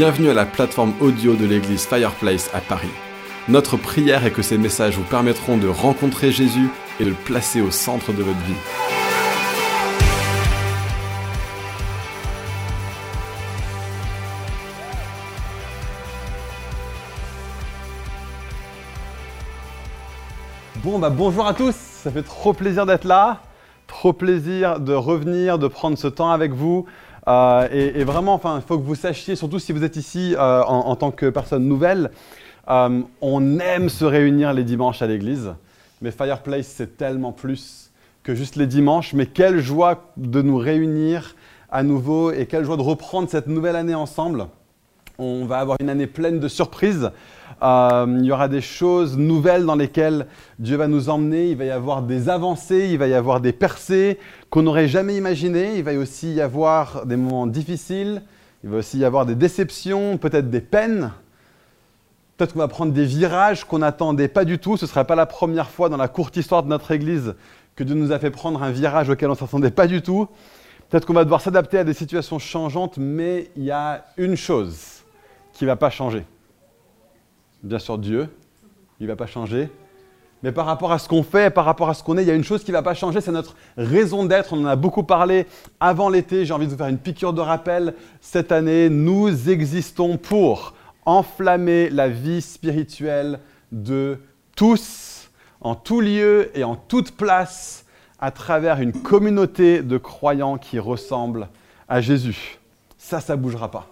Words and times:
Bienvenue 0.00 0.30
à 0.30 0.34
la 0.34 0.46
plateforme 0.46 0.94
audio 1.02 1.36
de 1.36 1.44
l'église 1.44 1.84
Fireplace 1.84 2.48
à 2.54 2.62
Paris. 2.62 2.88
Notre 3.50 3.76
prière 3.76 4.24
est 4.24 4.30
que 4.30 4.40
ces 4.40 4.56
messages 4.56 4.96
vous 4.96 5.04
permettront 5.04 5.58
de 5.58 5.68
rencontrer 5.68 6.32
Jésus 6.32 6.70
et 7.00 7.04
de 7.04 7.10
le 7.10 7.14
placer 7.14 7.60
au 7.60 7.70
centre 7.70 8.10
de 8.14 8.22
votre 8.22 8.38
vie. 8.38 8.54
Bon, 20.76 20.98
bah 20.98 21.10
bonjour 21.10 21.46
à 21.46 21.52
tous, 21.52 21.74
ça 21.74 22.10
fait 22.10 22.22
trop 22.22 22.54
plaisir 22.54 22.86
d'être 22.86 23.04
là, 23.04 23.42
trop 23.86 24.14
plaisir 24.14 24.80
de 24.80 24.94
revenir, 24.94 25.58
de 25.58 25.68
prendre 25.68 25.98
ce 25.98 26.06
temps 26.06 26.30
avec 26.30 26.52
vous. 26.52 26.86
Euh, 27.28 27.68
et, 27.70 28.04
vraiment, 28.04 28.34
enfin, 28.34 28.56
il 28.56 28.66
faut 28.66 28.78
que 28.78 28.84
vous 28.84 28.94
sachiez, 28.94 29.36
surtout 29.36 29.58
si 29.58 29.72
vous 29.72 29.84
êtes 29.84 29.96
ici 29.96 30.34
euh, 30.36 30.62
en, 30.62 30.96
tant 30.96 31.10
que 31.10 31.28
personne 31.28 31.66
nouvelle, 31.66 32.10
euh, 32.68 33.00
on 33.20 33.58
aime 33.58 33.88
se 33.88 34.04
réunir 34.04 34.52
les 34.52 34.64
dimanches 34.64 35.02
à 35.02 35.06
l'église, 35.06 35.52
mais 36.02 36.10
Fireplace, 36.10 36.66
c'est 36.66 36.96
tellement 36.96 37.32
plus 37.32 37.90
que 38.22 38.34
juste 38.34 38.56
les 38.56 38.66
dimanches. 38.66 39.12
Mais 39.12 39.26
quelle 39.26 39.60
joie 39.60 40.12
de 40.16 40.42
nous 40.42 40.56
réunir 40.56 41.34
à 41.70 41.82
nouveau 41.82 42.32
et 42.32 42.46
quelle 42.46 42.64
joie 42.64 42.76
de 42.76 42.82
reprendre 42.82 43.28
cette 43.28 43.46
nouvelle 43.46 43.76
année 43.76 43.94
ensemble. 43.94 44.46
On 45.18 45.44
va 45.44 45.58
avoir 45.58 45.76
une 45.80 45.90
année 45.90 46.06
pleine 46.06 46.40
de 46.40 46.48
surprises. 46.48 47.10
Il 47.62 48.24
y 48.24 48.32
aura 48.32 48.48
des 48.48 48.62
choses 48.62 49.18
nouvelles 49.18 49.66
dans 49.66 49.74
lesquelles 49.74 50.26
Dieu 50.58 50.76
va 50.76 50.88
nous 50.88 51.10
emmener. 51.10 51.50
Il 51.50 51.56
va 51.58 51.66
y 51.66 51.70
avoir 51.70 52.02
des 52.02 52.30
avancées, 52.30 52.88
il 52.90 52.98
va 52.98 53.06
y 53.06 53.14
avoir 53.14 53.40
des 53.40 53.52
percées 53.52 54.18
qu'on 54.50 54.62
n'aurait 54.62 54.88
jamais 54.88 55.16
imaginées. 55.16 55.76
Il 55.78 55.84
va 55.84 55.94
aussi 55.94 56.34
y 56.34 56.40
avoir 56.40 57.06
des 57.06 57.16
moments 57.16 57.46
difficiles. 57.46 58.22
Il 58.62 58.70
va 58.70 58.78
aussi 58.78 58.98
y 58.98 59.04
avoir 59.04 59.24
des 59.24 59.34
déceptions, 59.34 60.18
peut-être 60.18 60.50
des 60.50 60.60
peines. 60.60 61.12
Peut-être 62.36 62.52
qu'on 62.52 62.58
va 62.58 62.68
prendre 62.68 62.92
des 62.92 63.04
virages 63.04 63.64
qu'on 63.64 63.78
n'attendait 63.78 64.28
pas 64.28 64.44
du 64.44 64.58
tout. 64.58 64.76
Ce 64.76 64.84
ne 64.84 64.88
sera 64.88 65.04
pas 65.04 65.14
la 65.14 65.26
première 65.26 65.70
fois 65.70 65.88
dans 65.88 65.96
la 65.96 66.08
courte 66.08 66.36
histoire 66.36 66.62
de 66.62 66.68
notre 66.68 66.90
Église 66.90 67.34
que 67.76 67.84
Dieu 67.84 67.94
nous 67.94 68.12
a 68.12 68.18
fait 68.18 68.30
prendre 68.30 68.62
un 68.62 68.70
virage 68.70 69.08
auquel 69.08 69.28
on 69.28 69.32
ne 69.32 69.38
s'attendait 69.38 69.70
pas 69.70 69.86
du 69.86 70.02
tout. 70.02 70.28
Peut-être 70.88 71.06
qu'on 71.06 71.14
va 71.14 71.24
devoir 71.24 71.40
s'adapter 71.40 71.78
à 71.78 71.84
des 71.84 71.94
situations 71.94 72.38
changeantes, 72.38 72.98
mais 72.98 73.50
il 73.56 73.64
y 73.64 73.70
a 73.70 74.06
une 74.16 74.36
chose 74.36 75.04
qui 75.52 75.64
ne 75.64 75.68
va 75.68 75.76
pas 75.76 75.90
changer. 75.90 76.26
Bien 77.62 77.78
sûr, 77.78 77.96
Dieu, 77.96 78.28
il 78.98 79.04
ne 79.06 79.12
va 79.12 79.16
pas 79.16 79.26
changer. 79.26 79.70
Mais 80.42 80.52
par 80.52 80.64
rapport 80.66 80.90
à 80.90 80.98
ce 80.98 81.08
qu'on 81.08 81.22
fait, 81.22 81.50
par 81.52 81.64
rapport 81.64 81.90
à 81.90 81.94
ce 81.94 82.02
qu'on 82.02 82.16
est, 82.16 82.22
il 82.22 82.28
y 82.28 82.30
a 82.30 82.34
une 82.34 82.44
chose 82.44 82.64
qui 82.64 82.70
ne 82.70 82.76
va 82.76 82.82
pas 82.82 82.94
changer, 82.94 83.20
c'est 83.20 83.32
notre 83.32 83.56
raison 83.76 84.24
d'être. 84.24 84.54
On 84.54 84.62
en 84.62 84.66
a 84.66 84.76
beaucoup 84.76 85.02
parlé 85.02 85.46
avant 85.80 86.08
l'été. 86.08 86.46
J'ai 86.46 86.54
envie 86.54 86.66
de 86.66 86.72
vous 86.72 86.78
faire 86.78 86.86
une 86.86 86.98
piqûre 86.98 87.34
de 87.34 87.42
rappel. 87.42 87.94
Cette 88.22 88.50
année, 88.50 88.88
nous 88.88 89.50
existons 89.50 90.16
pour 90.16 90.74
enflammer 91.04 91.90
la 91.90 92.08
vie 92.08 92.40
spirituelle 92.40 93.40
de 93.70 94.18
tous, 94.56 95.30
en 95.60 95.74
tout 95.74 96.00
lieu 96.00 96.50
et 96.54 96.64
en 96.64 96.76
toute 96.76 97.12
place, 97.12 97.84
à 98.18 98.30
travers 98.30 98.80
une 98.80 98.92
communauté 98.92 99.82
de 99.82 99.98
croyants 99.98 100.56
qui 100.56 100.78
ressemble 100.78 101.48
à 101.88 102.00
Jésus. 102.00 102.58
Ça, 102.96 103.20
ça 103.20 103.36
ne 103.36 103.42
bougera 103.42 103.70
pas. 103.70 103.88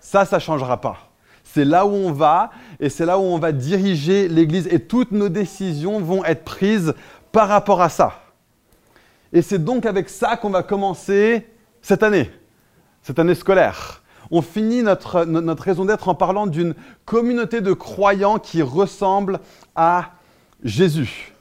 Ça, 0.00 0.24
ça 0.24 0.36
ne 0.36 0.42
changera 0.42 0.80
pas. 0.80 1.07
C'est 1.52 1.64
là 1.64 1.86
où 1.86 1.90
on 1.90 2.12
va 2.12 2.50
et 2.78 2.90
c'est 2.90 3.06
là 3.06 3.18
où 3.18 3.22
on 3.22 3.38
va 3.38 3.52
diriger 3.52 4.28
l'Église 4.28 4.68
et 4.70 4.80
toutes 4.80 5.12
nos 5.12 5.30
décisions 5.30 5.98
vont 6.00 6.24
être 6.24 6.44
prises 6.44 6.92
par 7.32 7.48
rapport 7.48 7.80
à 7.80 7.88
ça. 7.88 8.20
Et 9.32 9.40
c'est 9.40 9.62
donc 9.62 9.86
avec 9.86 10.10
ça 10.10 10.36
qu'on 10.36 10.50
va 10.50 10.62
commencer 10.62 11.46
cette 11.80 12.02
année, 12.02 12.30
cette 13.02 13.18
année 13.18 13.34
scolaire. 13.34 14.02
On 14.30 14.42
finit 14.42 14.82
notre, 14.82 15.62
raison 15.62 15.86
d'être 15.86 16.08
en 16.08 16.14
parlant 16.14 16.46
d'une 16.46 16.74
communauté 17.06 17.62
de 17.62 17.72
croyants 17.72 18.38
qui 18.38 18.60
ressemble 18.60 19.40
à 19.74 20.12
Jésus. 20.62 21.32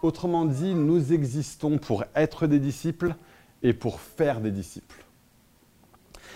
Autrement 0.00 0.46
dit, 0.46 0.74
nous 0.74 1.12
existons 1.12 1.76
pour 1.76 2.04
être 2.14 2.46
des 2.46 2.58
disciples 2.58 3.14
et 3.62 3.74
pour 3.74 4.00
faire 4.00 4.40
des 4.40 4.50
disciples. 4.50 5.05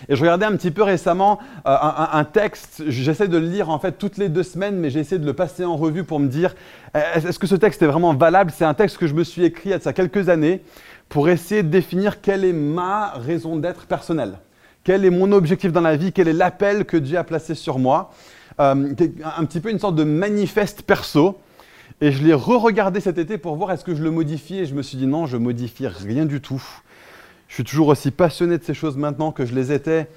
Et 0.09 0.15
je 0.15 0.21
regardais 0.21 0.45
un 0.45 0.55
petit 0.55 0.71
peu 0.71 0.83
récemment 0.83 1.39
euh, 1.67 1.75
un, 2.11 2.23
texte, 2.23 2.83
j'essaie 2.87 3.27
de 3.27 3.37
le 3.37 3.47
lire 3.47 3.69
en 3.69 3.79
fait 3.79 3.93
toutes 3.93 4.17
les 4.17 4.29
deux 4.29 4.43
semaines, 4.43 4.77
mais 4.77 4.89
j'ai 4.89 4.99
essayé 4.99 5.19
de 5.19 5.25
le 5.25 5.33
passer 5.33 5.65
en 5.65 5.75
revue 5.75 6.03
pour 6.03 6.19
me 6.19 6.27
dire, 6.27 6.55
est-ce 6.93 7.39
que 7.39 7.47
ce 7.47 7.55
texte 7.55 7.81
est 7.81 7.87
vraiment 7.87 8.13
valable? 8.13 8.51
C'est 8.55 8.65
un 8.65 8.73
texte 8.73 8.97
que 8.97 9.07
je 9.07 9.13
me 9.13 9.23
suis 9.23 9.43
écrit 9.43 9.69
il 9.69 9.71
y 9.71 9.75
a 9.75 9.79
ça 9.79 9.93
quelques 9.93 10.29
années 10.29 10.61
pour 11.11 11.29
essayer 11.29 11.61
de 11.61 11.67
définir 11.67 12.21
quelle 12.21 12.45
est 12.45 12.53
ma 12.53 13.11
raison 13.11 13.57
d'être 13.57 13.85
personnelle. 13.85 14.39
Quel 14.83 15.05
est 15.05 15.09
mon 15.09 15.31
objectif 15.31 15.71
dans 15.71 15.81
la 15.81 15.95
vie? 15.95 16.11
Quel 16.11 16.27
est 16.27 16.33
l'appel 16.33 16.85
que 16.85 16.97
Dieu 16.97 17.17
a 17.17 17.23
placé 17.23 17.53
sur 17.53 17.77
moi? 17.77 18.11
Euh, 18.59 18.93
Un 19.37 19.45
petit 19.45 19.59
peu 19.59 19.69
une 19.69 19.77
sorte 19.77 19.95
de 19.95 20.03
manifeste 20.03 20.81
perso. 20.83 21.37
Et 21.99 22.11
je 22.11 22.23
l'ai 22.23 22.33
re-regardé 22.33 22.99
cet 22.99 23.19
été 23.19 23.37
pour 23.37 23.55
voir 23.55 23.71
est-ce 23.71 23.83
que 23.83 23.93
je 23.93 24.01
le 24.01 24.09
modifie. 24.09 24.57
Et 24.59 24.65
je 24.65 24.73
me 24.73 24.81
suis 24.81 24.97
dit 24.97 25.05
non, 25.05 25.27
je 25.27 25.37
modifie 25.37 25.87
rien 25.87 26.25
du 26.25 26.41
tout. 26.41 26.63
Je 27.51 27.55
suis 27.55 27.63
toujours 27.65 27.89
aussi 27.89 28.11
passionné 28.11 28.57
de 28.57 28.63
ces 28.63 28.73
choses 28.73 28.95
maintenant 28.95 29.33
que 29.33 29.45
je 29.45 29.53
les 29.53 29.73
étais 29.73 30.07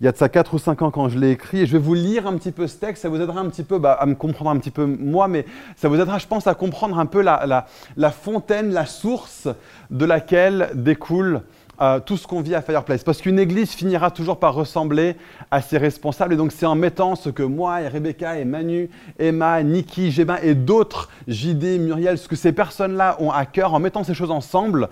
il 0.00 0.04
y 0.04 0.08
a 0.08 0.12
de 0.12 0.16
ça 0.16 0.28
4 0.28 0.54
ou 0.54 0.58
5 0.58 0.82
ans 0.82 0.90
quand 0.90 1.08
je 1.08 1.16
l'ai 1.20 1.30
écrit. 1.30 1.60
Et 1.60 1.66
je 1.66 1.72
vais 1.72 1.78
vous 1.78 1.94
lire 1.94 2.26
un 2.26 2.36
petit 2.36 2.50
peu 2.50 2.66
ce 2.66 2.76
texte. 2.76 3.02
Ça 3.02 3.08
vous 3.08 3.20
aidera 3.20 3.38
un 3.38 3.48
petit 3.48 3.62
peu 3.62 3.78
bah, 3.78 3.92
à 3.92 4.06
me 4.06 4.16
comprendre 4.16 4.50
un 4.50 4.58
petit 4.58 4.72
peu 4.72 4.84
moi, 4.84 5.28
mais 5.28 5.46
ça 5.76 5.88
vous 5.88 6.00
aidera, 6.00 6.18
je 6.18 6.26
pense, 6.26 6.48
à 6.48 6.54
comprendre 6.54 6.98
un 6.98 7.06
peu 7.06 7.22
la, 7.22 7.46
la, 7.46 7.66
la 7.96 8.10
fontaine, 8.10 8.72
la 8.72 8.86
source 8.86 9.46
de 9.90 10.04
laquelle 10.04 10.70
découle 10.74 11.42
euh, 11.80 12.00
tout 12.00 12.16
ce 12.16 12.26
qu'on 12.26 12.40
vit 12.40 12.56
à 12.56 12.60
Fireplace. 12.60 13.04
Parce 13.04 13.20
qu'une 13.20 13.38
église 13.38 13.70
finira 13.70 14.10
toujours 14.10 14.40
par 14.40 14.54
ressembler 14.54 15.14
à 15.52 15.62
ses 15.62 15.78
responsables. 15.78 16.34
Et 16.34 16.36
donc, 16.36 16.50
c'est 16.50 16.66
en 16.66 16.74
mettant 16.74 17.14
ce 17.14 17.28
que 17.28 17.44
moi 17.44 17.82
et 17.82 17.86
Rebecca 17.86 18.36
et 18.36 18.44
Manu, 18.44 18.90
Emma, 19.20 19.62
Niki, 19.62 20.10
Gébin 20.10 20.38
et 20.42 20.56
d'autres, 20.56 21.08
JD, 21.28 21.78
Muriel, 21.78 22.18
ce 22.18 22.26
que 22.26 22.34
ces 22.34 22.50
personnes-là 22.52 23.16
ont 23.20 23.30
à 23.30 23.46
cœur, 23.46 23.74
en 23.74 23.78
mettant 23.78 24.02
ces 24.02 24.14
choses 24.14 24.32
ensemble, 24.32 24.88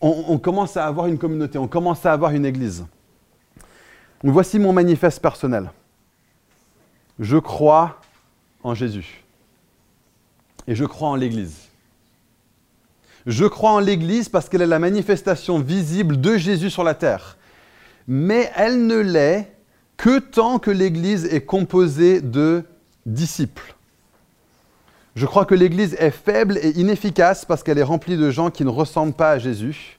on, 0.00 0.38
commence 0.38 0.76
à 0.76 0.86
avoir 0.86 1.06
une 1.06 1.18
communauté, 1.18 1.58
on 1.58 1.68
commence 1.68 2.04
à 2.04 2.12
avoir 2.12 2.32
une 2.32 2.44
église. 2.44 2.84
Voici 4.22 4.58
mon 4.58 4.72
manifeste 4.72 5.20
personnel. 5.20 5.70
Je 7.18 7.36
crois 7.36 8.00
en 8.62 8.74
Jésus. 8.74 9.22
Et 10.66 10.74
je 10.74 10.84
crois 10.84 11.08
en 11.08 11.14
l'Église. 11.14 11.68
Je 13.26 13.44
crois 13.44 13.72
en 13.72 13.78
l'Église 13.78 14.28
parce 14.28 14.48
qu'elle 14.48 14.62
est 14.62 14.66
la 14.66 14.78
manifestation 14.78 15.58
visible 15.58 16.20
de 16.20 16.36
Jésus 16.36 16.70
sur 16.70 16.84
la 16.84 16.94
terre. 16.94 17.36
Mais 18.06 18.50
elle 18.56 18.86
ne 18.86 18.98
l'est 18.98 19.52
que 19.96 20.18
tant 20.18 20.58
que 20.58 20.70
l'Église 20.70 21.26
est 21.26 21.44
composée 21.44 22.20
de 22.20 22.64
disciples. 23.06 23.73
Je 25.16 25.26
crois 25.26 25.44
que 25.44 25.54
l'Église 25.54 25.94
est 25.98 26.10
faible 26.10 26.58
et 26.62 26.70
inefficace 26.70 27.44
parce 27.44 27.62
qu'elle 27.62 27.78
est 27.78 27.82
remplie 27.82 28.16
de 28.16 28.30
gens 28.30 28.50
qui 28.50 28.64
ne 28.64 28.70
ressemblent 28.70 29.12
pas 29.12 29.30
à 29.30 29.38
Jésus. 29.38 29.98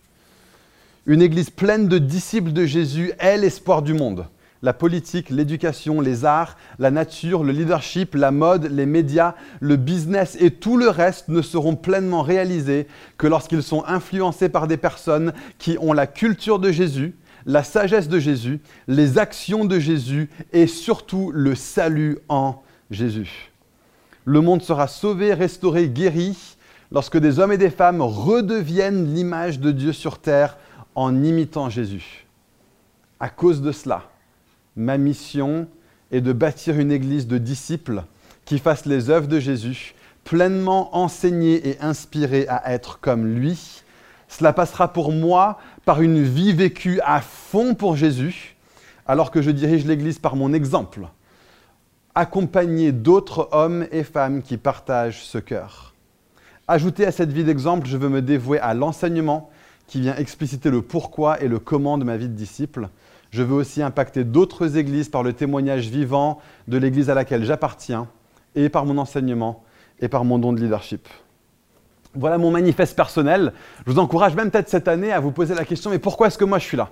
Une 1.05 1.21
Église 1.21 1.49
pleine 1.49 1.87
de 1.87 1.97
disciples 1.97 2.51
de 2.51 2.65
Jésus 2.65 3.13
est 3.19 3.37
l'espoir 3.37 3.81
du 3.81 3.93
monde 3.93 4.27
la 4.65 4.73
politique, 4.73 5.29
l'éducation, 5.29 6.01
les 6.01 6.25
arts, 6.25 6.57
la 6.79 6.89
nature, 6.89 7.43
le 7.43 7.51
leadership, 7.51 8.15
la 8.15 8.31
mode, 8.31 8.65
les 8.71 8.87
médias, 8.87 9.35
le 9.59 9.75
business 9.75 10.35
et 10.39 10.49
tout 10.49 10.75
le 10.75 10.89
reste 10.89 11.27
ne 11.27 11.43
seront 11.43 11.75
pleinement 11.75 12.23
réalisés 12.23 12.87
que 13.17 13.27
lorsqu'ils 13.27 13.61
sont 13.61 13.83
influencés 13.85 14.49
par 14.49 14.67
des 14.67 14.77
personnes 14.77 15.33
qui 15.59 15.77
ont 15.79 15.93
la 15.93 16.07
culture 16.07 16.57
de 16.57 16.71
Jésus, 16.71 17.13
la 17.45 17.63
sagesse 17.63 18.09
de 18.09 18.17
Jésus, 18.17 18.59
les 18.87 19.19
actions 19.19 19.65
de 19.65 19.77
Jésus 19.77 20.29
et 20.51 20.65
surtout 20.65 21.31
le 21.31 21.53
salut 21.53 22.17
en 22.27 22.63
Jésus. 22.89 23.51
Le 24.25 24.41
monde 24.41 24.63
sera 24.63 24.87
sauvé, 24.87 25.33
restauré, 25.35 25.87
guéri 25.87 26.57
lorsque 26.91 27.17
des 27.17 27.39
hommes 27.39 27.51
et 27.51 27.57
des 27.59 27.69
femmes 27.69 28.01
redeviennent 28.01 29.13
l'image 29.13 29.59
de 29.59 29.71
Dieu 29.71 29.93
sur 29.93 30.17
terre 30.17 30.57
en 30.95 31.23
imitant 31.23 31.69
Jésus. 31.69 32.25
À 33.19 33.29
cause 33.29 33.61
de 33.61 33.71
cela, 33.71 34.09
ma 34.75 34.97
mission 34.97 35.67
est 36.11 36.21
de 36.21 36.33
bâtir 36.33 36.79
une 36.79 36.91
église 36.91 37.27
de 37.27 37.37
disciples 37.37 38.03
qui 38.45 38.57
fassent 38.57 38.85
les 38.85 39.11
œuvres 39.11 39.27
de 39.27 39.39
Jésus, 39.39 39.93
pleinement 40.23 40.95
enseignés 40.95 41.69
et 41.69 41.79
inspirés 41.79 42.47
à 42.49 42.73
être 42.73 42.99
comme 42.99 43.27
lui. 43.27 43.83
Cela 44.27 44.53
passera 44.53 44.91
pour 44.91 45.11
moi 45.11 45.59
par 45.85 46.01
une 46.01 46.23
vie 46.23 46.53
vécue 46.53 46.99
à 47.05 47.21
fond 47.21 47.75
pour 47.75 47.95
Jésus, 47.95 48.55
alors 49.05 49.29
que 49.29 49.43
je 49.43 49.51
dirige 49.51 49.85
l'Église 49.85 50.17
par 50.17 50.35
mon 50.35 50.51
exemple, 50.51 51.01
accompagné 52.15 52.93
d'autres 52.93 53.49
hommes 53.51 53.85
et 53.91 54.03
femmes 54.03 54.41
qui 54.41 54.57
partagent 54.57 55.23
ce 55.23 55.37
cœur. 55.37 55.93
Ajouté 56.67 57.05
à 57.05 57.11
cette 57.11 57.31
vie 57.31 57.43
d'exemple, 57.43 57.87
je 57.87 57.97
veux 57.97 58.09
me 58.09 58.21
dévouer 58.21 58.57
à 58.59 58.73
l'enseignement 58.73 59.49
qui 59.87 60.01
vient 60.01 60.15
expliciter 60.15 60.71
le 60.71 60.81
pourquoi 60.81 61.41
et 61.41 61.47
le 61.47 61.59
comment 61.59 61.97
de 61.97 62.03
ma 62.05 62.17
vie 62.17 62.29
de 62.29 62.33
disciple. 62.33 62.89
Je 63.29 63.43
veux 63.43 63.53
aussi 63.53 63.83
impacter 63.83 64.23
d'autres 64.23 64.77
églises 64.77 65.09
par 65.09 65.21
le 65.21 65.33
témoignage 65.33 65.89
vivant 65.89 66.39
de 66.67 66.77
l'église 66.77 67.09
à 67.09 67.13
laquelle 67.13 67.43
j'appartiens 67.43 68.07
et 68.55 68.69
par 68.69 68.85
mon 68.85 68.97
enseignement 68.97 69.63
et 69.99 70.07
par 70.07 70.23
mon 70.23 70.39
don 70.39 70.53
de 70.53 70.61
leadership. 70.61 71.07
Voilà 72.15 72.37
mon 72.37 72.49
manifeste 72.49 72.95
personnel. 72.95 73.51
Je 73.85 73.91
vous 73.91 73.99
encourage 73.99 74.35
même 74.35 74.49
peut-être 74.49 74.69
cette 74.69 74.87
année 74.87 75.11
à 75.11 75.19
vous 75.19 75.31
poser 75.31 75.53
la 75.53 75.65
question, 75.65 75.89
mais 75.89 75.99
pourquoi 75.99 76.27
est-ce 76.27 76.37
que 76.37 76.45
moi 76.45 76.59
je 76.59 76.63
suis 76.63 76.77
là? 76.77 76.89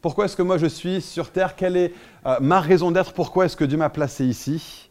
Pourquoi 0.00 0.26
est-ce 0.26 0.36
que 0.36 0.42
moi 0.42 0.58
je 0.58 0.66
suis 0.66 1.00
sur 1.00 1.30
Terre? 1.30 1.56
Quelle 1.56 1.76
est 1.76 1.92
euh, 2.26 2.38
ma 2.40 2.60
raison 2.60 2.90
d'être? 2.90 3.12
Pourquoi 3.12 3.46
est-ce 3.46 3.56
que 3.56 3.64
Dieu 3.64 3.76
m'a 3.76 3.90
placé 3.90 4.24
ici? 4.24 4.90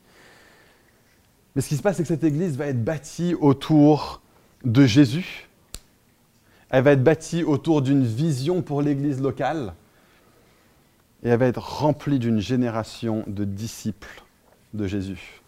Mais 1.56 1.62
ce 1.62 1.69
qui 1.69 1.77
se 1.77 1.81
passe, 1.81 1.98
c'est 1.98 2.04
que 2.04 2.09
cette 2.09 2.24
Église 2.24 2.57
va 2.57 2.68
être 2.68 2.83
bâtie 2.83 3.33
autour 3.39 4.21
de 4.63 4.86
Jésus. 4.86 5.48
Elle 6.69 6.83
va 6.83 6.92
être 6.92 7.04
bâtie 7.04 7.44
autour 7.44 7.81
d'une 7.81 8.06
vision 8.06 8.62
pour 8.62 8.81
l'Église 8.81 9.21
locale. 9.21 9.74
Et 11.24 11.30
elle 11.30 11.39
va 11.39 11.48
être 11.48 11.81
remplie 11.81 12.19
d'une 12.19 12.39
génération 12.39 13.24
de 13.27 13.45
disciples 13.45 14.24
de 14.74 14.86
Jésus. 14.86 15.42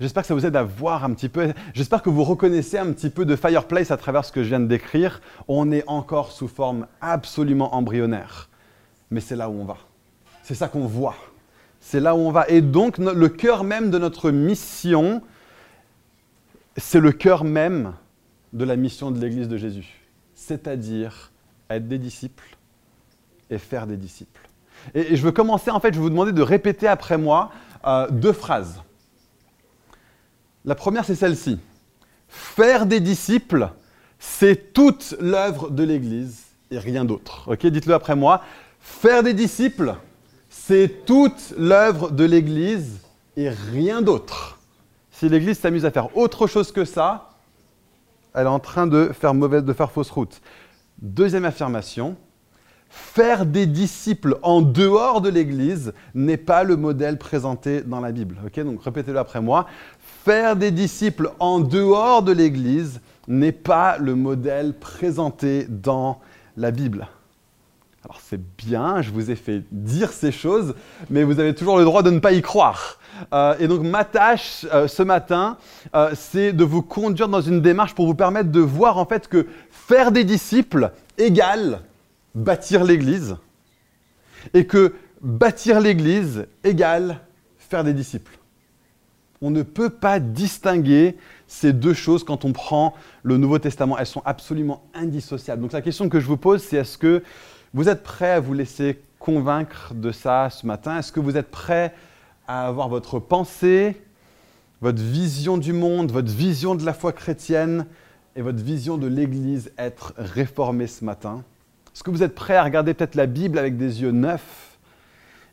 J'espère 0.00 0.22
que 0.22 0.28
ça 0.28 0.34
vous 0.34 0.46
aide 0.46 0.56
à 0.56 0.62
voir 0.62 1.04
un 1.04 1.12
petit 1.12 1.28
peu, 1.28 1.52
j'espère 1.74 2.02
que 2.02 2.08
vous 2.08 2.24
reconnaissez 2.24 2.78
un 2.78 2.90
petit 2.92 3.10
peu 3.10 3.26
de 3.26 3.36
Fireplace 3.36 3.90
à 3.90 3.98
travers 3.98 4.24
ce 4.24 4.32
que 4.32 4.42
je 4.42 4.48
viens 4.48 4.60
de 4.60 4.66
décrire. 4.66 5.20
On 5.46 5.70
est 5.70 5.84
encore 5.86 6.32
sous 6.32 6.48
forme 6.48 6.86
absolument 7.02 7.74
embryonnaire. 7.74 8.48
Mais 9.10 9.20
c'est 9.20 9.36
là 9.36 9.50
où 9.50 9.52
on 9.52 9.66
va. 9.66 9.76
C'est 10.42 10.54
ça 10.54 10.68
qu'on 10.68 10.86
voit. 10.86 11.16
C'est 11.80 12.00
là 12.00 12.14
où 12.14 12.18
on 12.18 12.30
va. 12.30 12.48
Et 12.48 12.62
donc, 12.62 12.96
le 12.96 13.28
cœur 13.28 13.62
même 13.62 13.90
de 13.90 13.98
notre 13.98 14.30
mission, 14.30 15.20
c'est 16.78 17.00
le 17.00 17.12
cœur 17.12 17.44
même 17.44 17.92
de 18.54 18.64
la 18.64 18.76
mission 18.76 19.10
de 19.10 19.20
l'Église 19.20 19.48
de 19.48 19.58
Jésus. 19.58 20.00
C'est-à-dire 20.34 21.30
être 21.68 21.88
des 21.88 21.98
disciples 21.98 22.56
et 23.50 23.58
faire 23.58 23.86
des 23.86 23.98
disciples. 23.98 24.48
Et, 24.94 25.14
je 25.14 25.22
veux 25.22 25.32
commencer, 25.32 25.70
en 25.70 25.78
fait, 25.78 25.88
je 25.88 25.98
vais 25.98 26.04
vous 26.04 26.10
demander 26.10 26.32
de 26.32 26.42
répéter 26.42 26.88
après 26.88 27.18
moi 27.18 27.52
euh, 27.84 28.08
deux 28.10 28.32
phrases. 28.32 28.82
La 30.64 30.74
première, 30.74 31.04
c'est 31.04 31.14
celle-ci. 31.14 31.58
Faire 32.28 32.86
des 32.86 33.00
disciples, 33.00 33.70
c'est 34.18 34.72
toute 34.72 35.16
l'œuvre 35.20 35.70
de 35.70 35.82
l'Église 35.82 36.44
et 36.70 36.78
rien 36.78 37.04
d'autre. 37.04 37.50
Ok, 37.50 37.66
dites-le 37.66 37.94
après 37.94 38.14
moi. 38.14 38.42
Faire 38.78 39.22
des 39.22 39.34
disciples, 39.34 39.94
c'est 40.48 41.04
toute 41.06 41.54
l'œuvre 41.58 42.10
de 42.10 42.24
l'Église 42.24 43.00
et 43.36 43.48
rien 43.48 44.02
d'autre. 44.02 44.58
Si 45.10 45.28
l'Église 45.28 45.58
s'amuse 45.58 45.84
à 45.84 45.90
faire 45.90 46.16
autre 46.16 46.46
chose 46.46 46.72
que 46.72 46.84
ça, 46.84 47.30
elle 48.34 48.46
est 48.46 48.50
en 48.50 48.60
train 48.60 48.86
de 48.86 49.10
faire 49.12 49.34
mauvaise, 49.34 49.64
de 49.64 49.72
faire 49.72 49.90
fausse 49.90 50.10
route. 50.10 50.40
Deuxième 50.98 51.44
affirmation, 51.44 52.16
faire 52.88 53.46
des 53.46 53.66
disciples 53.66 54.38
en 54.42 54.60
dehors 54.60 55.20
de 55.20 55.28
l'Église 55.28 55.92
n'est 56.14 56.36
pas 56.36 56.64
le 56.64 56.76
modèle 56.76 57.18
présenté 57.18 57.82
dans 57.82 58.00
la 58.00 58.12
Bible. 58.12 58.38
Ok, 58.44 58.60
donc 58.60 58.82
répétez-le 58.82 59.18
après 59.18 59.40
moi. 59.40 59.66
Faire 60.24 60.56
des 60.56 60.70
disciples 60.70 61.30
en 61.38 61.60
dehors 61.60 62.22
de 62.22 62.32
l'Église 62.32 63.00
n'est 63.26 63.52
pas 63.52 63.96
le 63.98 64.14
modèle 64.14 64.74
présenté 64.74 65.66
dans 65.68 66.20
la 66.56 66.70
Bible. 66.70 67.08
Alors 68.04 68.18
c'est 68.22 68.40
bien, 68.56 69.02
je 69.02 69.10
vous 69.10 69.30
ai 69.30 69.36
fait 69.36 69.62
dire 69.70 70.10
ces 70.10 70.32
choses, 70.32 70.74
mais 71.10 71.22
vous 71.22 71.38
avez 71.38 71.54
toujours 71.54 71.78
le 71.78 71.84
droit 71.84 72.02
de 72.02 72.10
ne 72.10 72.18
pas 72.18 72.32
y 72.32 72.42
croire. 72.42 72.98
Euh, 73.32 73.54
et 73.58 73.68
donc 73.68 73.82
ma 73.82 74.04
tâche 74.04 74.66
euh, 74.72 74.88
ce 74.88 75.02
matin, 75.02 75.56
euh, 75.94 76.10
c'est 76.14 76.52
de 76.52 76.64
vous 76.64 76.82
conduire 76.82 77.28
dans 77.28 77.42
une 77.42 77.62
démarche 77.62 77.94
pour 77.94 78.06
vous 78.06 78.14
permettre 78.14 78.50
de 78.50 78.60
voir 78.60 78.98
en 78.98 79.06
fait 79.06 79.28
que 79.28 79.46
faire 79.70 80.12
des 80.12 80.24
disciples 80.24 80.92
égale 81.18 81.80
bâtir 82.34 82.84
l'Église, 82.84 83.36
et 84.54 84.66
que 84.66 84.94
bâtir 85.20 85.80
l'Église 85.80 86.46
égale 86.64 87.20
faire 87.58 87.84
des 87.84 87.92
disciples. 87.92 88.39
On 89.42 89.50
ne 89.50 89.62
peut 89.62 89.88
pas 89.88 90.20
distinguer 90.20 91.16
ces 91.46 91.72
deux 91.72 91.94
choses 91.94 92.24
quand 92.24 92.44
on 92.44 92.52
prend 92.52 92.92
le 93.22 93.38
Nouveau 93.38 93.58
Testament. 93.58 93.96
Elles 93.96 94.04
sont 94.04 94.20
absolument 94.26 94.82
indissociables. 94.92 95.62
Donc 95.62 95.72
la 95.72 95.80
question 95.80 96.10
que 96.10 96.20
je 96.20 96.26
vous 96.26 96.36
pose, 96.36 96.62
c'est 96.62 96.76
est-ce 96.76 96.98
que 96.98 97.22
vous 97.72 97.88
êtes 97.88 98.02
prêt 98.02 98.32
à 98.32 98.40
vous 98.40 98.52
laisser 98.52 99.00
convaincre 99.18 99.94
de 99.94 100.12
ça 100.12 100.50
ce 100.50 100.66
matin? 100.66 100.98
Est-ce 100.98 101.10
que 101.10 101.20
vous 101.20 101.38
êtes 101.38 101.50
prêt 101.50 101.94
à 102.46 102.66
avoir 102.66 102.90
votre 102.90 103.18
pensée, 103.18 103.96
votre 104.82 105.00
vision 105.00 105.56
du 105.56 105.72
monde, 105.72 106.12
votre 106.12 106.30
vision 106.30 106.74
de 106.74 106.84
la 106.84 106.92
foi 106.92 107.14
chrétienne 107.14 107.86
et 108.36 108.42
votre 108.42 108.62
vision 108.62 108.98
de 108.98 109.06
l'Église 109.06 109.72
être 109.78 110.12
réformée 110.18 110.86
ce 110.86 111.02
matin? 111.02 111.44
Est-ce 111.94 112.02
que 112.02 112.10
vous 112.10 112.22
êtes 112.22 112.34
prêt 112.34 112.56
à 112.56 112.62
regarder 112.62 112.92
peut-être 112.92 113.14
la 113.14 113.24
Bible 113.24 113.58
avec 113.58 113.78
des 113.78 114.02
yeux 114.02 114.10
neufs? 114.10 114.69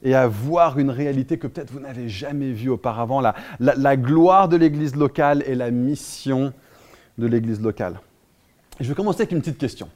Et 0.04 0.16
à 0.16 0.28
voir 0.28 0.80
une 0.80 0.90
réalité 0.90 1.38
que 1.38 1.48
peut-être 1.48 1.72
vous 1.72 1.80
n'avez 1.80 2.10
jamais 2.10 2.52
vue 2.52 2.70
auparavant, 2.70 3.22
la, 3.60 3.98
gloire 3.98 4.48
de 4.48 4.58
l'Église 4.58 4.96
locale 4.96 5.44
et 5.48 5.56
la 5.56 5.72
mission 5.72 6.54
de 7.18 7.28
l'Église 7.28 7.62
locale. 7.62 8.00
je 8.80 8.88
vais 8.88 8.96
commencer 8.96 9.22
avec 9.22 9.32
une 9.32 9.40
petite 9.40 9.58
question. 9.58 9.90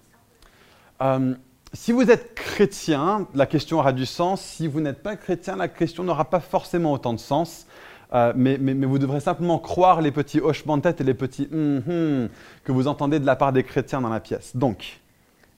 Euh, 1.01 1.35
si 1.73 1.91
vous 1.91 2.09
êtes 2.11 2.35
chrétien, 2.35 3.27
la 3.33 3.45
question 3.45 3.79
aura 3.79 3.93
du 3.93 4.05
sens. 4.05 4.41
Si 4.41 4.67
vous 4.67 4.81
n'êtes 4.81 5.01
pas 5.01 5.15
chrétien, 5.15 5.55
la 5.55 5.67
question 5.67 6.03
n'aura 6.03 6.25
pas 6.25 6.41
forcément 6.41 6.91
autant 6.91 7.13
de 7.13 7.19
sens. 7.19 7.65
Euh, 8.13 8.33
mais, 8.35 8.57
vous 8.57 8.99
devrez 8.99 9.21
simplement 9.21 9.57
croire 9.57 10.01
les 10.01 10.11
petits 10.11 10.41
hochements 10.41 10.75
de 10.75 10.81
tête 10.81 10.99
et 10.99 11.03
les 11.05 11.13
petits 11.13 11.47
hum 11.53 11.81
hum 11.87 12.29
que 12.65 12.73
vous 12.73 12.87
entendez 12.87 13.19
de 13.19 13.25
la 13.25 13.37
part 13.37 13.53
des 13.53 13.63
chrétiens 13.63 14.01
dans 14.01 14.09
la 14.09 14.19
pièce. 14.19 14.55
Donc, 14.55 14.99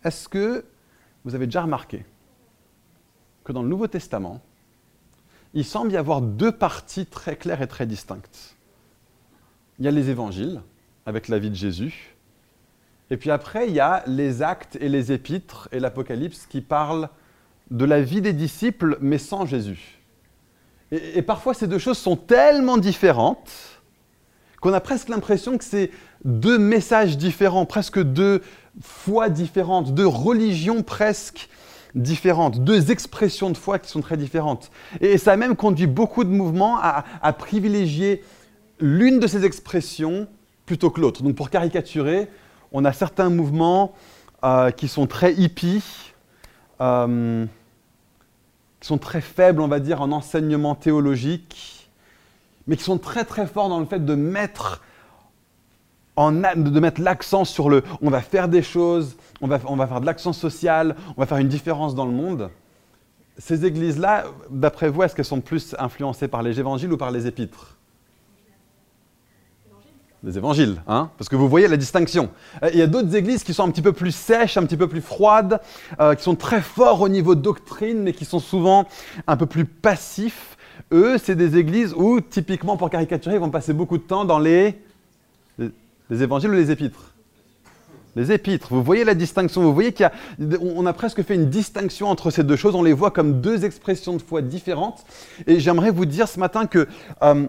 est-ce 0.03 0.29
que 0.29 0.63
vous 1.25 1.33
avez 1.33 1.47
déjà 1.47 1.63
remarqué 1.63 2.05
que 3.43 3.51
dans 3.51 3.63
le 3.63 3.69
Nouveau 3.69 3.87
Testament, 3.87 4.41
il 5.53 5.65
semble 5.65 5.91
y 5.91 5.97
avoir 5.97 6.21
deux 6.21 6.51
parties 6.51 7.05
très 7.05 7.35
claires 7.35 7.61
et 7.61 7.67
très 7.67 7.85
distinctes. 7.85 8.55
Il 9.79 9.85
y 9.85 9.87
a 9.87 9.91
les 9.91 10.09
évangiles, 10.09 10.61
avec 11.05 11.27
la 11.27 11.39
vie 11.39 11.49
de 11.49 11.55
Jésus, 11.55 12.13
et 13.09 13.17
puis 13.17 13.29
après, 13.29 13.67
il 13.67 13.75
y 13.75 13.79
a 13.79 14.03
les 14.07 14.41
actes 14.41 14.77
et 14.79 14.89
les 14.89 15.11
épîtres 15.11 15.69
et 15.71 15.79
l'Apocalypse 15.79 16.47
qui 16.47 16.61
parlent 16.61 17.09
de 17.69 17.85
la 17.85 18.01
vie 18.01 18.21
des 18.21 18.33
disciples, 18.33 18.97
mais 19.01 19.17
sans 19.17 19.45
Jésus. 19.45 19.99
Et, 20.91 21.21
parfois, 21.21 21.53
ces 21.53 21.67
deux 21.67 21.79
choses 21.79 21.97
sont 21.97 22.15
tellement 22.15 22.77
différentes 22.77 23.51
qu'on 24.61 24.73
a 24.73 24.79
presque 24.79 25.09
l'impression 25.09 25.57
que 25.57 25.63
c'est 25.63 25.91
deux 26.23 26.57
messages 26.57 27.17
différents, 27.17 27.65
presque 27.65 28.01
deux 28.01 28.41
foi 28.81 29.29
différentes, 29.29 29.93
deux 29.93 30.07
religions 30.07 30.83
presque 30.83 31.49
différentes, 31.95 32.63
deux 32.63 32.91
expressions 32.91 33.49
de 33.49 33.57
foi 33.57 33.79
qui 33.79 33.89
sont 33.89 34.01
très 34.01 34.17
différentes. 34.17 34.71
Et 35.01 35.17
ça 35.17 35.33
a 35.33 35.37
même 35.37 35.55
conduit 35.55 35.87
beaucoup 35.87 36.23
de 36.23 36.29
mouvements 36.29 36.77
à, 36.81 37.33
privilégier 37.33 38.23
l'une 38.79 39.19
de 39.19 39.27
ces 39.27 39.45
expressions 39.45 40.27
plutôt 40.65 40.89
que 40.89 40.99
l'autre. 40.99 41.23
Donc 41.23 41.35
pour 41.35 41.49
caricaturer, 41.49 42.29
on 42.71 42.85
a 42.85 42.93
certains 42.93 43.29
mouvements 43.29 43.93
euh, 44.43 44.71
qui 44.71 44.87
sont 44.87 45.07
très 45.07 45.33
hippies, 45.33 46.13
euh, 46.81 47.45
qui 48.79 48.87
sont 48.87 48.97
très 48.97 49.21
faibles, 49.21 49.61
on 49.61 49.67
va 49.67 49.79
dire, 49.79 50.01
en 50.01 50.11
enseignement 50.11 50.75
théologique, 50.75 51.89
mais 52.67 52.75
qui 52.75 52.83
sont 52.83 52.97
très 52.97 53.25
très 53.25 53.45
forts 53.45 53.69
dans 53.69 53.79
le 53.79 53.85
fait 53.85 54.03
de 54.03 54.15
mettre 54.15 54.81
de 56.17 56.79
mettre 56.79 57.01
l'accent 57.01 57.45
sur 57.45 57.69
le 57.69 57.83
on 58.01 58.09
va 58.09 58.21
faire 58.21 58.47
des 58.47 58.61
choses, 58.61 59.15
on 59.41 59.47
va, 59.47 59.59
on 59.65 59.75
va 59.75 59.87
faire 59.87 60.01
de 60.01 60.05
l'accent 60.05 60.33
social, 60.33 60.95
on 61.17 61.21
va 61.21 61.25
faire 61.25 61.39
une 61.39 61.47
différence 61.47 61.95
dans 61.95 62.05
le 62.05 62.11
monde. 62.11 62.49
Ces 63.37 63.65
églises-là, 63.65 64.25
d'après 64.51 64.89
vous, 64.89 65.01
est-ce 65.01 65.15
qu'elles 65.15 65.25
sont 65.25 65.41
plus 65.41 65.75
influencées 65.79 66.27
par 66.27 66.43
les 66.43 66.59
évangiles 66.59 66.93
ou 66.93 66.97
par 66.97 67.09
les 67.09 67.25
épîtres? 67.25 67.77
Les 70.21 70.37
évangiles, 70.37 70.81
hein? 70.87 71.09
Parce 71.17 71.27
que 71.27 71.35
vous 71.35 71.49
voyez 71.49 71.67
la 71.67 71.75
distinction. 71.75 72.29
Euh, 72.61 72.69
il 72.71 72.79
y 72.79 72.81
a 72.81 72.87
d'autres 72.87 73.13
églises 73.13 73.43
qui 73.43 73.53
sont 73.53 73.63
un 73.63 73.71
petit 73.71 73.81
peu 73.81 73.91
plus 73.91 74.15
sèches, 74.15 74.55
un 74.55 74.63
petit 74.63 74.77
peu 74.77 74.87
plus 74.87 75.01
froides, 75.01 75.59
euh, 75.99 76.15
qui 76.15 76.23
sont 76.23 76.35
très 76.35 76.61
forts 76.61 77.01
au 77.01 77.09
niveau 77.09 77.35
doctrine, 77.35 78.03
mais 78.03 78.13
qui 78.13 78.23
sont 78.23 78.39
souvent 78.39 78.87
un 79.27 79.35
peu 79.35 79.47
plus 79.47 79.65
passifs. 79.65 80.57
Eux, 80.93 81.17
c'est 81.17 81.35
des 81.35 81.57
églises 81.57 81.93
où, 81.97 82.21
typiquement 82.21 82.77
pour 82.77 82.89
caricaturer, 82.89 83.35
ils 83.35 83.41
vont 83.41 83.49
passer 83.49 83.73
beaucoup 83.73 83.97
de 83.97 84.03
temps 84.03 84.23
dans 84.23 84.39
les 84.39 84.79
les 86.09 86.23
évangiles 86.23 86.51
ou 86.51 86.53
les 86.53 86.71
épîtres? 86.71 87.13
Les 88.15 88.31
épîtres. 88.31 88.73
Vous 88.73 88.83
voyez 88.83 89.03
la 89.03 89.15
distinction? 89.15 89.63
Vous 89.63 89.73
voyez 89.73 89.91
qu'on 89.91 90.85
a, 90.85 90.89
a 90.89 90.93
presque 90.93 91.23
fait 91.23 91.35
une 91.35 91.49
distinction 91.49 92.09
entre 92.09 92.29
ces 92.29 92.43
deux 92.43 92.55
choses. 92.55 92.75
On 92.75 92.83
les 92.83 92.93
voit 92.93 93.11
comme 93.11 93.41
deux 93.41 93.65
expressions 93.65 94.15
de 94.15 94.21
foi 94.21 94.41
différentes. 94.41 95.03
Et 95.47 95.59
j'aimerais 95.59 95.89
vous 95.89 96.05
dire 96.05 96.27
ce 96.27 96.39
matin 96.39 96.67
que 96.67 96.87
euh, 97.23 97.47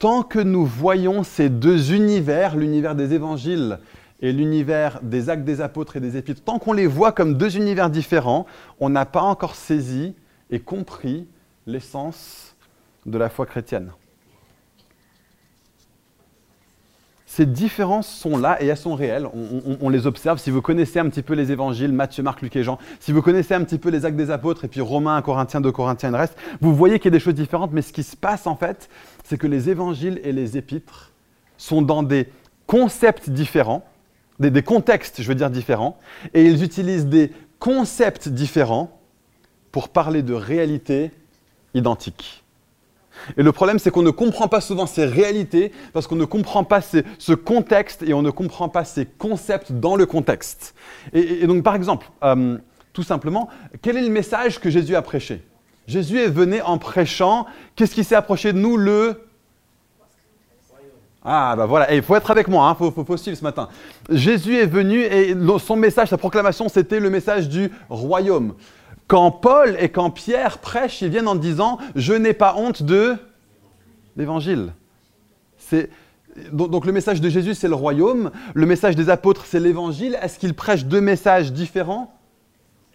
tant 0.00 0.22
que 0.22 0.40
nous 0.40 0.66
voyons 0.66 1.22
ces 1.22 1.48
deux 1.48 1.92
univers, 1.92 2.56
l'univers 2.56 2.96
des 2.96 3.12
évangiles 3.12 3.78
et 4.20 4.32
l'univers 4.32 5.00
des 5.02 5.30
actes 5.30 5.44
des 5.44 5.60
apôtres 5.60 5.96
et 5.96 6.00
des 6.00 6.16
épîtres, 6.16 6.42
tant 6.42 6.58
qu'on 6.58 6.72
les 6.72 6.86
voit 6.86 7.12
comme 7.12 7.34
deux 7.34 7.56
univers 7.56 7.88
différents, 7.88 8.46
on 8.80 8.88
n'a 8.88 9.06
pas 9.06 9.22
encore 9.22 9.54
saisi 9.54 10.14
et 10.50 10.58
compris 10.58 11.28
l'essence 11.66 12.56
de 13.06 13.16
la 13.16 13.28
foi 13.28 13.46
chrétienne. 13.46 13.92
Ces 17.32 17.46
différences 17.46 18.08
sont 18.08 18.36
là 18.36 18.60
et 18.60 18.66
elles 18.66 18.76
sont 18.76 18.96
réelles. 18.96 19.28
On, 19.80 19.88
les 19.88 20.08
observe. 20.08 20.40
Si 20.40 20.50
vous 20.50 20.60
connaissez 20.60 20.98
un 20.98 21.08
petit 21.08 21.22
peu 21.22 21.34
les 21.34 21.52
évangiles, 21.52 21.92
Matthieu, 21.92 22.24
Marc, 22.24 22.42
Luc 22.42 22.56
et 22.56 22.64
Jean, 22.64 22.76
si 22.98 23.12
vous 23.12 23.22
connaissez 23.22 23.54
un 23.54 23.62
petit 23.62 23.78
peu 23.78 23.88
les 23.88 24.04
actes 24.04 24.16
des 24.16 24.32
apôtres 24.32 24.64
et 24.64 24.68
puis 24.68 24.80
Romains, 24.80 25.22
Corinthiens, 25.22 25.60
2 25.60 25.70
Corinthiens 25.70 26.10
le 26.10 26.16
reste, 26.16 26.36
vous 26.60 26.74
voyez 26.74 26.98
qu'il 26.98 27.04
y 27.04 27.14
a 27.14 27.16
des 27.16 27.20
choses 27.20 27.36
différentes. 27.36 27.70
Mais 27.72 27.82
ce 27.82 27.92
qui 27.92 28.02
se 28.02 28.16
passe 28.16 28.48
en 28.48 28.56
fait, 28.56 28.88
c'est 29.22 29.38
que 29.38 29.46
les 29.46 29.70
évangiles 29.70 30.20
et 30.24 30.32
les 30.32 30.58
épîtres 30.58 31.12
sont 31.56 31.82
dans 31.82 32.02
des 32.02 32.26
concepts 32.66 33.30
différents, 33.30 33.84
des, 34.40 34.50
des 34.50 34.64
contextes, 34.64 35.22
je 35.22 35.28
veux 35.28 35.36
dire, 35.36 35.50
différents, 35.50 36.00
et 36.34 36.44
ils 36.44 36.64
utilisent 36.64 37.06
des 37.06 37.30
concepts 37.60 38.28
différents 38.28 38.98
pour 39.70 39.90
parler 39.90 40.24
de 40.24 40.34
réalités 40.34 41.12
identiques. 41.74 42.42
Et 43.36 43.42
le 43.42 43.52
problème, 43.52 43.78
c'est 43.78 43.90
qu'on 43.90 44.02
ne 44.02 44.10
comprend 44.10 44.48
pas 44.48 44.60
souvent 44.60 44.86
ces 44.86 45.04
réalités 45.04 45.72
parce 45.92 46.06
qu'on 46.06 46.16
ne 46.16 46.24
comprend 46.24 46.64
pas 46.64 46.80
ce 46.80 47.32
contexte 47.32 48.02
et 48.02 48.14
on 48.14 48.22
ne 48.22 48.30
comprend 48.30 48.68
pas 48.68 48.84
ces 48.84 49.06
concepts 49.06 49.72
dans 49.72 49.96
le 49.96 50.06
contexte. 50.06 50.74
Et, 51.12 51.46
donc, 51.46 51.62
par 51.62 51.74
exemple, 51.74 52.06
euh, 52.24 52.58
tout 52.92 53.02
simplement, 53.02 53.48
quel 53.82 53.96
est 53.96 54.02
le 54.02 54.10
message 54.10 54.60
que 54.60 54.70
Jésus 54.70 54.96
a 54.96 55.02
prêché? 55.02 55.42
Jésus 55.86 56.18
est 56.18 56.28
venu 56.28 56.60
en 56.62 56.78
prêchant. 56.78 57.46
Qu'est-ce 57.74 57.94
qui 57.94 58.04
s'est 58.04 58.14
approché 58.14 58.52
de 58.52 58.58
nous? 58.58 58.76
Le 58.76 59.26
ah, 61.22 61.54
bah 61.54 61.66
voilà, 61.66 61.92
il 61.92 62.02
faut 62.02 62.16
être 62.16 62.30
avec 62.30 62.48
moi, 62.48 62.64
il 62.66 62.70
hein. 62.70 62.90
faut, 62.90 63.04
faut, 63.04 63.16
suivre 63.18 63.36
ce 63.36 63.44
matin. 63.44 63.68
Jésus 64.08 64.56
est 64.56 64.66
venu 64.66 65.02
et 65.02 65.36
son 65.58 65.76
message, 65.76 66.08
sa 66.08 66.16
proclamation, 66.16 66.70
c'était 66.70 66.98
le 66.98 67.10
message 67.10 67.48
du 67.48 67.70
royaume. 67.90 68.54
Quand 69.10 69.32
Paul 69.32 69.76
et 69.80 69.88
quand 69.88 70.10
Pierre 70.10 70.58
prêchent, 70.58 71.02
ils 71.02 71.08
viennent 71.08 71.26
en 71.26 71.34
disant 71.34 71.78
Je 71.96 72.12
n'ai 72.12 72.32
pas 72.32 72.54
honte 72.56 72.84
de 72.84 73.16
l'évangile. 74.16 74.72
Donc, 76.52 76.86
le 76.86 76.92
message 76.92 77.20
de 77.20 77.28
Jésus, 77.28 77.56
c'est 77.56 77.66
le 77.66 77.74
royaume. 77.74 78.30
Le 78.54 78.66
message 78.66 78.94
des 78.94 79.10
apôtres, 79.10 79.46
c'est 79.46 79.58
l'évangile. 79.58 80.16
Est-ce 80.22 80.38
qu'ils 80.38 80.54
prêchent 80.54 80.84
deux 80.84 81.00
messages 81.00 81.52
différents? 81.52 82.14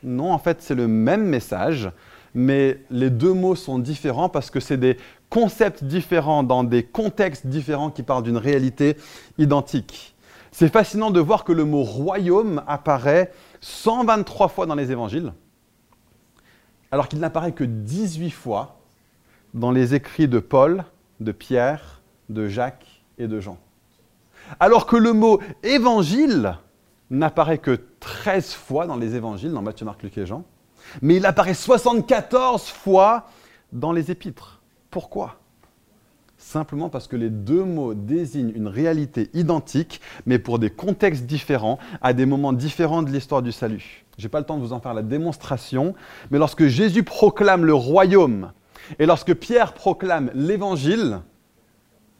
Non, 0.04 0.32
en 0.32 0.38
fait, 0.38 0.62
c'est 0.62 0.74
le 0.74 0.88
même 0.88 1.26
message, 1.26 1.92
mais 2.34 2.80
les 2.90 3.10
deux 3.10 3.34
mots 3.34 3.56
sont 3.56 3.78
différents 3.78 4.30
parce 4.30 4.50
que 4.50 4.62
c'est 4.62 4.78
des 4.78 4.96
concepts 5.30 5.84
différents 5.84 6.44
dans 6.44 6.64
des 6.64 6.84
contextes 6.84 7.46
différents 7.46 7.90
qui 7.90 8.04
parlent 8.04 8.24
d'une 8.24 8.38
réalité 8.38 8.96
identique. 9.38 10.16
C'est 10.54 10.72
fascinant 10.72 11.12
de 11.12 11.20
voir 11.20 11.44
que 11.44 11.52
le 11.52 11.66
mot 11.66 11.84
royaume 11.84 12.64
apparaît 12.68 13.34
123 13.60 14.48
fois 14.48 14.66
dans 14.66 14.76
les 14.76 14.94
évangiles 14.94 15.34
alors 16.92 17.08
qu'il 17.08 17.20
n'apparaît 17.20 17.52
que 17.52 17.64
18 17.64 18.32
fois 18.32 18.80
dans 19.54 19.72
les 19.72 19.96
écrits 19.96 20.28
de 20.28 20.40
Paul, 20.40 20.84
de 21.20 21.32
Pierre, 21.32 22.02
de 22.30 22.48
Jacques 22.48 23.04
et 23.18 23.28
de 23.28 23.40
Jean. 23.40 23.58
Alors 24.60 24.86
que 24.86 24.96
le 24.96 25.14
mot 25.14 25.42
évangile 25.64 26.58
n'apparaît 27.10 27.58
que 27.58 27.80
13 28.00 28.54
fois 28.54 28.86
dans 28.88 28.98
les 28.98 29.16
évangiles, 29.16 29.52
dans 29.52 29.62
Matthieu, 29.62 29.86
Marc, 29.86 30.04
Luc 30.04 30.18
et 30.18 30.26
Jean, 30.26 30.44
mais 31.02 31.16
il 31.16 31.26
apparaît 31.26 31.54
74 31.54 32.68
fois 32.70 33.28
dans 33.72 33.92
les 33.92 34.12
épîtres. 34.12 34.62
Pourquoi? 34.92 35.40
Simplement 36.46 36.90
parce 36.90 37.08
que 37.08 37.16
les 37.16 37.32
deux 37.32 37.64
mots 37.64 37.96
désignent 37.96 38.54
une 38.56 38.68
réalité 38.68 39.32
identique, 39.34 40.00
mais 40.28 40.38
pour 40.38 40.60
des 40.60 40.70
contextes 40.70 41.26
différents, 41.26 41.80
à 42.04 42.14
des 42.14 42.28
moments 42.28 42.54
différents 42.54 43.02
de 43.02 43.10
l'histoire 43.10 43.42
du 43.42 43.52
salut. 43.52 44.06
Je 44.20 44.24
n'ai 44.24 44.30
pas 44.30 44.42
le 44.42 44.46
temps 44.46 44.56
de 44.56 44.62
vous 44.62 44.72
en 44.72 44.80
faire 44.80 44.94
la 44.94 45.02
démonstration, 45.02 45.96
mais 46.30 46.38
lorsque 46.38 46.68
Jésus 46.68 47.02
proclame 47.02 47.66
le 47.66 47.74
royaume 47.74 48.52
et 49.00 49.08
lorsque 49.08 49.34
Pierre 49.34 49.74
proclame 49.74 50.30
l'évangile, 50.36 51.22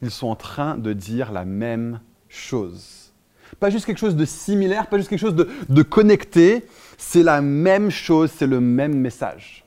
ils 0.02 0.10
sont 0.10 0.26
en 0.26 0.34
train 0.36 0.76
de 0.76 0.92
dire 0.92 1.30
la 1.30 1.44
même 1.44 2.00
chose. 2.28 3.12
Pas 3.60 3.70
juste 3.70 3.86
quelque 3.86 3.98
chose 3.98 4.16
de 4.16 4.24
similaire, 4.24 4.88
pas 4.88 4.96
juste 4.96 5.08
quelque 5.08 5.20
chose 5.20 5.36
de, 5.36 5.82
connecté, 5.84 6.66
c'est 6.98 7.22
la 7.22 7.40
même 7.40 7.92
chose, 7.92 8.32
c'est 8.36 8.48
le 8.48 8.60
même 8.60 8.98
message. 8.98 9.65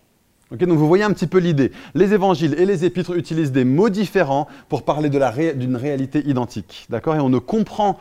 Donc 0.51 0.77
vous 0.77 0.87
voyez 0.87 1.03
un 1.03 1.13
petit 1.13 1.27
peu 1.27 1.37
l'idée. 1.37 1.71
Les 1.93 2.13
évangiles 2.13 2.55
et 2.59 2.65
les 2.65 2.85
épîtres 2.85 3.15
utilisent 3.15 3.51
des 3.51 3.65
mots 3.65 3.89
différents 3.89 4.47
pour 4.67 4.83
parler 4.83 5.09
d'une 5.09 5.75
réalité 5.75 6.27
identique. 6.27 6.87
D'accord? 6.89 7.15
Et 7.15 7.19
on 7.19 7.29
ne 7.29 7.39
comprend 7.39 7.99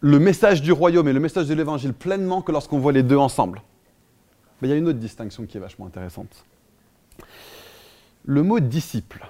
le 0.00 0.18
message 0.18 0.62
du 0.62 0.72
royaume 0.72 1.06
et 1.08 1.12
le 1.12 1.20
message 1.20 1.48
de 1.48 1.54
l'évangile 1.54 1.92
pleinement 1.92 2.42
que 2.42 2.50
lorsqu'on 2.50 2.78
voit 2.78 2.92
les 2.92 3.02
deux 3.02 3.16
ensemble. 3.16 3.62
Mais 4.60 4.68
il 4.68 4.70
y 4.70 4.74
a 4.74 4.76
une 4.76 4.88
autre 4.88 4.98
distinction 4.98 5.44
qui 5.44 5.58
est 5.58 5.60
vachement 5.60 5.86
intéressante. 5.86 6.44
Le 8.24 8.42
mot 8.42 8.60
disciple 8.60 9.28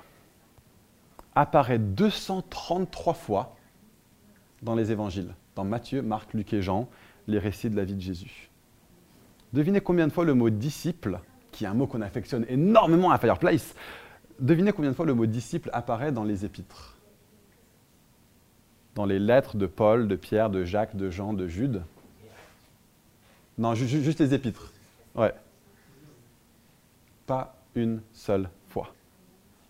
apparaît 1.35 1.78
233 1.78 3.14
fois 3.14 3.57
dans 4.62 4.75
les 4.75 4.92
évangiles, 4.92 5.35
dans 5.57 5.64
Matthieu, 5.64 6.02
Marc, 6.02 6.35
Luc 6.35 6.52
et 6.52 6.62
Jean, 6.62 6.88
les 7.26 7.38
récits 7.38 7.71
de 7.71 7.76
la 7.76 7.85
vie 7.85 7.95
de 7.95 8.00
Jésus. 8.00 8.50
Devinez 9.52 9.81
combien 9.81 10.07
de 10.07 10.12
fois 10.12 10.25
le 10.25 10.35
mot 10.35 10.50
disciple, 10.50 11.21
qui 11.52 11.64
est 11.64 11.68
un 11.68 11.75
mot 11.75 11.87
qu'on 11.87 12.00
affectionne 12.00 12.44
énormément 12.49 13.11
à 13.12 13.18
Fireplace, 13.18 13.75
devinez 14.40 14.73
combien 14.73 14.90
de 14.90 14.97
fois 14.97 15.06
le 15.06 15.14
mot 15.14 15.26
disciple 15.26 15.71
apparaît 15.73 16.11
dans 16.11 16.25
les 16.25 16.44
épîtres? 16.44 16.97
Dans 18.94 19.04
les 19.04 19.18
lettres 19.18 19.56
de 19.56 19.66
Paul, 19.66 20.09
de 20.09 20.16
Pierre, 20.16 20.50
de 20.50 20.64
Jacques, 20.64 20.97
de 20.97 21.11
Jean, 21.11 21.32
de 21.32 21.47
Jude? 21.47 21.82
Non, 23.59 23.75
juste 23.75 24.18
les 24.18 24.35
épîtres. 24.35 24.73
Ouais. 25.14 25.32
Pas 27.26 27.54
une 27.75 28.00
seule 28.12 28.49
fois. 28.68 28.92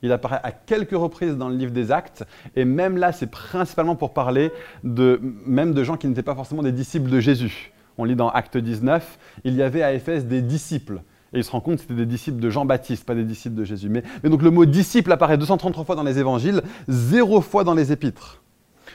Il 0.02 0.10
apparaît 0.10 0.40
à 0.42 0.50
quelques 0.50 0.96
reprises 0.96 1.36
dans 1.36 1.48
le 1.48 1.56
livre 1.56 1.72
des 1.72 1.92
Actes, 1.92 2.24
et 2.56 2.64
même 2.64 2.96
là, 2.96 3.12
c'est 3.12 3.28
principalement 3.28 3.94
pour 3.94 4.12
parler 4.12 4.50
de, 4.82 5.20
même 5.46 5.74
de 5.74 5.84
gens 5.84 5.96
qui 5.96 6.08
n'étaient 6.08 6.22
pas 6.22 6.34
forcément 6.34 6.62
des 6.62 6.72
disciples 6.72 7.10
de 7.10 7.20
Jésus. 7.20 7.72
On 7.98 8.04
lit 8.04 8.16
dans 8.16 8.30
Acte 8.30 8.56
19, 8.56 9.18
il 9.44 9.54
y 9.54 9.62
avait 9.62 9.82
à 9.82 9.92
Éphèse 9.92 10.26
des 10.26 10.42
disciples. 10.42 11.02
Et 11.32 11.38
il 11.38 11.44
se 11.44 11.50
rend 11.50 11.60
compte 11.60 11.76
que 11.76 11.82
c'était 11.82 11.94
des 11.94 12.06
disciples 12.06 12.40
de 12.40 12.50
Jean-Baptiste, 12.50 13.04
pas 13.04 13.14
des 13.14 13.24
disciples 13.24 13.56
de 13.56 13.64
Jésus. 13.64 13.88
Mais, 13.88 14.02
donc 14.24 14.42
le 14.42 14.50
mot 14.50 14.66
disciple 14.66 15.10
apparaît 15.12 15.38
233 15.38 15.84
fois 15.84 15.96
dans 15.96 16.02
les 16.02 16.18
évangiles, 16.18 16.62
zéro 16.88 17.40
fois 17.40 17.64
dans 17.64 17.74
les 17.74 17.90
épîtres. 17.90 18.42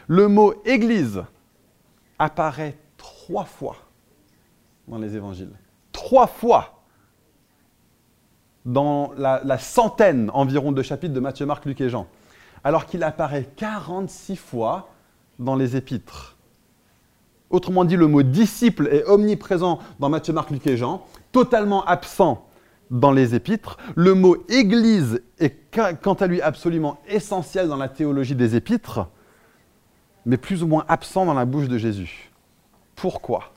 Le 0.07 0.27
mot 0.27 0.53
Église 0.65 1.23
apparaît 2.19 2.77
trois 2.97 3.45
fois 3.45 3.77
dans 4.87 4.99
les 4.99 5.15
évangiles. 5.15 5.51
Trois 5.91 6.27
fois 6.27 6.83
dans 8.65 9.13
la, 9.17 9.57
centaine 9.57 10.29
environ 10.33 10.71
de 10.71 10.81
chapitres 10.81 11.13
de 11.13 11.19
Matthieu, 11.19 11.45
Marc, 11.45 11.65
Luc 11.65 11.81
et 11.81 11.89
Jean. 11.89 12.07
Alors 12.63 12.85
qu'il 12.85 13.03
apparaît 13.03 13.47
46 13.55 14.35
fois 14.35 14.89
dans 15.39 15.55
les 15.55 15.75
épîtres. 15.75 16.35
Autrement 17.49 17.85
dit, 17.85 17.95
le 17.95 18.07
mot 18.07 18.23
disciple 18.23 18.89
est 18.91 19.05
omniprésent 19.05 19.79
dans 19.99 20.09
Matthieu, 20.09 20.33
Marc, 20.33 20.51
Luc 20.51 20.67
et 20.67 20.75
Jean, 20.75 21.05
totalement 21.31 21.85
absent 21.85 22.45
dans 22.89 23.11
les 23.11 23.35
épîtres. 23.35 23.77
Le 23.95 24.13
mot 24.13 24.37
Église 24.49 25.21
est 25.39 25.55
quant 26.01 26.13
à 26.13 26.27
lui 26.27 26.41
absolument 26.41 26.99
essentiel 27.07 27.67
dans 27.67 27.77
la 27.77 27.89
théologie 27.89 28.35
des 28.35 28.55
épîtres 28.55 29.07
mais 30.27 30.37
plus 30.37 30.61
ou 30.61 30.67
moins 30.67 30.85
absent 30.89 31.25
dans 31.25 31.33
la 31.33 31.45
bouche 31.45 31.69
de 31.69 31.77
Jésus. 31.77 32.29
Pourquoi? 32.95 33.53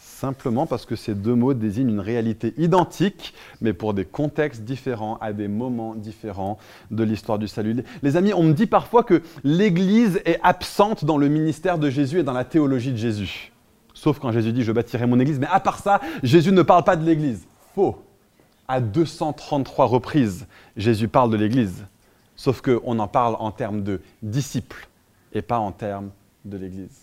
Simplement 0.00 0.66
parce 0.66 0.84
que 0.84 0.96
ces 0.96 1.14
deux 1.14 1.34
mots 1.34 1.54
désignent 1.54 1.90
une 1.90 2.00
réalité 2.00 2.54
identique, 2.58 3.32
mais 3.60 3.72
pour 3.72 3.94
des 3.94 4.04
contextes 4.04 4.62
différents, 4.62 5.18
à 5.20 5.32
des 5.32 5.48
moments 5.48 5.94
différents 5.94 6.58
de 6.90 7.04
l'histoire 7.04 7.38
du 7.38 7.48
salut. 7.48 7.84
Les 8.02 8.16
amis, 8.16 8.34
on 8.34 8.42
me 8.42 8.52
dit 8.52 8.66
parfois 8.66 9.04
que 9.04 9.22
l'Église 9.44 10.20
est 10.24 10.40
absente 10.42 11.04
dans 11.04 11.18
le 11.18 11.28
ministère 11.28 11.78
de 11.78 11.88
Jésus 11.88 12.18
et 12.18 12.22
dans 12.24 12.32
la 12.32 12.44
théologie 12.44 12.92
de 12.92 12.96
Jésus. 12.96 13.51
Sauf 14.02 14.18
quand 14.18 14.32
Jésus 14.32 14.52
dit 14.52 14.64
je 14.64 14.72
bâtirai 14.72 15.06
mon 15.06 15.20
Église. 15.20 15.38
Mais 15.38 15.46
à 15.48 15.60
part 15.60 15.78
ça, 15.78 16.00
Jésus 16.24 16.50
ne 16.50 16.62
parle 16.62 16.82
pas 16.82 16.96
de 16.96 17.06
l'Église. 17.06 17.46
Faux. 17.72 18.02
À 18.66 18.80
233 18.80 19.86
reprises, 19.86 20.48
Jésus 20.76 21.06
parle 21.06 21.30
de 21.30 21.36
l'Église. 21.36 21.86
Sauf 22.34 22.62
qu'on 22.62 22.98
en 22.98 23.06
parle 23.06 23.36
en 23.38 23.52
termes 23.52 23.84
de 23.84 24.00
disciples 24.20 24.88
et 25.32 25.40
pas 25.40 25.60
en 25.60 25.70
termes 25.70 26.10
de 26.44 26.56
l'Église. 26.56 26.98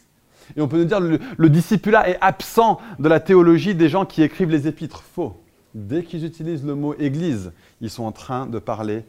Et 0.57 0.61
on 0.61 0.67
peut 0.67 0.77
nous 0.77 0.83
dire 0.83 0.99
que 0.99 1.19
le, 1.37 1.49
discipulat 1.49 2.09
est 2.09 2.17
absent 2.19 2.81
de 2.99 3.07
la 3.07 3.21
théologie 3.21 3.75
des 3.75 3.87
gens 3.87 4.05
qui 4.05 4.21
écrivent 4.21 4.49
les 4.49 4.67
épîtres. 4.67 5.01
Faux. 5.01 5.41
Dès 5.73 6.03
qu'ils 6.03 6.25
utilisent 6.25 6.65
le 6.65 6.75
mot 6.75 6.95
Église, 6.99 7.53
ils 7.79 7.89
sont 7.89 8.03
en 8.03 8.11
train 8.11 8.45
de 8.45 8.59
parler 8.59 9.05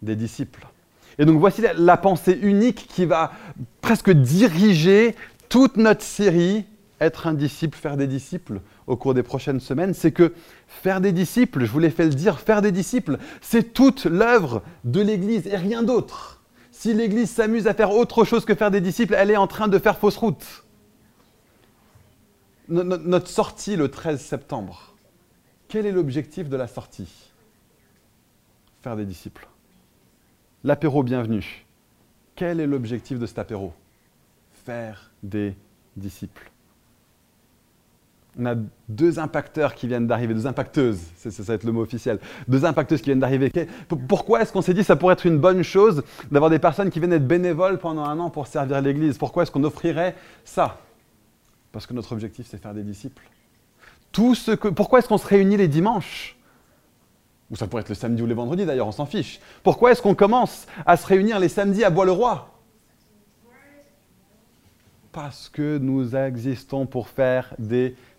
des 0.00 0.16
disciples. 0.16 0.66
Et 1.18 1.26
donc 1.26 1.38
voici 1.38 1.62
la 1.76 1.98
pensée 1.98 2.38
unique 2.40 2.86
qui 2.88 3.04
va 3.04 3.32
presque 3.82 4.10
diriger 4.10 5.14
toute 5.50 5.76
notre 5.76 6.00
série 6.00 6.64
être 7.04 7.26
un 7.26 7.34
disciple, 7.34 7.76
faire 7.76 7.96
des 7.96 8.06
disciples 8.06 8.60
au 8.86 8.96
cours 8.96 9.14
des 9.14 9.22
prochaines 9.22 9.60
semaines, 9.60 9.94
c'est 9.94 10.12
que 10.12 10.34
faire 10.66 11.00
des 11.00 11.12
disciples, 11.12 11.64
je 11.64 11.70
vous 11.70 11.78
l'ai 11.78 11.90
fait 11.90 12.04
le 12.04 12.14
dire, 12.14 12.38
faire 12.38 12.62
des 12.62 12.72
disciples, 12.72 13.18
c'est 13.40 13.72
toute 13.72 14.04
l'œuvre 14.04 14.62
de 14.84 15.00
l'Église 15.00 15.46
et 15.46 15.56
rien 15.56 15.82
d'autre. 15.82 16.42
Si 16.70 16.94
l'Église 16.94 17.30
s'amuse 17.30 17.66
à 17.66 17.74
faire 17.74 17.92
autre 17.92 18.24
chose 18.24 18.44
que 18.44 18.54
faire 18.54 18.70
des 18.70 18.80
disciples, 18.80 19.14
elle 19.14 19.30
est 19.30 19.36
en 19.36 19.46
train 19.46 19.68
de 19.68 19.78
faire 19.78 19.98
fausse 19.98 20.16
route. 20.16 20.64
Notre 22.68 23.28
sortie 23.28 23.76
le 23.76 23.90
13 23.90 24.20
septembre, 24.20 24.94
quel 25.68 25.84
est 25.84 25.92
l'objectif 25.92 26.48
de 26.48 26.56
la 26.56 26.68
sortie? 26.68 27.08
Faire 28.82 28.96
des 28.96 29.04
disciples. 29.04 29.48
L'apéro 30.64 31.02
bienvenue, 31.02 31.66
quel 32.36 32.60
est 32.60 32.66
l'objectif 32.66 33.18
de 33.18 33.26
cet 33.26 33.38
apéro? 33.38 33.72
Faire 34.64 35.10
des 35.22 35.54
disciples 35.96 36.51
on 38.38 38.46
a 38.46 38.54
deux 38.88 39.18
impacteurs 39.18 39.74
qui 39.74 39.86
viennent 39.86 40.06
d'arriver, 40.06 40.32
deux 40.32 40.46
impacteuses, 40.46 41.00
ça, 41.16 41.30
va 41.42 41.54
être 41.54 41.64
le 41.64 41.72
mot 41.72 41.82
officiel, 41.82 42.18
deux 42.48 42.64
impacteuses 42.64 43.00
qui 43.00 43.06
viennent 43.06 43.20
d'arriver. 43.20 43.52
Pourquoi 44.08 44.40
est-ce 44.40 44.52
qu'on 44.52 44.62
s'est 44.62 44.72
dit 44.72 44.80
que 44.80 44.86
ça 44.86 44.96
pourrait 44.96 45.12
être 45.14 45.26
une 45.26 45.38
bonne 45.38 45.62
chose 45.62 46.02
d'avoir 46.30 46.50
des 46.50 46.58
personnes 46.58 46.90
qui 46.90 46.98
viennent 46.98 47.12
être 47.12 47.26
bénévoles 47.26 47.78
pendant 47.78 48.04
un 48.04 48.18
an 48.18 48.30
pour 48.30 48.46
servir 48.46 48.80
l'Église? 48.80 49.18
Pourquoi 49.18 49.42
est-ce 49.42 49.50
qu'on 49.50 49.64
offrirait 49.64 50.14
ça? 50.44 50.78
Parce 51.72 51.86
que 51.86 51.92
notre 51.92 52.12
objectif, 52.12 52.46
c'est 52.48 52.60
faire 52.60 52.74
des 52.74 52.82
disciples. 52.82 53.22
Tout 54.12 54.34
ce 54.34 54.52
que, 54.52 54.68
pourquoi 54.68 54.98
est-ce 54.98 55.08
qu'on 55.08 55.18
se 55.18 55.26
réunit 55.26 55.56
les 55.56 55.68
dimanches? 55.68 56.36
Ou 57.50 57.56
ça 57.56 57.66
pourrait 57.66 57.82
être 57.82 57.90
le 57.90 57.94
samedi 57.94 58.22
ou 58.22 58.26
le 58.26 58.34
vendredi 58.34 58.64
d'ailleurs, 58.64 58.86
on 58.86 58.92
s'en 58.92 59.06
fiche. 59.06 59.40
Pourquoi 59.62 59.92
est-ce 59.92 60.00
qu'on 60.00 60.14
commence 60.14 60.66
à 60.86 60.96
se 60.96 61.06
réunir 61.06 61.38
les 61.38 61.50
samedis 61.50 61.84
à 61.84 61.90
Bois-le-Roi? 61.90 62.48
Parce 65.12 65.50
que 65.50 65.76
nous 65.76 66.16
existons 66.16 66.86
pour 66.86 67.08
faire 67.08 67.54
des 67.58 67.90
disciples. 67.90 68.11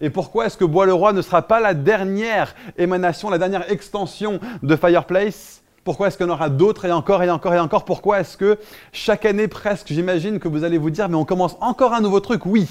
Et 0.00 0.10
pourquoi 0.10 0.46
est-ce 0.46 0.56
que 0.56 0.64
Bois-le-Roi 0.64 1.12
ne 1.12 1.22
sera 1.22 1.42
pas 1.42 1.60
la 1.60 1.74
dernière 1.74 2.54
émanation, 2.76 3.30
la 3.30 3.38
dernière 3.38 3.70
extension 3.70 4.40
de 4.62 4.76
Fireplace? 4.76 5.62
Pourquoi 5.84 6.08
est-ce 6.08 6.22
en 6.24 6.28
aura 6.28 6.50
d'autres 6.50 6.84
et 6.86 6.92
encore 6.92 7.22
et 7.22 7.30
encore 7.30 7.54
et 7.54 7.60
encore? 7.60 7.84
Pourquoi 7.84 8.20
est-ce 8.20 8.36
que 8.36 8.58
chaque 8.92 9.24
année 9.24 9.46
presque, 9.46 9.86
j'imagine 9.88 10.40
que 10.40 10.48
vous 10.48 10.64
allez 10.64 10.78
vous 10.78 10.90
dire, 10.90 11.08
mais 11.08 11.14
on 11.14 11.24
commence 11.24 11.56
encore 11.60 11.94
un 11.94 12.00
nouveau 12.00 12.20
truc? 12.20 12.44
Oui, 12.44 12.68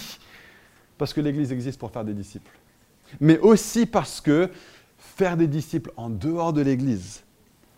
parce 0.97 1.13
que 1.13 1.21
l'Église 1.21 1.51
existe 1.51 1.79
pour 1.79 1.91
faire 1.91 2.03
des 2.03 2.13
disciples. 2.13 2.51
Mais 3.21 3.39
aussi 3.39 3.85
parce 3.85 4.19
que 4.19 4.49
faire 4.97 5.37
des 5.37 5.47
disciples 5.47 5.91
en 5.95 6.09
dehors 6.09 6.51
de 6.51 6.61
l'Église 6.61 7.23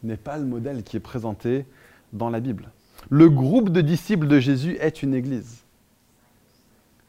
n'est 0.04 0.18
pas 0.18 0.38
le 0.38 0.46
modèle 0.46 0.84
qui 0.84 0.98
est 0.98 1.02
présenté 1.02 1.66
dans 2.14 2.30
la 2.30 2.40
Bible. 2.40 2.70
Le 3.10 3.30
groupe 3.30 3.70
de 3.70 3.82
disciples 3.82 4.28
de 4.28 4.40
Jésus 4.40 4.78
est 4.80 5.04
une 5.04 5.14
Église 5.14 5.64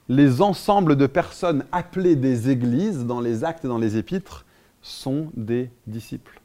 les 0.09 0.41
ensembles 0.41 0.97
de 0.97 1.07
personnes 1.07 1.65
appelées 1.71 2.17
des 2.17 2.51
églises 2.51 3.05
dans 3.05 3.21
les 3.21 3.45
actes 3.45 3.65
et 3.65 3.69
dans 3.69 3.79
les 3.79 3.97
épîtres 3.97 4.47
sont 4.81 5.29
des 5.35 5.71
disciples. 5.87 6.41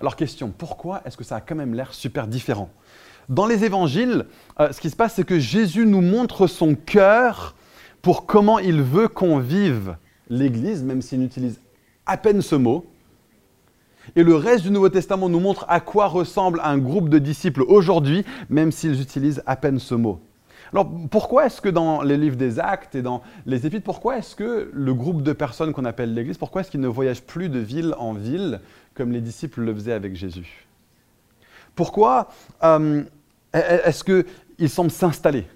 Alors 0.00 0.14
question, 0.14 0.52
pourquoi 0.56 1.02
est-ce 1.04 1.16
que 1.16 1.24
ça 1.24 1.36
a 1.36 1.40
quand 1.40 1.56
même 1.56 1.74
l'air 1.74 1.94
super 1.94 2.26
différent? 2.26 2.70
Dans 3.28 3.46
les 3.46 3.64
évangiles, 3.64 4.26
euh, 4.60 4.72
ce 4.72 4.80
qui 4.80 4.90
se 4.90 4.96
passe, 4.96 5.14
c'est 5.14 5.24
que 5.24 5.38
Jésus 5.38 5.86
nous 5.86 6.00
montre 6.00 6.46
son 6.46 6.74
cœur 6.74 7.54
pour 8.00 8.26
comment 8.26 8.58
il 8.58 8.82
veut 8.82 9.08
qu'on 9.08 9.38
vive 9.38 9.96
l'Église, 10.30 10.82
même 10.82 11.02
s'il 11.02 11.20
n'utilise 11.20 11.60
à 12.06 12.16
peine 12.16 12.42
ce 12.42 12.54
mot. 12.54 12.86
Et 14.16 14.22
le 14.22 14.34
reste 14.34 14.64
du 14.64 14.70
Nouveau 14.70 14.88
Testament 14.88 15.28
nous 15.28 15.40
montre 15.40 15.66
à 15.68 15.80
quoi 15.80 16.06
ressemble 16.06 16.60
un 16.64 16.78
groupe 16.78 17.08
de 17.08 17.18
disciples 17.18 17.62
aujourd'hui, 17.62 18.24
même 18.48 18.72
s'ils 18.72 19.00
utilisent 19.00 19.42
à 19.46 19.56
peine 19.56 19.78
ce 19.78 19.94
mot. 19.94 20.20
Alors 20.72 20.90
pourquoi 21.10 21.46
est-ce 21.46 21.60
que 21.60 21.68
dans 21.68 22.02
les 22.02 22.16
livres 22.16 22.36
des 22.36 22.58
actes 22.58 22.94
et 22.94 23.02
dans 23.02 23.22
les 23.46 23.66
épîtres, 23.66 23.84
pourquoi 23.84 24.18
est-ce 24.18 24.36
que 24.36 24.70
le 24.72 24.94
groupe 24.94 25.22
de 25.22 25.32
personnes 25.32 25.72
qu'on 25.72 25.84
appelle 25.84 26.14
l'Église, 26.14 26.36
pourquoi 26.36 26.60
est-ce 26.60 26.70
qu'ils 26.70 26.80
ne 26.80 26.88
voyagent 26.88 27.22
plus 27.22 27.48
de 27.48 27.58
ville 27.58 27.94
en 27.98 28.12
ville 28.12 28.60
comme 28.94 29.12
les 29.12 29.20
disciples 29.20 29.62
le 29.62 29.74
faisaient 29.74 29.92
avec 29.92 30.14
Jésus? 30.14 30.66
Pourquoi 31.74 32.28
euh, 32.64 33.04
est-ce 33.52 34.04
qu'ils 34.04 34.70
semblent 34.70 34.90
s'installer? 34.90 35.46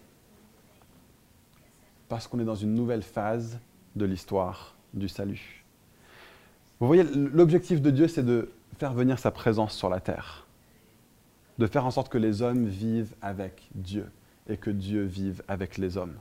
Parce 2.09 2.27
qu'on 2.27 2.39
est 2.39 2.45
dans 2.45 2.55
une 2.55 2.75
nouvelle 2.75 3.03
phase 3.03 3.59
de 3.97 4.05
l'histoire 4.05 4.75
du 4.95 5.09
salut. 5.09 5.65
Vous 6.81 6.87
voyez, 6.87 7.05
l'objectif 7.15 7.81
de 7.81 7.91
Dieu, 7.91 8.09
c'est 8.09 8.25
de 8.25 8.51
faire 8.79 8.93
venir 8.93 9.19
sa 9.19 9.31
présence 9.31 9.75
sur 9.75 9.89
la 9.89 10.01
terre, 10.01 10.47
de 11.59 11.67
faire 11.67 11.87
en 11.87 11.91
sorte 11.91 12.09
que 12.09 12.19
les 12.19 12.43
hommes 12.43 12.67
vivent 12.67 13.15
avec 13.21 13.69
Dieu 13.75 14.07
et 14.53 14.59
que 14.59 14.71
Dieu 14.71 15.03
vive 15.03 15.43
avec 15.49 15.79
les 15.79 15.97
hommes. 15.97 16.15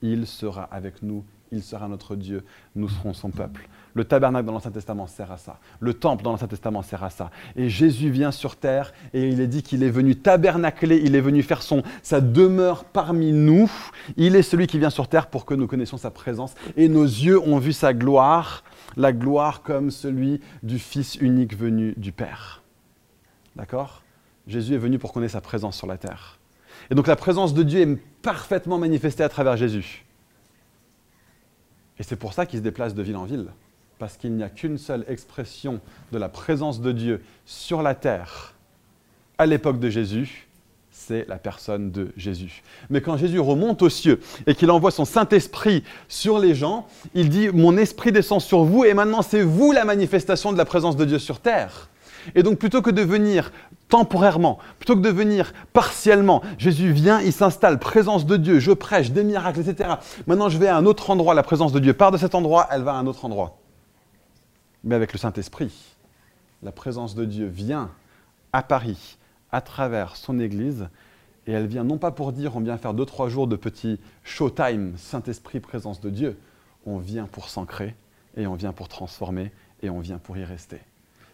Il 0.00 0.26
sera 0.26 0.62
avec 0.64 1.02
nous, 1.02 1.24
il 1.50 1.62
sera 1.62 1.88
notre 1.88 2.14
Dieu, 2.14 2.44
nous 2.76 2.88
serons 2.88 3.14
son 3.14 3.30
peuple. 3.30 3.68
Le 3.94 4.04
tabernacle 4.04 4.46
dans 4.46 4.52
l'Ancien 4.52 4.70
Testament 4.70 5.06
sert 5.06 5.32
à 5.32 5.38
ça. 5.38 5.58
Le 5.80 5.94
temple 5.94 6.22
dans 6.22 6.30
l'Ancien 6.30 6.46
Testament 6.46 6.82
sert 6.82 7.02
à 7.02 7.10
ça. 7.10 7.30
Et 7.56 7.68
Jésus 7.68 8.10
vient 8.10 8.30
sur 8.30 8.56
terre 8.56 8.92
et 9.12 9.28
il 9.28 9.40
est 9.40 9.46
dit 9.48 9.62
qu'il 9.62 9.82
est 9.82 9.90
venu 9.90 10.14
tabernacler, 10.14 11.00
il 11.04 11.16
est 11.16 11.20
venu 11.20 11.42
faire 11.42 11.62
son, 11.62 11.82
sa 12.02 12.20
demeure 12.20 12.84
parmi 12.84 13.32
nous. 13.32 13.70
Il 14.16 14.36
est 14.36 14.42
celui 14.42 14.66
qui 14.66 14.78
vient 14.78 14.90
sur 14.90 15.08
terre 15.08 15.28
pour 15.28 15.44
que 15.44 15.54
nous 15.54 15.66
connaissions 15.66 15.96
sa 15.96 16.10
présence. 16.10 16.54
Et 16.76 16.88
nos 16.88 17.04
yeux 17.04 17.40
ont 17.40 17.58
vu 17.58 17.72
sa 17.72 17.92
gloire, 17.92 18.62
la 18.96 19.12
gloire 19.12 19.62
comme 19.62 19.90
celui 19.90 20.40
du 20.62 20.78
Fils 20.78 21.16
unique 21.16 21.56
venu 21.56 21.94
du 21.96 22.12
Père. 22.12 22.62
D'accord? 23.56 24.02
Jésus 24.46 24.74
est 24.74 24.78
venu 24.78 24.98
pour 24.98 25.12
qu'on 25.12 25.22
ait 25.22 25.28
sa 25.28 25.40
présence 25.40 25.76
sur 25.76 25.86
la 25.86 25.96
terre. 25.96 26.38
Et 26.90 26.94
donc 26.94 27.06
la 27.06 27.16
présence 27.16 27.54
de 27.54 27.62
Dieu 27.62 27.80
est 27.80 27.96
parfaitement 28.22 28.78
manifestée 28.78 29.22
à 29.22 29.28
travers 29.28 29.56
Jésus. 29.56 30.04
Et 31.98 32.02
c'est 32.02 32.16
pour 32.16 32.32
ça 32.32 32.46
qu'il 32.46 32.58
se 32.58 32.64
déplace 32.64 32.94
de 32.94 33.02
ville 33.02 33.16
en 33.16 33.24
ville, 33.24 33.46
parce 33.98 34.16
qu'il 34.16 34.34
n'y 34.34 34.42
a 34.42 34.48
qu'une 34.48 34.78
seule 34.78 35.04
expression 35.08 35.80
de 36.12 36.18
la 36.18 36.28
présence 36.28 36.80
de 36.80 36.92
Dieu 36.92 37.22
sur 37.46 37.82
la 37.82 37.94
terre 37.94 38.54
à 39.38 39.46
l'époque 39.46 39.78
de 39.78 39.90
Jésus, 39.90 40.48
c'est 40.90 41.26
la 41.28 41.38
personne 41.38 41.90
de 41.90 42.12
Jésus. 42.16 42.62
Mais 42.88 43.00
quand 43.00 43.16
Jésus 43.16 43.40
remonte 43.40 43.82
aux 43.82 43.88
cieux 43.88 44.20
et 44.46 44.54
qu'il 44.54 44.70
envoie 44.70 44.90
son 44.90 45.04
Saint-Esprit 45.04 45.82
sur 46.08 46.38
les 46.38 46.54
gens, 46.54 46.86
il 47.14 47.28
dit, 47.28 47.48
mon 47.48 47.76
esprit 47.76 48.12
descend 48.12 48.40
sur 48.40 48.62
vous 48.62 48.84
et 48.84 48.94
maintenant 48.94 49.22
c'est 49.22 49.42
vous 49.42 49.72
la 49.72 49.84
manifestation 49.84 50.52
de 50.52 50.58
la 50.58 50.64
présence 50.64 50.96
de 50.96 51.04
Dieu 51.04 51.18
sur 51.18 51.40
terre. 51.40 51.88
Et 52.34 52.42
donc 52.42 52.58
plutôt 52.58 52.82
que 52.82 52.90
de 52.90 53.02
venir 53.02 53.52
temporairement, 53.88 54.58
plutôt 54.78 54.96
que 54.96 55.00
de 55.00 55.10
venir 55.10 55.52
partiellement, 55.72 56.42
Jésus 56.58 56.92
vient, 56.92 57.20
il 57.20 57.32
s'installe, 57.32 57.78
présence 57.78 58.26
de 58.26 58.36
Dieu, 58.36 58.58
je 58.58 58.72
prêche, 58.72 59.10
des 59.10 59.24
miracles, 59.24 59.60
etc. 59.60 59.94
Maintenant 60.26 60.48
je 60.48 60.58
vais 60.58 60.68
à 60.68 60.76
un 60.76 60.86
autre 60.86 61.10
endroit, 61.10 61.34
la 61.34 61.42
présence 61.42 61.72
de 61.72 61.78
Dieu 61.78 61.92
part 61.92 62.10
de 62.10 62.18
cet 62.18 62.34
endroit, 62.34 62.66
elle 62.70 62.82
va 62.82 62.92
à 62.92 62.96
un 62.96 63.06
autre 63.06 63.24
endroit. 63.24 63.58
Mais 64.82 64.94
avec 64.94 65.12
le 65.12 65.18
Saint-Esprit, 65.18 65.72
la 66.62 66.72
présence 66.72 67.14
de 67.14 67.24
Dieu 67.24 67.46
vient 67.46 67.90
à 68.52 68.62
Paris, 68.62 69.18
à 69.52 69.60
travers 69.60 70.16
son 70.16 70.38
Église, 70.40 70.88
et 71.46 71.52
elle 71.52 71.66
vient 71.66 71.84
non 71.84 71.98
pas 71.98 72.10
pour 72.10 72.32
dire 72.32 72.56
on 72.56 72.60
vient 72.60 72.78
faire 72.78 72.94
deux, 72.94 73.04
trois 73.04 73.28
jours 73.28 73.46
de 73.46 73.56
petit 73.56 74.00
showtime, 74.24 74.94
Saint-Esprit, 74.96 75.60
présence 75.60 76.00
de 76.00 76.10
Dieu, 76.10 76.38
on 76.86 76.98
vient 76.98 77.26
pour 77.26 77.48
s'ancrer, 77.48 77.94
et 78.36 78.46
on 78.46 78.54
vient 78.54 78.72
pour 78.72 78.88
transformer, 78.88 79.52
et 79.82 79.90
on 79.90 80.00
vient 80.00 80.18
pour 80.18 80.36
y 80.36 80.44
rester. 80.44 80.80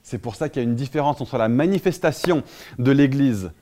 C'est 0.03 0.19
pour 0.19 0.35
ça 0.35 0.49
qu'il 0.49 0.63
y 0.63 0.65
a 0.65 0.69
une 0.69 0.77
différence 0.77 1.21
entre 1.21 1.39
la 1.39 1.49
manifestation 1.49 2.43
de 2.79 2.91
l'Église 2.91 3.53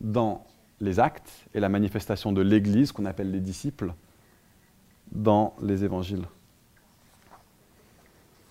dans 0.00 0.44
les 0.80 1.00
actes 1.00 1.30
et 1.54 1.60
la 1.60 1.68
manifestation 1.68 2.32
de 2.32 2.42
l'Église, 2.42 2.92
qu'on 2.92 3.06
appelle 3.06 3.30
les 3.30 3.40
disciples, 3.40 3.92
dans 5.12 5.54
les 5.62 5.84
évangiles. 5.84 6.26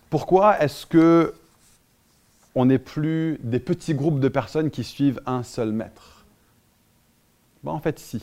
Pourquoi 0.09 0.59
est-ce 0.59 0.85
que 0.85 1.33
on 2.55 2.65
n'est 2.65 2.79
plus 2.79 3.39
des 3.41 3.59
petits 3.59 3.95
groupes 3.95 4.19
de 4.19 4.27
personnes 4.27 4.69
qui 4.69 4.83
suivent 4.83 5.21
un 5.25 5.41
seul 5.41 5.71
maître? 5.71 6.25
Ben, 7.63 7.71
En 7.71 7.79
fait, 7.79 7.97
si. 7.99 8.21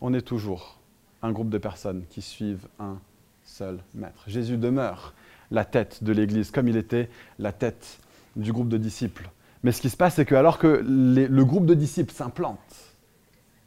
On 0.00 0.12
est 0.12 0.22
toujours 0.22 0.78
un 1.22 1.32
groupe 1.32 1.50
de 1.50 1.58
personnes 1.58 2.04
qui 2.10 2.20
suivent 2.20 2.66
un 2.78 2.98
seul 3.44 3.78
maître. 3.94 4.24
Jésus 4.26 4.58
demeure 4.58 5.14
la 5.50 5.64
tête 5.64 6.02
de 6.02 6.12
l'Église, 6.12 6.50
comme 6.50 6.68
il 6.68 6.76
était 6.76 7.08
la 7.38 7.52
tête 7.52 7.98
du 8.36 8.52
groupe 8.52 8.68
de 8.68 8.76
disciples. 8.78 9.30
Mais 9.62 9.72
ce 9.72 9.80
qui 9.80 9.90
se 9.90 9.96
passe, 9.96 10.14
c'est 10.16 10.24
que 10.24 10.34
alors 10.34 10.58
que 10.58 10.84
le 10.86 11.44
groupe 11.44 11.66
de 11.66 11.74
disciples 11.74 12.12
s'implante 12.12 12.58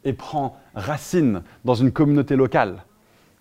et 0.04 0.14
prend 0.14 0.56
racine 0.76 1.42
dans 1.66 1.76
une 1.76 1.92
communauté 1.92 2.36
locale, 2.36 2.84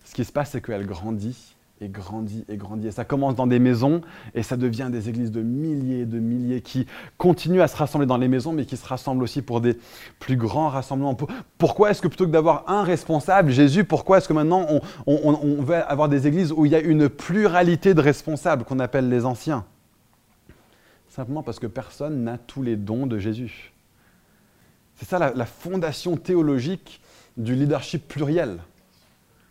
ce 0.03 0.15
qui 0.15 0.25
se 0.25 0.31
passe, 0.31 0.51
c'est 0.51 0.61
qu'elle 0.61 0.85
grandit 0.85 1.55
et 1.81 1.89
grandit 1.89 2.45
et 2.49 2.57
grandit. 2.57 2.87
Et 2.87 2.91
ça 2.91 3.05
commence 3.05 3.35
dans 3.35 3.45
des 3.45 3.59
maisons 3.59 4.01
et 4.33 4.41
ça 4.41 4.57
devient 4.57 4.89
des 4.91 5.09
églises 5.09 5.31
de 5.31 5.41
milliers 5.41 5.99
et 5.99 6.05
de 6.05 6.19
milliers 6.19 6.61
qui 6.61 6.87
continuent 7.17 7.61
à 7.61 7.67
se 7.67 7.75
rassembler 7.75 8.07
dans 8.07 8.17
les 8.17 8.27
maisons, 8.27 8.53
mais 8.53 8.65
qui 8.65 8.77
se 8.77 8.87
rassemblent 8.87 9.21
aussi 9.21 9.41
pour 9.43 9.61
des 9.61 9.77
plus 10.19 10.37
grands 10.37 10.69
rassemblements. 10.69 11.15
Pourquoi 11.57 11.91
est-ce 11.91 12.01
que 12.01 12.07
plutôt 12.07 12.25
que 12.25 12.31
d'avoir 12.31 12.67
un 12.67 12.83
responsable, 12.83 13.51
Jésus, 13.51 13.83
pourquoi 13.83 14.17
est-ce 14.17 14.27
que 14.27 14.33
maintenant 14.33 14.65
on, 14.69 14.81
on 15.05 15.61
veut 15.61 15.75
avoir 15.75 16.09
des 16.09 16.25
églises 16.25 16.51
où 16.51 16.65
il 16.65 16.71
y 16.71 16.75
a 16.75 16.81
une 16.81 17.09
pluralité 17.09 17.93
de 17.93 18.01
responsables 18.01 18.63
qu'on 18.63 18.79
appelle 18.79 19.09
les 19.09 19.25
anciens? 19.25 19.65
Simplement 21.17 21.41
parce 21.41 21.57
que 21.57 21.65
personne 21.65 22.25
n'a 22.25 22.37
tous 22.37 22.61
les 22.61 22.75
dons 22.75 23.07
de 23.07 23.17
Jésus. 23.17 23.73
C'est 24.97 25.05
ça 25.05 25.17
la, 25.17 25.45
fondation 25.47 26.15
théologique 26.15 27.01
du 27.37 27.55
leadership 27.55 28.07
pluriel. 28.07 28.59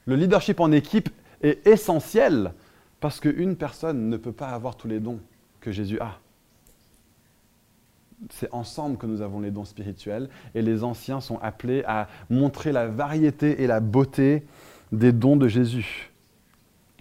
Le 0.04 0.14
leadership 0.14 0.60
en 0.60 0.70
équipe 0.70 1.08
est 1.42 1.66
essentiel 1.66 2.52
parce 3.00 3.18
qu'une 3.18 3.56
personne 3.56 4.08
ne 4.08 4.16
peut 4.16 4.30
pas 4.30 4.50
avoir 4.50 4.76
tous 4.76 4.86
les 4.86 5.00
dons 5.00 5.18
que 5.58 5.72
Jésus 5.72 5.98
a. 5.98 6.20
C'est 8.30 8.54
ensemble 8.54 8.96
que 8.96 9.06
nous 9.06 9.20
avons 9.20 9.40
les 9.40 9.50
dons 9.50 9.64
spirituels 9.64 10.28
et 10.54 10.62
les 10.62 10.84
anciens 10.84 11.20
sont 11.20 11.40
appelés 11.40 11.82
à 11.88 12.06
montrer 12.30 12.70
la 12.70 12.86
variété 12.86 13.60
et 13.60 13.66
la 13.66 13.80
beauté 13.80 14.46
des 14.92 15.10
dons 15.10 15.36
de 15.36 15.48
Jésus. 15.48 16.12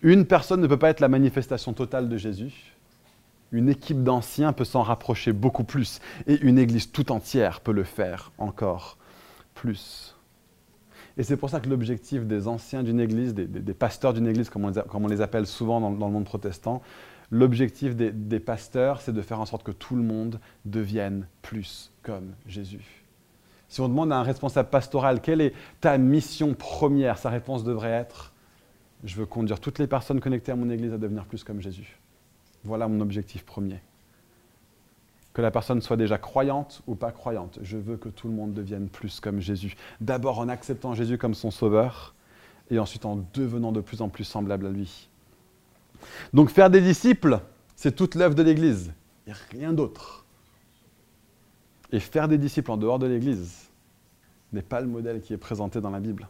Une 0.01 0.25
personne 0.25 0.62
ne 0.62 0.67
peut 0.67 0.80
pas 0.80 0.89
être 0.89 1.01
la 1.01 1.08
manifestation 1.08 1.73
totale 1.73 2.10
de 2.10 2.17
Jésus, 2.17 2.75
une 3.56 3.70
équipe 3.70 4.04
d'anciens 4.04 4.54
peut 4.54 4.65
s'en 4.65 4.84
rapprocher 4.84 5.32
beaucoup 5.34 5.63
plus 5.63 6.00
et 6.28 6.39
une 6.41 6.60
église 6.60 6.91
tout 6.91 7.12
entière 7.12 7.62
peut 7.62 7.72
le 7.72 7.84
faire 7.84 8.32
encore 8.38 8.98
plus. 9.54 10.15
Et 11.18 11.24
c'est 11.24 11.38
pour 11.38 11.50
ça 11.50 11.62
que 11.62 11.70
l'objectif 11.70 12.26
des 12.26 12.48
anciens 12.48 12.84
d'une 12.84 13.00
église, 13.00 13.34
des, 13.34 13.74
pasteurs 13.74 14.13
d'une 14.13 14.28
église, 14.28 14.50
comme 14.50 14.65
on, 14.65 15.08
les 15.08 15.22
appelle 15.22 15.48
souvent 15.48 15.80
dans, 15.80 15.89
le 15.89 16.12
monde 16.12 16.26
protestant, 16.26 16.82
l'objectif 17.32 17.96
des, 17.96 18.39
pasteurs, 18.39 19.00
c'est 19.00 19.13
de 19.13 19.22
faire 19.22 19.39
en 19.39 19.46
sorte 19.46 19.63
que 19.63 19.72
tout 19.72 19.96
le 19.96 20.04
monde 20.04 20.41
devienne 20.65 21.28
plus 21.41 21.94
comme 22.04 22.34
Jésus. 22.48 23.06
Si 23.70 23.80
on 23.80 23.88
demande 23.88 24.12
à 24.12 24.18
un 24.18 24.24
responsable 24.24 24.70
pastoral 24.70 25.22
quelle 25.22 25.41
est 25.41 25.54
ta 25.80 25.98
mission 25.98 26.54
première, 26.54 27.18
sa 27.18 27.30
réponse 27.30 27.63
devrait 27.63 27.91
être 27.91 28.34
Je 29.06 29.15
veux 29.15 29.26
conduire 29.26 29.60
toutes 29.60 29.80
les 29.80 29.88
personnes 29.88 30.20
connectées 30.20 30.52
à 30.52 30.56
mon 30.56 30.70
Église 30.70 30.94
à 30.94 30.98
devenir 30.98 31.26
plus 31.26 31.44
comme 31.44 31.62
Jésus. 31.62 31.98
Voilà 32.65 32.88
mon 32.88 32.99
objectif 33.01 33.45
premier. 33.45 33.80
Que 35.34 35.41
la 35.41 35.51
personne 35.51 35.82
soit 35.82 35.97
déjà 35.97 36.17
croyante 36.17 36.82
ou 36.88 36.95
pas 36.95 37.12
croyante. 37.12 37.60
Je 37.62 37.78
veux 37.78 37.97
que 37.97 38.10
tout 38.10 38.28
le 38.28 38.34
monde 38.34 38.54
devienne 38.54 38.88
plus 38.88 39.19
comme 39.19 39.39
Jésus. 39.39 39.75
D'abord 40.01 40.39
en 40.39 40.49
acceptant 40.49 40.93
Jésus 40.93 41.17
comme 41.17 41.34
son 41.34 41.51
sauveur 41.51 42.15
et 42.71 42.80
ensuite 42.80 43.06
en 43.06 43.23
devenant 43.34 43.71
de 43.71 43.82
plus 43.82 44.01
en 44.01 44.10
plus 44.10 44.23
semblable 44.23 44.65
à 44.65 44.69
lui. 44.69 45.10
Donc 46.34 46.49
faire 46.49 46.69
des 46.69 46.82
disciples, 46.82 47.39
c'est 47.75 47.95
toute 47.95 48.15
l'œuvre 48.15 48.36
de 48.36 48.43
l'Église. 48.43 48.91
A 49.30 49.34
rien 49.51 49.73
d'autre. 49.73 50.25
Et 51.91 51.99
faire 51.99 52.28
des 52.28 52.38
disciples 52.38 52.71
en 52.71 52.78
dehors 52.78 52.99
de 52.99 53.08
l'Église 53.08 53.69
n'est 54.54 54.62
pas 54.62 54.82
le 54.82 54.88
modèle 54.88 55.21
qui 55.21 55.34
est 55.34 55.38
présenté 55.38 55.82
dans 55.82 55.89
la 55.91 55.99
Bible. 55.99 56.28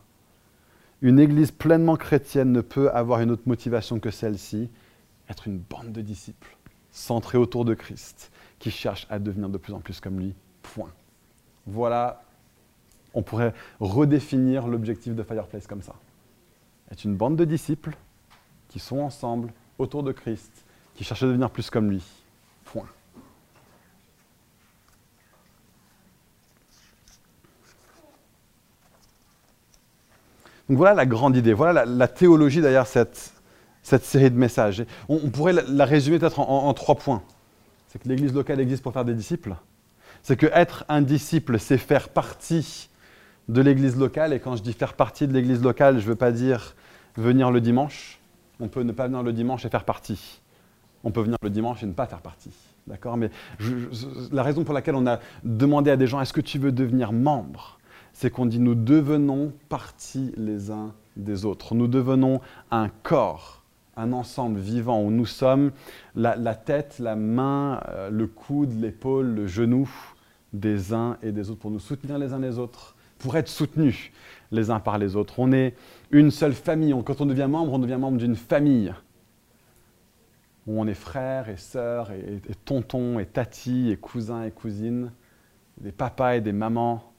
Une 1.01 1.19
Église 1.19 1.51
pleinement 1.51 1.95
chrétienne 1.95 2.51
ne 2.51 2.61
peut 2.61 2.89
avoir 2.91 3.21
une 3.21 3.31
autre 3.31 3.43
motivation 3.45 3.99
que 3.99 4.11
celle-ci, 4.11 4.69
être 5.29 5.47
une 5.47 5.57
bande 5.57 5.91
de 5.91 6.01
disciples, 6.01 6.55
centrés 6.91 7.37
autour 7.37 7.65
de 7.65 7.73
Christ, 7.73 8.31
qui 8.59 8.71
cherchent 8.71 9.07
à 9.09 9.19
devenir 9.19 9.49
de 9.49 9.57
plus 9.57 9.73
en 9.73 9.79
plus 9.79 9.99
comme 9.99 10.19
lui. 10.19 10.33
Point. 10.61 10.91
Voilà, 11.65 12.23
on 13.13 13.21
pourrait 13.21 13.53
redéfinir 13.79 14.67
l'objectif 14.67 15.15
de 15.15 15.23
Fireplace 15.23 15.67
comme 15.67 15.81
ça. 15.81 15.95
Être 16.91 17.03
une 17.03 17.15
bande 17.15 17.35
de 17.35 17.45
disciples 17.45 17.95
qui 18.67 18.79
sont 18.79 18.99
ensemble 18.99 19.51
autour 19.79 20.03
de 20.03 20.11
Christ, 20.11 20.65
qui 20.95 21.03
cherchent 21.03 21.23
à 21.23 21.27
devenir 21.27 21.49
plus 21.49 21.69
comme 21.69 21.89
lui. 21.89 22.03
Point. 22.65 22.87
Donc 30.67 30.77
voilà 30.77 30.95
la 30.95 31.05
grande 31.05 31.35
idée, 31.35 31.53
voilà 31.53 31.85
la, 31.85 32.07
théologie 32.07 32.59
derrière 32.59 32.87
cette, 32.87 33.34
cette, 33.85 34.03
série 34.03 34.31
de 34.31 34.37
messages. 34.37 34.83
On, 35.09 35.29
pourrait 35.29 35.53
la, 35.67 35.85
résumer 35.85 36.17
peut-être 36.17 36.39
en, 36.39 36.73
trois 36.73 36.95
points. 36.95 37.21
C'est 37.87 38.01
que 38.01 38.09
l'Église 38.09 38.33
locale 38.33 38.59
existe 38.59 38.81
pour 38.81 38.93
faire 38.93 39.05
des 39.05 39.13
disciples. 39.13 39.55
C'est 40.23 40.35
que 40.35 40.47
être 40.47 40.85
un 40.89 41.01
disciple, 41.01 41.59
c'est 41.59 41.77
faire 41.77 42.09
partie 42.09 42.89
de 43.47 43.61
l'Église 43.61 43.95
locale. 43.95 44.33
Et 44.33 44.39
quand 44.39 44.55
je 44.55 44.63
dis 44.63 44.73
faire 44.73 44.93
partie 44.93 45.27
de 45.27 45.33
l'Église 45.33 45.61
locale, 45.61 45.99
je 45.99 46.05
ne 46.05 46.09
veux 46.09 46.15
pas 46.15 46.31
dire 46.31 46.75
venir 47.15 47.51
le 47.51 47.61
dimanche. 47.61 48.19
On 48.59 48.67
peut 48.67 48.81
ne 48.81 48.91
pas 48.91 49.05
venir 49.07 49.21
le 49.21 49.33
dimanche 49.33 49.65
et 49.65 49.69
faire 49.69 49.85
partie. 49.85 50.41
On 51.03 51.11
peut 51.11 51.21
venir 51.21 51.37
le 51.43 51.49
dimanche 51.49 51.83
et 51.83 51.85
ne 51.85 51.93
pas 51.93 52.07
faire 52.07 52.21
partie. 52.21 52.51
D'accord? 52.87 53.17
Mais 53.17 53.29
la 54.31 54.43
raison 54.43 54.63
pour 54.63 54.73
laquelle 54.73 54.95
on 54.95 55.07
a 55.07 55.19
demandé 55.43 55.91
à 55.91 55.97
des 55.97 56.07
gens 56.07 56.21
est-ce 56.21 56.33
que 56.33 56.41
tu 56.41 56.57
veux 56.57 56.71
devenir 56.71 57.11
membre? 57.13 57.77
C'est 58.13 58.29
qu'on 58.29 58.45
dit 58.45 58.59
nous 58.59 58.75
devenons 58.75 59.53
partie 59.69 60.33
les 60.37 60.71
uns 60.71 60.93
des 61.17 61.45
autres. 61.45 61.75
Nous 61.75 61.87
devenons 61.87 62.41
un 62.71 62.89
corps, 62.89 63.54
un 63.97 64.13
ensemble 64.13 64.59
vivant 64.59 65.01
où 65.01 65.11
nous 65.11 65.25
sommes 65.25 65.71
la, 66.15 66.55
tête, 66.55 66.99
la 66.99 67.15
main, 67.15 67.81
euh, 67.89 68.09
le 68.09 68.27
coude, 68.27 68.79
l'épaule, 68.79 69.27
le 69.27 69.47
genou 69.47 69.89
des 70.53 70.93
uns 70.93 71.17
et 71.21 71.31
des 71.31 71.49
autres 71.49 71.59
pour 71.59 71.71
nous 71.71 71.79
soutenir 71.79 72.17
les 72.17 72.33
uns 72.33 72.39
les 72.39 72.59
autres, 72.59 72.95
pour 73.19 73.35
être 73.37 73.47
soutenus 73.47 74.11
les 74.51 74.69
uns 74.69 74.79
par 74.79 74.97
les 74.97 75.15
autres. 75.15 75.39
On 75.39 75.51
est 75.51 75.75
une 76.11 76.31
seule 76.31 76.53
famille. 76.53 76.95
Quand 77.05 77.21
on 77.21 77.25
devient 77.25 77.47
membre, 77.49 77.73
on 77.73 77.79
devient 77.79 77.97
membre 77.99 78.17
d'une 78.17 78.35
famille 78.35 78.93
où 80.67 80.79
on 80.79 80.87
est 80.87 80.93
frères 80.93 81.49
et 81.49 81.57
sœurs 81.57 82.11
et, 82.11 82.41
et 82.49 82.55
tontons 82.65 83.19
et 83.19 83.25
tatis 83.25 83.91
et 83.91 83.97
cousins 83.97 84.43
et 84.43 84.51
cousines, 84.51 85.11
des 85.79 85.91
papas 85.91 86.35
et 86.35 86.41
des 86.41 86.53
mamans 86.53 87.11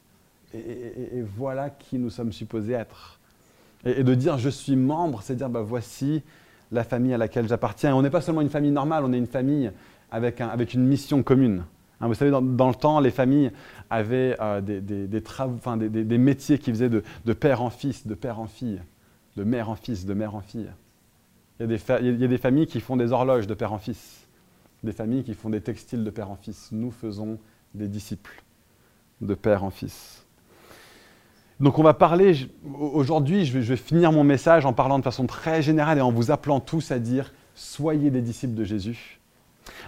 et, 0.55 1.23
voilà 1.37 1.71
qui 1.71 1.99
nous 1.99 2.11
sommes 2.11 2.33
supposés 2.33 2.73
être. 2.73 3.19
Et, 3.85 4.03
de 4.03 4.15
dire 4.15 4.39
je 4.39 4.49
suis 4.49 4.77
membre, 4.77 5.23
c'est 5.23 5.37
dire 5.37 5.49
bah, 5.49 5.61
voici 5.61 6.23
la 6.73 6.85
famille 6.85 7.15
à 7.15 7.19
laquelle 7.19 7.49
j'appartiens. 7.49 7.95
on 7.95 8.03
n'est 8.03 8.11
pas 8.11 8.21
seulement 8.21 8.41
une 8.41 8.51
famille 8.51 8.71
normale, 8.71 9.05
on 9.05 9.13
est 9.13 9.19
une 9.19 9.27
famille 9.27 9.71
avec, 10.11 10.41
une 10.75 10.87
mission 10.87 11.23
commune. 11.23 11.65
Hein, 12.01 12.09
vous 12.09 12.15
savez, 12.15 12.31
dans, 12.31 12.41
le 12.41 12.75
temps, 12.75 13.01
les 13.01 13.11
familles 13.11 13.51
avaient 13.91 14.37
euh, 14.41 14.61
des, 14.61 16.19
métiers 16.19 16.59
qui 16.59 16.71
faisaient 16.71 16.91
de, 16.91 17.33
père 17.33 17.63
en 17.63 17.71
fils, 17.71 18.07
de 18.07 18.15
père 18.15 18.41
en 18.41 18.47
fille, 18.47 18.81
de 19.37 19.45
mère 19.45 19.71
en 19.71 19.77
fils, 19.77 20.05
de 20.07 20.15
mère 20.15 20.35
en 20.35 20.41
fille. 20.41 20.71
Il 21.59 21.71
y 21.71 22.25
a 22.25 22.29
des 22.29 22.39
familles 22.39 22.67
qui 22.67 22.81
font 22.81 22.97
des 22.97 23.13
horloges 23.13 23.47
de 23.47 23.55
père 23.55 23.73
en 23.73 23.79
fils, 23.79 24.27
des 24.83 24.93
familles 24.93 25.25
qui 25.25 25.35
font 25.35 25.49
des 25.49 25.63
textiles 25.63 26.05
de 26.05 26.11
père 26.11 26.31
en 26.31 26.37
fils. 26.37 26.69
Nous 26.71 26.91
faisons 26.91 27.39
des 27.75 27.89
disciples 27.89 28.43
de 29.23 29.35
père 29.35 29.65
en 29.65 29.71
fils. 29.71 30.26
Donc 31.59 31.79
on 31.79 31.83
va 31.83 31.95
parler, 31.95 32.49
aujourd'hui 32.93 33.47
je 33.47 33.59
vais, 33.59 33.77
finir 33.77 34.13
mon 34.13 34.25
message 34.25 34.67
en 34.67 34.75
parlant 34.75 34.99
de 34.99 35.05
façon 35.05 35.27
très 35.27 35.63
générale 35.63 35.97
et 35.99 36.03
en 36.03 36.13
vous 36.13 36.31
appelant 36.31 36.61
tous 36.61 36.91
à 36.91 36.99
dire 36.99 37.33
soyez 37.55 38.11
des 38.11 38.21
disciples 38.21 38.55
de 38.55 38.65
Jésus. 38.65 39.21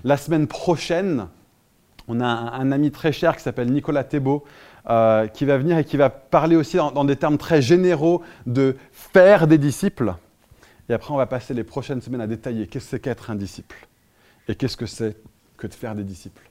La 0.03 0.17
semaine 0.17 0.47
prochaine, 0.47 1.27
on 2.09 2.21
a 2.21 2.27
un, 2.27 2.73
ami 2.73 2.91
très 2.91 3.13
cher 3.13 3.37
qui 3.37 3.43
s'appelle 3.43 3.71
Nicolas 3.71 4.03
Thébault 4.03 4.45
euh, 4.89 5.27
qui 5.27 5.45
va 5.45 5.59
venir 5.59 5.77
et 5.77 5.85
qui 5.85 5.99
va 5.99 6.09
parler 6.09 6.57
aussi 6.57 6.79
dans, 6.79 7.05
des 7.05 7.17
termes 7.17 7.37
très 7.37 7.61
généraux 7.61 8.23
de 8.47 8.77
faire 8.91 9.47
des 9.47 9.59
disciples. 9.59 10.15
Et 10.89 10.95
après 10.95 11.13
on 11.13 11.19
va 11.19 11.27
passer 11.27 11.53
les 11.53 11.65
prochaines 11.65 12.01
semaines 12.01 12.23
à 12.23 12.27
détailler 12.27 12.67
qu'est-ce 12.67 12.87
que 12.87 12.91
c'est 12.93 13.01
qu'être 13.01 13.31
un 13.31 13.35
disciple 13.35 13.87
et 14.49 14.55
qu'est-ce 14.55 14.79
que 14.79 14.87
c'est 14.87 15.19
que 15.59 15.67
de 15.67 15.75
faire 15.75 15.95
des 15.95 16.05
disciples. 16.05 16.48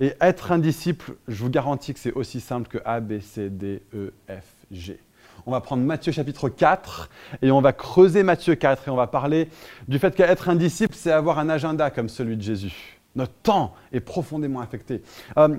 Et 0.00 0.14
être 0.20 0.52
un 0.52 0.58
disciple, 0.58 1.14
je 1.26 1.42
vous 1.42 1.50
garantis 1.50 1.92
que 1.92 2.00
c'est 2.00 2.12
aussi 2.12 2.40
simple 2.40 2.68
que 2.68 2.78
A, 2.84 3.00
B, 3.00 3.20
C, 3.20 3.50
D, 3.50 3.82
E, 3.94 4.12
F, 4.28 4.44
G. 4.70 4.98
On 5.46 5.50
va 5.50 5.60
prendre 5.60 5.82
Matthieu 5.82 6.12
chapitre 6.12 6.48
4 6.48 7.10
et 7.42 7.50
on 7.50 7.60
va 7.60 7.72
creuser 7.72 8.22
Matthieu 8.22 8.54
4 8.54 8.88
et 8.88 8.90
on 8.90 8.96
va 8.96 9.06
parler 9.06 9.48
du 9.88 9.98
fait 9.98 10.14
qu'être 10.14 10.48
un 10.48 10.56
disciple, 10.56 10.94
c'est 10.94 11.10
avoir 11.10 11.38
un 11.38 11.48
agenda 11.48 11.90
comme 11.90 12.08
celui 12.08 12.36
de 12.36 12.42
Jésus. 12.42 12.98
Notre 13.16 13.32
temps 13.42 13.74
est 13.92 14.00
profondément 14.00 14.60
affecté. 14.60 15.02
Euh, 15.36 15.56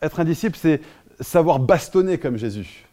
être 0.00 0.20
un 0.20 0.24
disciple, 0.24 0.56
c'est 0.58 0.80
savoir 1.20 1.58
bastonner 1.58 2.18
comme 2.18 2.36
Jésus. 2.36 2.86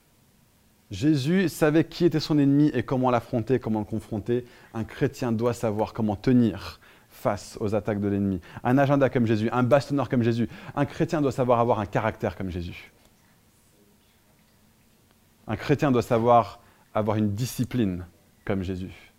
Jésus 0.92 1.50
savait 1.50 1.84
qui 1.84 2.06
était 2.06 2.20
son 2.20 2.38
ennemi 2.38 2.72
et 2.74 2.84
comment 2.84 3.12
l'affronter, 3.12 3.60
comment 3.60 3.80
le 3.80 3.86
confronter. 3.86 4.46
Un 4.74 4.84
chrétien 4.84 5.32
doit 5.32 5.54
savoir 5.54 5.94
comment 5.94 6.16
tenir 6.16 6.80
face 7.16 7.58
aux 7.62 7.74
attaques 7.74 8.02
de 8.02 8.08
l'ennemi. 8.08 8.42
Un 8.64 8.78
agenda 8.78 9.10
comme 9.10 9.26
Jésus, 9.26 9.50
un 9.52 9.64
bastonneur 9.64 10.10
comme 10.10 10.22
Jésus. 10.22 10.48
Un 10.76 10.86
chrétien 10.86 11.22
doit 11.22 11.32
savoir 11.32 11.60
avoir 11.60 11.80
un 11.80 11.86
caractère 11.86 12.36
comme 12.36 12.52
Jésus. 12.52 12.92
Un 15.48 15.56
chrétien 15.56 15.92
doit 15.92 16.02
savoir 16.02 16.60
avoir 16.94 17.18
une 17.18 17.34
discipline 17.34 18.06
comme 18.46 18.64
Jésus. 18.64 19.14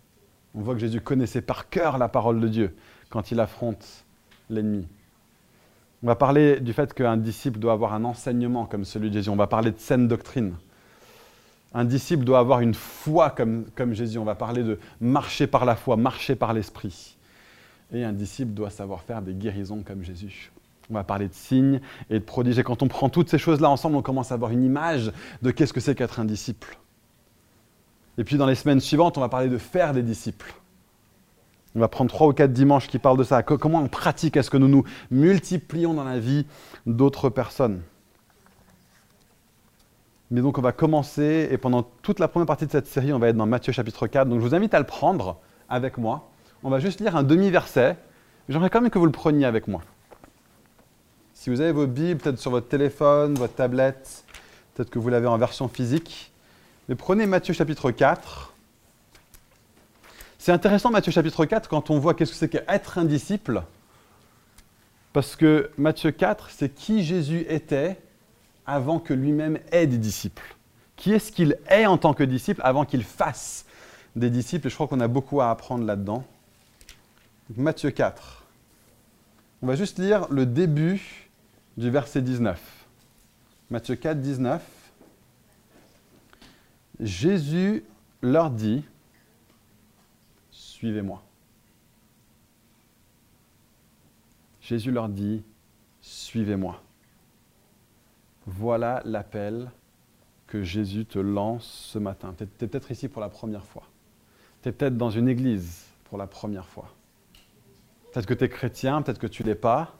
On 0.55 0.61
voit 0.61 0.73
que 0.73 0.79
Jésus 0.79 1.01
connaissait 1.01 1.41
par 1.41 1.69
cœur 1.69 1.97
la 1.97 2.07
parole 2.07 2.39
de 2.39 2.47
Dieu 2.47 2.75
quand 3.09 3.31
il 3.31 3.39
affronte 3.39 4.05
l'ennemi. 4.49 4.87
On 6.03 6.07
va 6.07 6.15
parler 6.15 6.59
du 6.59 6.73
fait 6.73 6.93
qu'un 6.93 7.17
disciple 7.17 7.59
doit 7.59 7.73
avoir 7.73 7.93
un 7.93 8.03
enseignement 8.03 8.65
comme 8.65 8.85
celui 8.85 9.09
de 9.09 9.15
Jésus. 9.15 9.29
On 9.29 9.35
va 9.35 9.47
parler 9.47 9.71
de 9.71 9.79
saine 9.79 10.07
doctrine. 10.07 10.55
Un 11.73 11.85
disciple 11.85 12.23
doit 12.23 12.39
avoir 12.39 12.61
une 12.61 12.73
foi 12.73 13.31
comme, 13.31 13.65
comme 13.75 13.93
Jésus. 13.93 14.17
On 14.17 14.23
va 14.23 14.35
parler 14.35 14.63
de 14.63 14.79
marcher 15.01 15.47
par 15.47 15.65
la 15.65 15.75
foi, 15.75 15.97
marcher 15.97 16.35
par 16.35 16.53
l'esprit. 16.53 17.16
Et 17.93 18.03
un 18.03 18.13
disciple 18.13 18.51
doit 18.51 18.69
savoir 18.69 19.01
faire 19.01 19.21
des 19.21 19.33
guérisons 19.33 19.83
comme 19.83 20.03
Jésus. 20.03 20.51
On 20.89 20.93
va 20.93 21.03
parler 21.03 21.27
de 21.27 21.33
signes 21.33 21.81
et 22.09 22.19
de 22.19 22.23
prodiges. 22.23 22.59
Et 22.59 22.63
quand 22.63 22.81
on 22.83 22.87
prend 22.87 23.09
toutes 23.09 23.29
ces 23.29 23.37
choses-là 23.37 23.69
ensemble, 23.69 23.95
on 23.95 24.01
commence 24.01 24.31
à 24.31 24.35
avoir 24.35 24.51
une 24.51 24.63
image 24.63 25.11
de 25.41 25.51
qu'est-ce 25.51 25.73
que 25.73 25.79
c'est 25.79 25.95
qu'être 25.95 26.19
un 26.19 26.25
disciple. 26.25 26.77
Et 28.17 28.23
puis 28.23 28.37
dans 28.37 28.45
les 28.45 28.55
semaines 28.55 28.79
suivantes, 28.79 29.17
on 29.17 29.21
va 29.21 29.29
parler 29.29 29.49
de 29.49 29.57
faire 29.57 29.93
des 29.93 30.01
disciples. 30.03 30.53
On 31.75 31.79
va 31.79 31.87
prendre 31.87 32.09
trois 32.09 32.27
ou 32.27 32.33
quatre 32.33 32.53
dimanches 32.53 32.87
qui 32.87 32.99
parlent 32.99 33.17
de 33.17 33.23
ça. 33.23 33.43
Comment 33.43 33.79
on 33.79 33.87
pratique? 33.87 34.35
Est-ce 34.35 34.49
que 34.49 34.57
nous 34.57 34.67
nous 34.67 34.83
multiplions 35.11 35.93
dans 35.93 36.03
la 36.03 36.19
vie 36.19 36.45
d'autres 36.85 37.29
personnes? 37.29 37.81
Mais 40.31 40.41
donc 40.41 40.57
on 40.57 40.61
va 40.61 40.71
commencer, 40.71 41.47
et 41.51 41.57
pendant 41.57 41.83
toute 42.01 42.19
la 42.19 42.27
première 42.27 42.47
partie 42.47 42.65
de 42.65 42.71
cette 42.71 42.87
série, 42.87 43.13
on 43.13 43.19
va 43.19 43.29
être 43.29 43.37
dans 43.37 43.45
Matthieu 43.45 43.71
chapitre 43.71 44.07
4. 44.07 44.27
Donc 44.27 44.39
je 44.41 44.45
vous 44.45 44.55
invite 44.55 44.73
à 44.73 44.79
le 44.79 44.85
prendre 44.85 45.39
avec 45.69 45.97
moi. 45.97 46.26
On 46.63 46.69
va 46.69 46.79
juste 46.79 46.99
lire 46.99 47.15
un 47.15 47.23
demi-verset. 47.23 47.97
J'aimerais 48.49 48.69
quand 48.69 48.81
même 48.81 48.89
que 48.89 48.97
vous 48.97 49.05
le 49.05 49.11
preniez 49.11 49.45
avec 49.45 49.67
moi. 49.67 49.81
Si 51.33 51.51
vous 51.51 51.61
avez 51.61 51.71
vos 51.71 51.85
Bibles, 51.85 52.19
peut-être 52.19 52.39
sur 52.39 52.49
votre 52.49 52.67
téléphone, 52.67 53.35
votre 53.35 53.53
tablette, 53.53 54.23
peut-être 54.73 54.89
que 54.89 54.97
vous 54.97 55.09
l'avez 55.09 55.27
en 55.27 55.37
version 55.37 55.67
physique. 55.67 56.31
Mais 56.89 56.95
prenez 56.95 57.27
Matthieu 57.27 57.53
chapitre 57.53 57.91
4. 57.91 58.53
C'est 60.39 60.51
intéressant 60.51 60.89
Matthieu 60.89 61.11
chapitre 61.11 61.45
4 61.45 61.69
quand 61.69 61.91
on 61.91 61.99
voit 61.99 62.15
qu'est-ce 62.15 62.31
que 62.31 62.37
c'est 62.37 62.49
qu'être 62.49 62.97
un 62.97 63.05
disciple. 63.05 63.61
Parce 65.13 65.35
que 65.35 65.69
Matthieu 65.77 66.11
4, 66.11 66.49
c'est 66.49 66.69
qui 66.69 67.03
Jésus 67.03 67.45
était 67.49 67.99
avant 68.65 68.99
que 68.99 69.13
lui-même 69.13 69.59
ait 69.71 69.87
des 69.87 69.97
disciples. 69.97 70.55
Qui 70.95 71.13
est-ce 71.13 71.31
qu'il 71.31 71.59
est 71.69 71.85
en 71.85 71.97
tant 71.97 72.15
que 72.15 72.23
disciple 72.23 72.61
avant 72.63 72.83
qu'il 72.83 73.03
fasse 73.03 73.65
des 74.15 74.31
disciples? 74.31 74.67
Et 74.67 74.69
je 74.69 74.75
crois 74.75 74.87
qu'on 74.87 74.99
a 74.99 75.07
beaucoup 75.07 75.39
à 75.41 75.51
apprendre 75.51 75.85
là-dedans. 75.85 76.25
Matthieu 77.55 77.91
4. 77.91 78.43
On 79.61 79.67
va 79.67 79.75
juste 79.75 79.99
lire 79.99 80.27
le 80.29 80.45
début 80.45 81.29
du 81.77 81.89
verset 81.89 82.21
19. 82.21 82.85
Matthieu 83.69 83.95
4, 83.95 84.21
19. 84.21 84.61
Jésus 86.99 87.85
leur 88.21 88.49
dit, 88.49 88.83
suivez-moi. 90.51 91.23
Jésus 94.59 94.91
leur 94.91 95.07
dit, 95.07 95.43
suivez-moi. 96.01 96.81
Voilà 98.45 99.01
l'appel 99.05 99.71
que 100.47 100.63
Jésus 100.63 101.05
te 101.05 101.19
lance 101.19 101.65
ce 101.93 101.99
matin. 101.99 102.33
Tu 102.37 102.43
es, 102.43 102.67
peut-être 102.67 102.91
ici 102.91 103.07
pour 103.07 103.21
la 103.21 103.29
première 103.29 103.65
fois. 103.65 103.83
Tu 104.61 104.69
es 104.69 104.71
peut-être 104.73 104.97
dans 104.97 105.11
une 105.11 105.29
église 105.29 105.85
pour 106.05 106.17
la 106.17 106.27
première 106.27 106.67
fois. 106.67 106.89
Peut-être 108.11 108.25
que 108.25 108.33
tu 108.33 108.43
es 108.43 108.49
chrétien, 108.49 109.01
peut-être 109.01 109.19
que 109.19 109.27
tu 109.27 109.43
l'es 109.43 109.55
pas. 109.55 109.95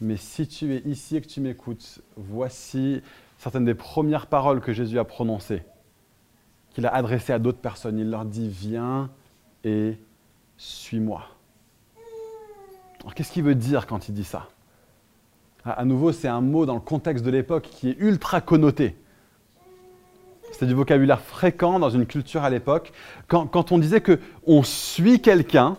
Mais 0.00 0.16
si 0.16 0.46
tu 0.46 0.74
es 0.74 0.82
ici 0.84 1.16
et 1.16 1.20
que 1.20 1.26
tu 1.26 1.40
m'écoutes, 1.40 2.00
voici 2.16 3.02
certaines 3.38 3.64
des 3.64 3.74
premières 3.74 4.26
paroles 4.26 4.60
que 4.60 4.72
Jésus 4.72 4.98
a 4.98 5.04
prononcées, 5.04 5.62
qu'il 6.70 6.86
a 6.86 6.94
adressées 6.94 7.32
à 7.32 7.38
d'autres 7.38 7.58
personnes. 7.58 7.98
Il 7.98 8.10
leur 8.10 8.24
dit, 8.24 8.48
viens 8.48 9.10
et 9.64 9.98
suis-moi. 10.56 11.24
Alors 13.00 13.14
qu'est-ce 13.14 13.32
qu'il 13.32 13.44
veut 13.44 13.54
dire 13.54 13.86
quand 13.86 14.08
il 14.08 14.14
dit 14.14 14.24
ça? 14.24 14.48
À 15.64 15.84
nouveau, 15.84 16.12
c'est 16.12 16.28
un 16.28 16.40
mot 16.40 16.64
dans 16.64 16.74
le 16.74 16.80
contexte 16.80 17.24
de 17.24 17.30
l'époque 17.30 17.68
qui 17.70 17.90
est 17.90 17.96
ultra 17.98 18.40
connoté. 18.40 18.96
C'était 20.52 20.66
du 20.66 20.74
vocabulaire 20.74 21.20
fréquent 21.20 21.78
dans 21.78 21.90
une 21.90 22.06
culture 22.06 22.44
à 22.44 22.50
l'époque. 22.50 22.92
Quand, 23.26 23.72
on 23.72 23.78
disait 23.78 24.00
qu'on 24.00 24.62
suit 24.62 25.20
quelqu'un, 25.20 25.76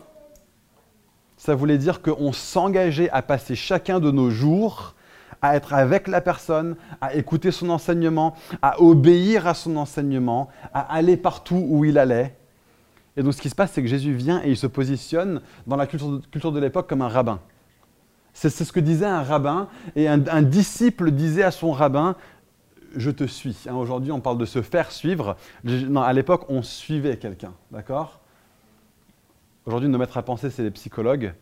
ça 1.38 1.56
voulait 1.56 1.78
dire 1.78 2.02
qu'on 2.02 2.34
s'engageait 2.34 3.10
à 3.12 3.22
passer 3.22 3.56
chacun 3.56 4.00
de 4.00 4.12
nos 4.12 4.30
jours 4.30 4.96
à 5.42 5.56
être 5.56 5.74
avec 5.74 6.08
la 6.08 6.22
personne, 6.22 6.76
à 7.02 7.14
écouter 7.16 7.52
son 7.52 7.70
enseignement, 7.70 8.36
à 8.62 8.82
obéir 8.82 9.48
à 9.48 9.54
son 9.54 9.76
enseignement, 9.78 10.50
à 10.74 10.94
aller 10.94 11.18
partout 11.18 11.64
où 11.70 11.86
il 11.86 11.98
allait. 11.98 12.36
Et 13.16 13.24
donc 13.24 13.34
ce 13.34 13.42
qui 13.42 13.50
se 13.50 13.56
passe, 13.56 13.72
c'est 13.72 13.82
que 13.82 13.88
Jésus 13.88 14.14
vient 14.14 14.42
et 14.44 14.50
il 14.50 14.58
se 14.58 14.68
positionne 14.68 15.42
dans 15.66 15.76
la 15.76 15.88
culture 15.88 16.52
de, 16.52 16.60
l'époque 16.60 16.88
comme 16.88 17.02
un 17.02 17.08
rabbin. 17.08 17.40
C'est 18.34 18.50
ce 18.50 18.72
que 18.72 18.80
disait 18.80 19.08
un 19.08 19.24
rabbin, 19.24 19.68
et 19.96 20.08
un, 20.08 20.42
disciple 20.44 21.10
disait 21.10 21.42
à 21.42 21.50
son 21.50 21.72
rabbin, 21.72 22.16
je 22.96 23.10
te 23.10 23.24
suis. 23.24 23.58
Hein, 23.68 23.74
aujourd'hui, 23.74 24.12
on 24.12 24.20
parle 24.20 24.38
de 24.38 24.46
se 24.46 24.62
faire 24.62 24.92
suivre. 24.92 25.38
à 25.96 26.14
l'époque, 26.14 26.46
on 26.50 26.62
suivait 26.62 27.18
quelqu'un, 27.18 27.54
d'accord? 27.72 28.22
Aujourd'hui, 29.68 29.90
nos 29.90 29.98
maîtres 29.98 30.16
à 30.16 30.24
penser, 30.24 30.50
c'est 30.50 30.64
les 30.64 30.72
psychologues, 30.72 31.34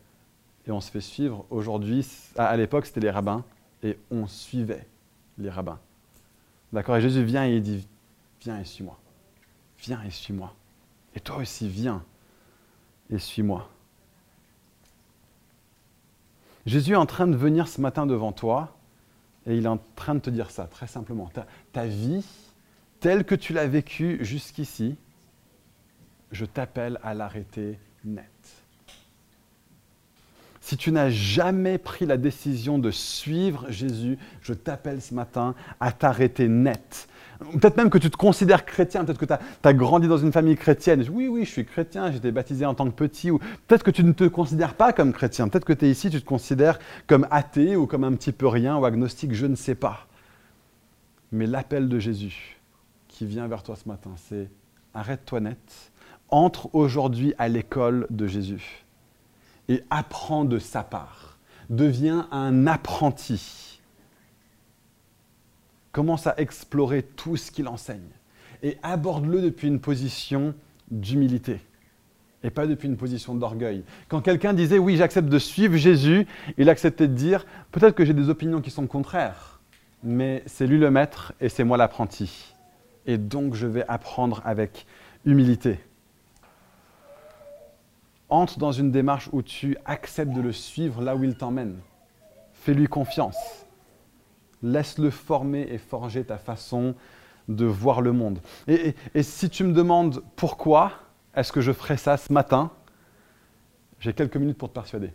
et 0.66 0.72
on 0.72 0.82
se 0.82 0.90
fait 0.90 1.00
suivre. 1.00 1.46
Aujourd'hui, 1.52 2.04
à, 2.36 2.58
l'époque, 2.58 2.88
c'était 2.88 3.00
les 3.00 3.12
rabbins, 3.12 3.46
et 3.84 4.00
on 4.10 4.26
suivait 4.26 4.88
les 5.38 5.52
rabbins. 5.52 5.80
D'accord? 6.74 6.98
Et 6.98 7.02
Jésus 7.02 7.24
vient 7.24 7.46
et 7.46 7.58
il 7.58 7.62
dit, 7.62 7.88
viens 8.42 8.60
et 8.60 8.66
suis-moi. 8.66 9.00
Viens 9.78 10.02
et 10.02 10.10
suis-moi. 10.10 10.56
Et 11.14 11.20
toi 11.20 11.38
aussi, 11.38 11.70
viens 11.70 12.04
et 13.12 13.20
suis-moi. 13.20 13.70
Jésus 16.66 16.94
est 16.94 16.96
en 16.96 17.06
train 17.06 17.28
de 17.28 17.36
venir 17.36 17.68
ce 17.68 17.80
matin 17.80 18.08
devant 18.08 18.32
toi 18.32 18.76
et 19.46 19.56
il 19.56 19.66
est 19.66 19.70
en 19.70 19.80
train 19.96 20.16
de 20.16 20.20
te 20.20 20.32
dire 20.32 20.50
ça, 20.50 20.66
très 20.66 20.88
simplement. 20.88 21.28
Ta, 21.28 21.46
ta 21.74 21.86
vie, 21.86 22.26
telle 23.00 23.24
que 23.24 23.36
tu 23.36 23.54
l'as 23.54 23.68
vécue 23.68 24.18
jusqu'ici, 24.26 24.98
je 26.32 26.46
t'appelle 26.46 27.00
à 27.04 27.14
l'arrêter 27.14 27.78
net. 28.06 28.26
Si 30.62 30.78
tu 30.78 30.92
n'as 30.92 31.10
jamais 31.10 31.78
pris 31.78 32.06
la 32.06 32.18
décision 32.18 32.80
de 32.80 32.90
suivre 32.90 33.66
Jésus, 33.70 34.18
je 34.42 34.54
t'appelle 34.54 35.02
ce 35.02 35.14
matin 35.14 35.54
à 35.80 35.92
t'arrêter 35.92 36.48
net. 36.48 37.08
Peut-être 37.40 37.78
même 37.78 37.90
que 37.90 37.98
tu 37.98 38.10
te 38.10 38.18
considères 38.18 38.66
chrétien, 38.66 39.06
peut-être 39.06 39.20
que 39.20 39.26
tu 39.26 39.34
as, 39.64 39.74
grandi 39.74 40.08
dans 40.08 40.18
une 40.18 40.32
famille 40.32 40.56
chrétienne. 40.56 41.06
Oui, 41.12 41.28
oui, 41.28 41.46
je 41.46 41.52
suis 41.52 41.66
chrétien, 41.66 42.12
j'étais 42.12 42.32
baptisé 42.32 42.66
en 42.66 42.74
tant 42.74 42.86
que 42.86 42.96
petit. 42.96 43.30
Ou 43.30 43.40
peut-être 43.68 43.84
que 43.84 43.92
tu 43.92 44.04
ne 44.04 44.14
te 44.14 44.24
considères 44.24 44.74
pas 44.74 44.94
comme 44.94 45.14
chrétien. 45.14 45.48
Peut-être 45.50 45.66
que 45.66 45.74
tu 45.74 45.86
es 45.86 45.92
ici, 45.92 46.10
tu 46.10 46.22
te 46.22 46.26
considères 46.26 46.80
comme 47.08 47.28
athée 47.30 47.76
ou 47.76 47.86
comme 47.88 48.04
un 48.04 48.14
petit 48.14 48.32
peu 48.32 48.48
rien 48.48 48.78
ou 48.78 48.86
agnostique, 48.86 49.34
je 49.34 49.46
ne 49.46 49.56
sais 49.56 49.76
pas. 49.76 50.08
Mais 51.32 51.46
l'appel 51.46 51.90
de 51.90 52.00
Jésus 52.00 52.58
qui 53.08 53.26
vient 53.26 53.48
vers 53.48 53.64
toi 53.64 53.76
ce 53.76 53.88
matin, 53.88 54.12
c'est 54.16 54.50
arrête-toi 54.94 55.42
net, 55.42 55.92
entre 56.30 56.74
aujourd'hui 56.74 57.34
à 57.38 57.48
l'école 57.48 58.08
de 58.10 58.28
Jésus 58.28 58.86
et 59.70 59.84
apprends 59.90 60.46
de 60.46 60.60
sa 60.60 60.84
part. 60.84 61.38
Deviens 61.70 62.28
un 62.32 62.68
apprenti. 62.68 63.80
Commence 65.92 66.28
à 66.28 66.36
explorer 66.38 67.04
tout 67.04 67.38
ce 67.38 67.52
qu'il 67.52 67.68
enseigne 67.68 68.02
et 68.64 68.78
aborde-le 68.84 69.42
depuis 69.42 69.68
une 69.68 69.80
position 69.80 70.54
d'humilité 70.92 71.62
et 72.44 72.52
pas 72.52 72.68
depuis 72.68 72.88
une 72.88 72.98
position 72.98 73.34
d'orgueil. 73.34 73.84
Quand 74.08 74.22
quelqu'un 74.22 74.54
disait 74.54 74.78
oui, 74.78 74.98
j'accepte 74.98 75.30
de 75.30 75.40
suivre 75.40 75.76
Jésus, 75.78 76.28
il 76.58 76.70
acceptait 76.70 77.08
de 77.08 77.14
dire 77.14 77.46
peut-être 77.72 77.96
que 77.96 78.06
j'ai 78.06 78.14
des 78.14 78.30
opinions 78.30 78.62
qui 78.62 78.70
sont 78.70 78.86
contraires, 78.86 79.60
mais 80.04 80.44
c'est 80.46 80.68
lui 80.68 80.78
le 80.78 80.92
maître 80.92 81.34
et 81.42 81.50
c'est 81.50 81.64
moi 81.64 81.78
l'apprenti. 81.78 82.54
Et 83.08 83.18
donc 83.18 83.56
je 83.56 83.66
vais 83.66 83.84
apprendre 83.88 84.42
avec 84.46 84.86
humilité 85.26 85.80
entre 88.30 88.60
dans 88.60 88.72
une 88.72 88.92
démarche 88.92 89.30
où 89.32 89.42
tu 89.42 89.78
acceptes 89.86 90.34
de 90.34 90.42
le 90.42 90.52
suivre 90.52 91.02
là 91.02 91.16
où 91.16 91.24
il 91.24 91.36
t'emmène. 91.36 91.78
Fais-lui 92.54 92.88
confiance. 92.88 93.38
Laisse-le 94.64 95.10
former 95.10 95.68
et 95.70 95.78
forger 95.78 96.24
ta 96.24 96.38
façon 96.38 96.96
de 97.48 97.66
voir 97.66 98.02
le 98.02 98.12
monde. 98.12 98.40
Et, 98.68 98.96
si 99.22 99.50
tu 99.50 99.64
me 99.64 99.74
demandes 99.74 100.24
pourquoi 100.36 100.94
est-ce 101.36 101.52
que 101.52 101.62
je 101.62 101.72
ferai 101.72 101.98
ça 101.98 102.18
ce 102.18 102.34
matin, 102.34 102.72
j'ai 104.00 104.14
quelques 104.14 104.38
minutes 104.38 104.58
pour 104.58 104.70
te 104.70 104.74
persuader. 104.74 105.12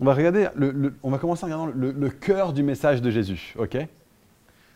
On 0.00 0.04
va, 0.04 0.14
regarder 0.14 0.48
on 1.02 1.10
va 1.10 1.18
commencer 1.18 1.44
en 1.44 1.46
regardant 1.46 1.66
le, 1.66 2.10
cœur 2.10 2.52
du 2.52 2.62
message 2.62 3.00
de 3.00 3.10
Jésus. 3.10 3.54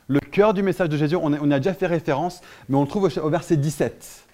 le 0.07 0.21
cœur 0.21 0.55
du 0.55 0.63
message 0.63 0.89
de 0.89 0.97
Jésus, 0.97 1.17
on, 1.17 1.51
a 1.51 1.59
déjà 1.59 1.75
fait 1.75 1.87
référence, 1.87 2.41
mais 2.69 2.77
on 2.77 2.83
le 2.83 2.89
trouve 2.89 3.11
au 3.23 3.29
verset 3.29 3.57
17 3.57 4.29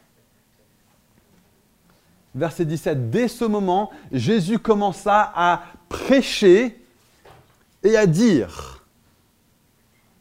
verset 2.37 2.67
17, 2.67 3.11
dès 3.11 3.29
ce 3.29 3.45
moment, 3.45 3.91
Jésus 4.13 4.59
commença 4.59 5.33
à 5.35 5.63
prêcher 5.89 6.79
et 7.83 7.97
à 7.97 8.07
dire, 8.07 8.85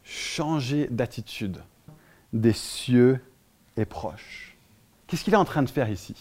changer 0.02 0.88
d'attitude, 0.90 1.62
des 2.32 2.52
cieux 2.52 3.20
est 3.76 3.84
proche. 3.84 4.56
Qu'est-ce 5.06 5.22
qu'il 5.22 5.34
est 5.34 5.38
en 5.38 5.44
train 5.44 5.62
de 5.62 5.68
faire 5.68 5.90
ici? 5.90 6.14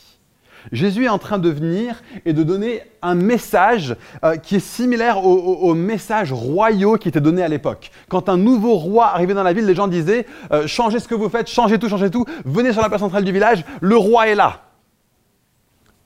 Jésus 0.72 1.06
est 1.06 1.10
en 1.10 1.20
train 1.20 1.38
de 1.38 1.50
venir 1.50 2.02
et 2.26 2.34
de 2.34 2.42
donner 2.42 2.82
un 3.04 3.14
message 3.14 3.96
euh, 4.24 4.36
qui 4.36 4.56
est 4.56 4.60
similaire 4.60 5.24
aux, 5.24 5.76
messages 5.76 6.34
royaux 6.34 6.98
qui 6.98 7.08
étaient 7.08 7.22
donnés 7.22 7.44
à 7.44 7.48
l'époque. 7.48 7.92
Quand 8.10 8.30
un 8.30 8.38
nouveau 8.38 8.74
roi 8.76 9.08
arrivait 9.08 9.36
dans 9.36 9.44
la 9.44 9.54
ville, 9.54 9.66
les 9.66 9.76
gens 9.76 9.88
disaient 9.88 10.26
euh, 10.52 10.66
Changez 10.66 11.00
ce 11.00 11.08
que 11.08 11.14
vous 11.14 11.30
faites, 11.30 11.48
changez 11.48 11.78
tout, 11.78 11.88
changez 11.88 12.10
tout, 12.10 12.26
venez 12.46 12.74
sur 12.74 12.82
la 12.82 12.90
place 12.90 13.02
centrale 13.02 13.24
du 13.24 13.32
village, 13.32 13.64
le 13.80 13.96
roi 13.96 14.28
est 14.28 14.36
là 14.36 14.65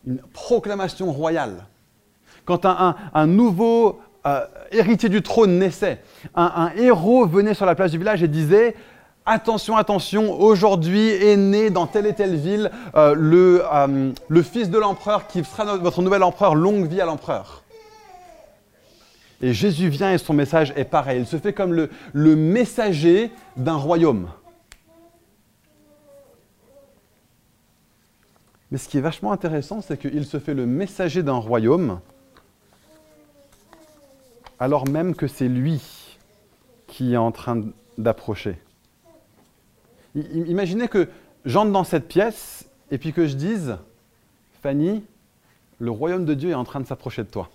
une 0.10 0.20
proclamation 0.34 1.12
royale. 1.12 1.66
Quand 2.44 2.66
un, 2.66 3.28
nouveau 3.28 4.02
euh, 4.26 4.42
héritier 4.72 5.08
du 5.08 5.22
trône 5.22 5.60
naissait, 5.60 6.02
un, 6.36 6.72
héros 6.76 7.28
venait 7.28 7.54
sur 7.54 7.68
la 7.68 7.76
place 7.76 7.92
du 7.92 8.00
village 8.00 8.24
et 8.24 8.28
disait 8.28 8.76
Attention, 9.26 9.78
attention, 9.78 10.42
aujourd'hui 10.42 11.10
est 11.10 11.38
né 11.38 11.70
dans 11.70 11.86
telle 11.86 12.08
et 12.08 12.14
telle 12.14 12.36
ville 12.36 12.72
euh, 12.96 13.14
le, 13.16 13.62
euh, 13.72 14.12
le, 14.28 14.42
fils 14.42 14.72
de 14.72 14.80
l'empereur 14.80 15.28
qui 15.28 15.44
sera 15.44 15.78
votre 15.78 16.02
nouvel 16.02 16.24
empereur, 16.24 16.56
longue 16.56 16.88
vie 16.88 17.00
à 17.00 17.06
l'empereur. 17.06 17.62
Et 19.42 19.54
Jésus 19.54 19.90
vient 19.90 20.12
et 20.12 20.18
son 20.18 20.34
message 20.34 20.74
est 20.76 20.86
pareil. 20.86 21.20
Il 21.20 21.28
se 21.28 21.38
fait 21.38 21.54
comme 21.54 21.88
le 22.14 22.36
messager 22.36 23.32
d'un 23.56 23.76
royaume. 23.76 24.30
Mais 28.72 28.78
ce 28.78 28.88
qui 28.88 28.98
est 28.98 29.02
vachement 29.02 29.32
intéressant, 29.32 29.82
c'est 29.82 29.98
qu'il 29.98 30.26
se 30.26 30.40
fait 30.40 30.54
le 30.54 30.66
messager 30.66 31.24
d'un 31.24 31.38
royaume, 31.38 32.00
alors 34.60 34.88
même 34.88 35.16
que 35.16 35.28
c'est 35.28 35.48
lui 35.48 36.18
qui 36.88 37.14
est 37.14 37.18
en 37.18 37.32
train 37.32 37.64
d'approcher. 37.98 38.60
Imaginez 40.16 40.88
que 40.88 41.10
j'entre 41.46 41.72
dans 41.72 41.84
cette 41.84 42.08
pièce 42.08 42.70
et 42.92 42.98
puis 42.98 43.14
que 43.14 43.26
je 43.26 43.36
dise, 43.36 43.78
Fanny, 44.62 45.04
le 45.80 45.92
royaume 45.92 46.26
de 46.26 46.34
Dieu 46.34 46.50
est 46.50 46.56
en 46.56 46.64
train 46.64 46.80
de 46.80 46.86
s'approcher 46.86 47.24
de 47.24 47.30
toi. 47.30 47.50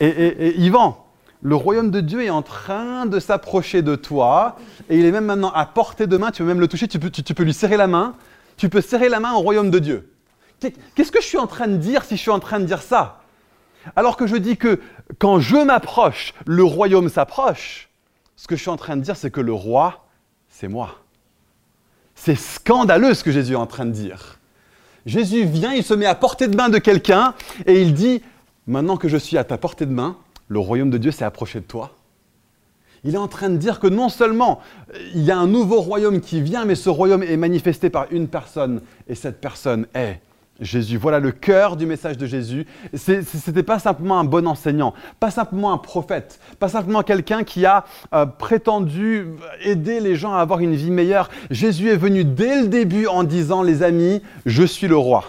Et, 0.00 0.06
et 0.06 0.58
Yvan, 0.60 1.07
le 1.42 1.54
royaume 1.54 1.90
de 1.90 2.00
Dieu 2.00 2.24
est 2.24 2.30
en 2.30 2.42
train 2.42 3.06
de 3.06 3.20
s'approcher 3.20 3.82
de 3.82 3.94
toi 3.94 4.56
et 4.90 4.98
il 4.98 5.04
est 5.04 5.12
même 5.12 5.26
maintenant 5.26 5.52
à 5.52 5.66
portée 5.66 6.06
de 6.06 6.16
main. 6.16 6.30
Tu 6.30 6.42
peux 6.42 6.48
même 6.48 6.60
le 6.60 6.68
toucher, 6.68 6.88
tu 6.88 6.98
peux, 6.98 7.42
lui 7.42 7.54
serrer 7.54 7.76
la 7.76 7.86
main. 7.86 8.14
Tu 8.56 8.68
peux 8.68 8.80
serrer 8.80 9.08
la 9.08 9.20
main 9.20 9.34
au 9.34 9.38
royaume 9.38 9.70
de 9.70 9.78
Dieu. 9.78 10.12
Qu'est-ce 10.94 11.12
que 11.12 11.20
je 11.20 11.26
suis 11.26 11.38
en 11.38 11.46
train 11.46 11.68
de 11.68 11.76
dire 11.76 12.04
si 12.04 12.16
je 12.16 12.20
suis 12.20 12.30
en 12.30 12.40
train 12.40 12.58
de 12.58 12.64
dire 12.64 12.82
ça? 12.82 13.20
Alors 13.94 14.16
que 14.16 14.26
je 14.26 14.36
dis 14.36 14.56
que 14.56 14.80
quand 15.18 15.38
je 15.38 15.56
m'approche, 15.56 16.34
le 16.44 16.64
royaume 16.64 17.08
s'approche, 17.08 17.88
ce 18.34 18.48
que 18.48 18.56
je 18.56 18.62
suis 18.62 18.70
en 18.70 18.76
train 18.76 18.96
de 18.96 19.02
dire, 19.02 19.16
c'est 19.16 19.30
que 19.30 19.40
le 19.40 19.52
roi, 19.52 20.06
c'est 20.48 20.68
moi. 20.68 20.96
C'est 22.16 22.34
scandaleux 22.34 23.14
ce 23.14 23.22
que 23.22 23.30
Jésus 23.30 23.52
est 23.52 23.56
en 23.56 23.66
train 23.66 23.84
de 23.84 23.92
dire. 23.92 24.38
Jésus 25.06 25.44
vient, 25.44 25.72
il 25.72 25.84
se 25.84 25.94
met 25.94 26.06
à 26.06 26.16
portée 26.16 26.48
de 26.48 26.56
main 26.56 26.68
de 26.68 26.78
quelqu'un 26.78 27.34
et 27.66 27.80
il 27.80 27.94
dit, 27.94 28.22
maintenant 28.66 28.96
que 28.96 29.08
je 29.08 29.16
suis 29.16 29.38
à 29.38 29.44
ta 29.44 29.56
portée 29.56 29.86
de 29.86 29.92
main, 29.92 30.16
le 30.48 30.58
royaume 30.58 30.90
de 30.90 30.98
Dieu 30.98 31.10
s'est 31.10 31.24
approché 31.24 31.60
de 31.60 31.64
toi. 31.64 31.92
Il 33.04 33.14
est 33.14 33.18
en 33.18 33.28
train 33.28 33.48
de 33.48 33.56
dire 33.56 33.78
que 33.78 33.86
non 33.86 34.08
seulement 34.08 34.60
il 35.14 35.22
y 35.22 35.30
a 35.30 35.38
un 35.38 35.46
nouveau 35.46 35.80
royaume 35.80 36.20
qui 36.20 36.40
vient, 36.40 36.64
mais 36.64 36.74
ce 36.74 36.90
royaume 36.90 37.22
est 37.22 37.36
manifesté 37.36 37.90
par 37.90 38.06
une 38.10 38.28
personne, 38.28 38.80
et 39.06 39.14
cette 39.14 39.40
personne 39.40 39.86
est 39.94 40.20
Jésus. 40.60 40.96
Voilà 40.96 41.20
le 41.20 41.30
cœur 41.30 41.76
du 41.76 41.86
message 41.86 42.16
de 42.16 42.26
Jésus. 42.26 42.66
Ce 42.96 43.12
n'était 43.46 43.62
pas 43.62 43.78
simplement 43.78 44.18
un 44.18 44.24
bon 44.24 44.46
enseignant, 44.46 44.94
pas 45.20 45.30
simplement 45.30 45.72
un 45.72 45.78
prophète, 45.78 46.40
pas 46.58 46.68
simplement 46.68 47.02
quelqu'un 47.02 47.44
qui 47.44 47.64
a 47.64 47.84
euh, 48.12 48.26
prétendu 48.26 49.26
aider 49.60 50.00
les 50.00 50.16
gens 50.16 50.34
à 50.34 50.40
avoir 50.40 50.60
une 50.60 50.74
vie 50.74 50.90
meilleure. 50.90 51.30
Jésus 51.50 51.90
est 51.90 51.96
venu 51.96 52.24
dès 52.24 52.62
le 52.62 52.68
début 52.68 53.06
en 53.06 53.22
disant, 53.22 53.62
les 53.62 53.82
amis, 53.82 54.22
je 54.46 54.64
suis 54.64 54.88
le 54.88 54.96
roi. 54.96 55.24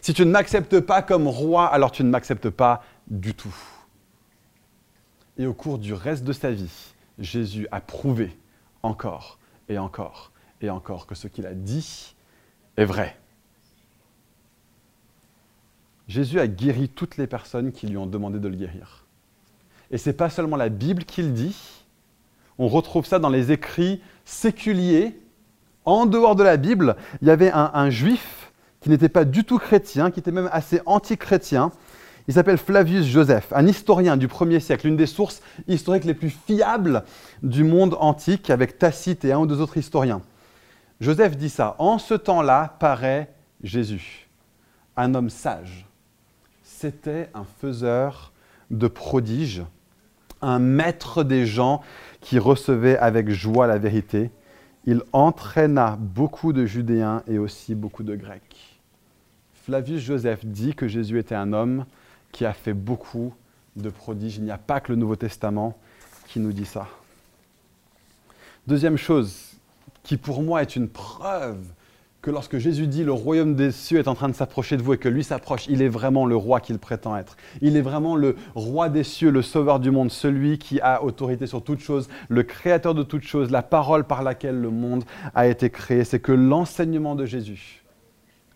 Si 0.00 0.14
tu 0.14 0.26
ne 0.26 0.30
m'acceptes 0.30 0.80
pas 0.80 1.02
comme 1.02 1.28
roi, 1.28 1.66
alors 1.66 1.92
tu 1.92 2.02
ne 2.02 2.10
m'acceptes 2.10 2.50
pas 2.50 2.82
du 3.08 3.34
tout. 3.34 3.54
Et 5.38 5.46
au 5.46 5.54
cours 5.54 5.78
du 5.78 5.92
reste 5.92 6.24
de 6.24 6.32
sa 6.32 6.50
vie, 6.50 6.94
Jésus 7.18 7.68
a 7.70 7.80
prouvé 7.80 8.36
encore 8.82 9.38
et 9.68 9.78
encore 9.78 10.32
et 10.60 10.70
encore 10.70 11.06
que 11.06 11.14
ce 11.14 11.28
qu'il 11.28 11.46
a 11.46 11.54
dit 11.54 12.14
est 12.76 12.84
vrai. 12.84 13.16
Jésus 16.08 16.40
a 16.40 16.46
guéri 16.46 16.88
toutes 16.88 17.16
les 17.16 17.26
personnes 17.26 17.72
qui 17.72 17.86
lui 17.86 17.96
ont 17.96 18.06
demandé 18.06 18.38
de 18.38 18.48
le 18.48 18.56
guérir. 18.56 19.04
Et 19.90 19.98
ce 19.98 20.08
n'est 20.08 20.16
pas 20.16 20.30
seulement 20.30 20.56
la 20.56 20.68
Bible 20.68 21.04
qui 21.04 21.22
le 21.22 21.30
dit, 21.30 21.56
on 22.58 22.68
retrouve 22.68 23.06
ça 23.06 23.18
dans 23.18 23.28
les 23.28 23.52
écrits 23.52 24.00
séculiers. 24.24 25.18
En 25.84 26.06
dehors 26.06 26.34
de 26.34 26.42
la 26.42 26.56
Bible, 26.56 26.96
il 27.22 27.28
y 27.28 27.30
avait 27.30 27.52
un 27.52 27.90
juif 27.90 28.46
qui 28.80 28.90
n'était 28.90 29.08
pas 29.08 29.24
du 29.24 29.44
tout 29.44 29.58
chrétien, 29.58 30.10
qui 30.10 30.20
était 30.20 30.32
même 30.32 30.48
assez 30.52 30.80
anti-chrétien. 30.86 31.72
Il 32.28 32.34
s'appelle 32.34 32.58
Flavius 32.58 33.06
Joseph, 33.06 33.52
un 33.54 33.66
historien 33.66 34.16
du 34.16 34.26
1er 34.26 34.58
siècle, 34.58 34.88
une 34.88 34.96
des 34.96 35.06
sources 35.06 35.42
historiques 35.68 36.04
les 36.04 36.14
plus 36.14 36.30
fiables 36.30 37.04
du 37.42 37.62
monde 37.62 37.96
antique, 38.00 38.50
avec 38.50 38.78
Tacite 38.78 39.24
et 39.24 39.32
un 39.32 39.38
ou 39.38 39.46
deux 39.46 39.60
autres 39.60 39.76
historiens. 39.76 40.22
Joseph 41.00 41.36
dit 41.36 41.50
ça. 41.50 41.76
En 41.78 41.98
ce 41.98 42.14
temps-là 42.14 42.76
paraît 42.80 43.32
Jésus, 43.62 44.28
un 44.96 45.14
homme 45.14 45.30
sage, 45.30 45.86
c'était 46.62 47.30
un 47.34 47.44
faiseur 47.60 48.32
de 48.70 48.88
prodiges, 48.88 49.62
un 50.42 50.58
maître 50.58 51.22
des 51.22 51.46
gens 51.46 51.80
qui 52.20 52.40
recevait 52.40 52.98
avec 52.98 53.30
joie 53.30 53.68
la 53.68 53.78
vérité. 53.78 54.32
Il 54.84 55.02
entraîna 55.12 55.96
beaucoup 55.98 56.52
de 56.52 56.66
Judéens 56.66 57.22
et 57.28 57.38
aussi 57.38 57.74
beaucoup 57.74 58.02
de 58.02 58.16
Grecs. 58.16 58.80
Flavius 59.64 60.02
Joseph 60.02 60.44
dit 60.44 60.74
que 60.74 60.88
Jésus 60.88 61.18
était 61.18 61.34
un 61.34 61.52
homme 61.52 61.86
qui 62.36 62.44
a 62.44 62.52
fait 62.52 62.74
beaucoup 62.74 63.32
de 63.76 63.88
prodiges. 63.88 64.36
Il 64.36 64.44
n'y 64.44 64.50
a 64.50 64.58
pas 64.58 64.80
que 64.80 64.92
le 64.92 64.96
Nouveau 64.96 65.16
Testament 65.16 65.74
qui 66.28 66.38
nous 66.38 66.52
dit 66.52 66.66
ça. 66.66 66.86
Deuxième 68.66 68.98
chose, 68.98 69.54
qui 70.02 70.18
pour 70.18 70.42
moi 70.42 70.60
est 70.60 70.76
une 70.76 70.88
preuve 70.88 71.58
que 72.20 72.30
lorsque 72.30 72.58
Jésus 72.58 72.88
dit 72.88 73.04
le 73.04 73.12
royaume 73.12 73.54
des 73.54 73.72
cieux 73.72 73.98
est 74.00 74.08
en 74.08 74.14
train 74.14 74.28
de 74.28 74.34
s'approcher 74.34 74.76
de 74.76 74.82
vous 74.82 74.92
et 74.92 74.98
que 74.98 75.08
lui 75.08 75.24
s'approche, 75.24 75.66
il 75.68 75.80
est 75.80 75.88
vraiment 75.88 76.26
le 76.26 76.36
roi 76.36 76.60
qu'il 76.60 76.78
prétend 76.78 77.16
être. 77.16 77.38
Il 77.62 77.74
est 77.74 77.80
vraiment 77.80 78.16
le 78.16 78.36
roi 78.54 78.90
des 78.90 79.04
cieux, 79.04 79.30
le 79.30 79.40
sauveur 79.40 79.80
du 79.80 79.90
monde, 79.90 80.10
celui 80.10 80.58
qui 80.58 80.78
a 80.82 81.02
autorité 81.02 81.46
sur 81.46 81.64
toute 81.64 81.80
chose, 81.80 82.06
le 82.28 82.42
créateur 82.42 82.94
de 82.94 83.02
toute 83.02 83.22
chose, 83.22 83.50
la 83.50 83.62
parole 83.62 84.04
par 84.04 84.22
laquelle 84.22 84.60
le 84.60 84.70
monde 84.70 85.04
a 85.34 85.46
été 85.46 85.70
créé. 85.70 86.04
C'est 86.04 86.20
que 86.20 86.32
l'enseignement 86.32 87.14
de 87.14 87.24
Jésus, 87.24 87.85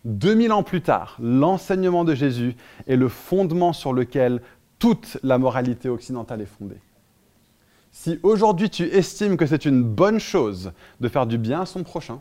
2000 0.05 0.51
ans 0.51 0.63
plus 0.63 0.81
tard, 0.81 1.17
l'enseignement 1.21 2.03
de 2.03 2.15
Jésus 2.15 2.55
est 2.87 2.95
le 2.95 3.07
fondement 3.07 3.73
sur 3.73 3.93
lequel 3.93 4.41
toute 4.79 5.17
la 5.23 5.37
moralité 5.37 5.89
occidentale 5.89 6.41
est 6.41 6.45
fondée. 6.45 6.79
Si 7.91 8.19
aujourd'hui 8.23 8.69
tu 8.69 8.83
estimes 8.85 9.37
que 9.37 9.45
c'est 9.45 9.65
une 9.65 9.83
bonne 9.83 10.19
chose 10.19 10.71
de 11.01 11.07
faire 11.07 11.27
du 11.27 11.37
bien 11.37 11.61
à 11.61 11.65
son 11.65 11.83
prochain, 11.83 12.19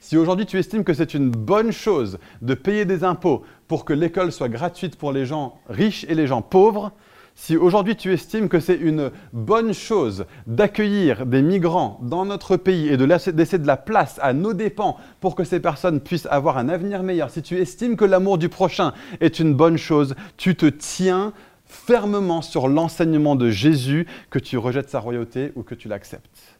si 0.00 0.18
aujourd'hui 0.18 0.44
tu 0.44 0.58
estimes 0.58 0.84
que 0.84 0.92
c'est 0.92 1.14
une 1.14 1.30
bonne 1.30 1.72
chose 1.72 2.18
de 2.42 2.52
payer 2.52 2.84
des 2.84 3.04
impôts 3.04 3.42
pour 3.68 3.86
que 3.86 3.94
l'école 3.94 4.32
soit 4.32 4.50
gratuite 4.50 4.96
pour 4.96 5.12
les 5.12 5.24
gens 5.24 5.58
riches 5.68 6.04
et 6.04 6.14
les 6.14 6.26
gens 6.26 6.42
pauvres, 6.42 6.92
si 7.34 7.56
aujourd'hui 7.56 7.96
tu 7.96 8.12
estimes 8.12 8.48
que 8.48 8.60
c'est 8.60 8.76
une 8.76 9.10
bonne 9.32 9.74
chose 9.74 10.26
d'accueillir 10.46 11.26
des 11.26 11.42
migrants 11.42 11.98
dans 12.02 12.24
notre 12.24 12.56
pays 12.56 12.88
et 12.88 12.96
de 12.96 13.04
laisser 13.04 13.32
de 13.58 13.66
la 13.66 13.76
place 13.76 14.18
à 14.22 14.32
nos 14.32 14.54
dépens 14.54 14.96
pour 15.20 15.34
que 15.34 15.44
ces 15.44 15.60
personnes 15.60 16.00
puissent 16.00 16.28
avoir 16.30 16.58
un 16.58 16.68
avenir 16.68 17.02
meilleur, 17.02 17.30
si 17.30 17.42
tu 17.42 17.58
estimes 17.58 17.96
que 17.96 18.04
l'amour 18.04 18.38
du 18.38 18.48
prochain 18.48 18.92
est 19.20 19.40
une 19.40 19.54
bonne 19.54 19.76
chose, 19.76 20.14
tu 20.36 20.54
te 20.54 20.66
tiens 20.66 21.32
fermement 21.64 22.40
sur 22.40 22.68
l'enseignement 22.68 23.36
de 23.36 23.50
Jésus 23.50 24.06
que 24.30 24.38
tu 24.38 24.56
rejettes 24.56 24.90
sa 24.90 25.00
royauté 25.00 25.52
ou 25.56 25.62
que 25.62 25.74
tu 25.74 25.88
l'acceptes. 25.88 26.58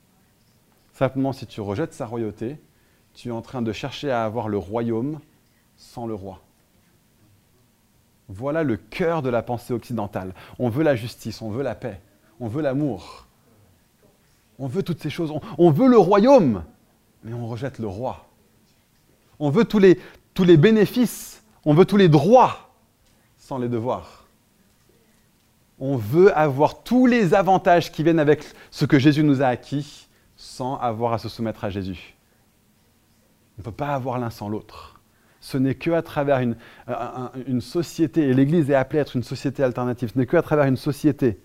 Simplement, 0.93 1.33
si 1.33 1.47
tu 1.47 1.61
rejettes 1.61 1.93
sa 1.93 2.07
royauté, 2.07 2.59
tu 3.15 3.29
es 3.29 3.33
en 3.33 3.43
train 3.43 3.63
de 3.63 3.73
chercher 3.73 4.11
à 4.11 4.25
avoir 4.25 4.49
le 4.49 4.59
royaume 4.59 5.21
sans 5.77 6.07
le 6.07 6.15
roi. 6.15 6.41
Voilà 8.29 8.63
le 8.63 8.77
cœur 8.77 9.23
de 9.23 9.29
la 9.29 9.43
pensée 9.43 9.75
occidentale. 9.75 10.35
On 10.59 10.69
veut 10.69 10.83
la 10.83 10.97
justice, 10.97 11.43
on 11.43 11.51
veut 11.51 11.63
la 11.63 11.75
paix, 11.75 12.01
on 12.41 12.49
veut 12.49 12.63
l'amour. 12.63 13.27
On 14.59 14.67
veut 14.67 14.83
toutes 14.83 15.03
ces 15.03 15.11
choses. 15.11 15.33
On, 15.59 15.71
veut 15.71 15.89
le 15.89 15.99
royaume, 15.99 16.65
mais 17.23 17.35
on 17.35 17.47
rejette 17.47 17.79
le 17.79 17.89
roi. 17.89 18.27
On 19.39 19.51
veut 19.51 19.65
tous 19.65 19.79
les, 19.79 20.01
tous 20.33 20.45
les 20.45 20.57
bénéfices, 20.57 21.43
on 21.65 21.75
veut 21.75 21.85
tous 21.85 21.97
les 21.97 22.09
droits 22.09 22.71
sans 23.37 23.59
les 23.59 23.69
devoirs. 23.69 24.25
On 25.79 25.97
veut 25.97 26.37
avoir 26.37 26.83
tous 26.83 27.07
les 27.07 27.35
avantages 27.35 27.91
qui 27.91 28.05
viennent 28.05 28.21
avec 28.21 28.45
ce 28.71 28.85
que 28.85 28.99
Jésus 28.99 29.25
nous 29.25 29.43
a 29.43 29.47
acquis 29.47 30.09
sans 30.37 30.77
avoir 30.77 31.13
à 31.13 31.19
se 31.19 31.29
soumettre 31.29 31.65
à 31.65 31.71
Jésus. 31.71 32.15
On 33.57 33.61
ne 33.61 33.65
peut 33.65 33.73
pas 33.73 33.95
avoir 33.95 34.19
l'un 34.19 34.31
sans 34.31 34.49
l'autre. 34.49 34.94
Ce 35.45 35.59
n'est 35.59 35.75
qu'à 35.75 36.01
travers 36.01 36.39
une, 36.39 37.61
société, 37.61 38.23
et 38.23 38.33
l'Église 38.33 38.71
est 38.71 38.75
appelée 38.75 39.01
à 39.01 39.03
être 39.03 39.15
une 39.15 39.23
société 39.23 39.63
alternative, 39.63 40.11
ce 40.15 40.19
n'est 40.19 40.25
qu'à 40.25 40.41
travers 40.41 40.65
une 40.65 40.79
société 40.79 41.39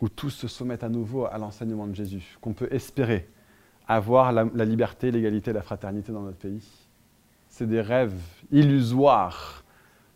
où 0.00 0.08
tous 0.08 0.30
se 0.30 0.48
soumettent 0.48 0.82
à 0.82 0.88
nouveau 0.88 1.26
à 1.26 1.36
l'enseignement 1.36 1.86
de 1.86 1.94
Jésus 1.94 2.38
qu'on 2.40 2.54
peut 2.54 2.68
espérer 2.70 3.28
avoir 3.86 4.32
la, 4.32 4.46
la 4.54 4.64
liberté, 4.64 5.10
l'égalité, 5.10 5.52
la 5.52 5.60
fraternité 5.60 6.12
dans 6.12 6.22
notre 6.22 6.38
pays. 6.38 6.66
C'est 7.50 7.68
des 7.68 7.82
rêves 7.82 8.18
illusoires 8.50 9.64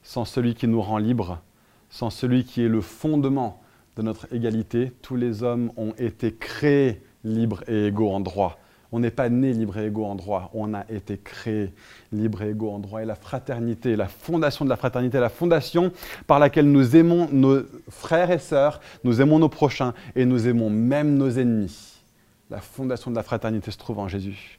sans 0.02 0.24
celui 0.24 0.54
qui 0.54 0.66
nous 0.66 0.80
rend 0.80 0.96
libres, 0.96 1.42
sans 1.90 2.08
celui 2.08 2.44
qui 2.44 2.62
est 2.62 2.68
le 2.68 2.80
fondement 2.80 3.60
de 3.96 4.02
notre 4.02 4.32
égalité. 4.32 4.94
Tous 5.02 5.16
les 5.16 5.42
hommes 5.42 5.72
ont 5.76 5.92
été 5.98 6.34
créés 6.34 7.02
libres 7.22 7.62
et 7.68 7.88
égaux 7.88 8.12
en 8.12 8.20
droit. 8.20 8.58
On 8.92 9.00
n'est 9.00 9.10
pas 9.10 9.28
né 9.28 9.52
libre 9.52 9.78
et 9.78 9.86
égaux 9.86 10.04
en 10.04 10.14
droit, 10.14 10.50
on 10.54 10.74
a 10.74 10.84
été 10.90 11.18
créé 11.18 11.72
libre 12.12 12.42
et 12.42 12.50
égaux 12.50 12.70
en 12.70 12.78
droit. 12.78 13.02
Et 13.02 13.04
la 13.04 13.14
fraternité, 13.14 13.96
la 13.96 14.08
fondation 14.08 14.64
de 14.64 14.70
la 14.70 14.76
fraternité, 14.76 15.18
la 15.18 15.28
fondation 15.28 15.92
par 16.26 16.38
laquelle 16.38 16.70
nous 16.70 16.96
aimons 16.96 17.28
nos 17.32 17.62
frères 17.90 18.30
et 18.30 18.38
sœurs, 18.38 18.80
nous 19.04 19.20
aimons 19.20 19.38
nos 19.38 19.48
prochains 19.48 19.94
et 20.14 20.24
nous 20.24 20.48
aimons 20.48 20.70
même 20.70 21.16
nos 21.16 21.30
ennemis. 21.30 22.02
La 22.50 22.60
fondation 22.60 23.10
de 23.10 23.16
la 23.16 23.22
fraternité 23.22 23.70
se 23.70 23.78
trouve 23.78 23.98
en 23.98 24.08
Jésus. 24.08 24.58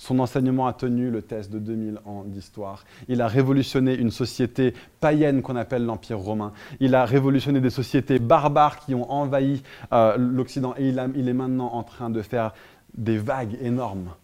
Son 0.00 0.18
enseignement 0.18 0.66
a 0.66 0.72
tenu 0.72 1.10
le 1.10 1.20
test 1.20 1.52
de 1.52 1.58
2000 1.58 1.98
ans 2.06 2.24
d'histoire. 2.24 2.86
Il 3.08 3.20
a 3.20 3.28
révolutionné 3.28 3.94
une 3.94 4.10
société 4.10 4.72
païenne 4.98 5.42
qu'on 5.42 5.56
appelle 5.56 5.84
l'Empire 5.84 6.18
romain. 6.18 6.54
Il 6.80 6.94
a 6.94 7.04
révolutionné 7.04 7.60
des 7.60 7.68
sociétés 7.68 8.18
barbares 8.18 8.78
qui 8.78 8.94
ont 8.94 9.12
envahi 9.12 9.62
euh, 9.92 10.16
l'Occident 10.16 10.74
et 10.78 10.88
il, 10.88 11.10
il, 11.16 11.28
est 11.28 11.34
maintenant 11.34 11.74
en 11.74 11.82
train 11.82 12.08
de 12.08 12.22
faire 12.22 12.54
des 12.94 13.18
vagues 13.18 13.56
énormes 13.60 14.14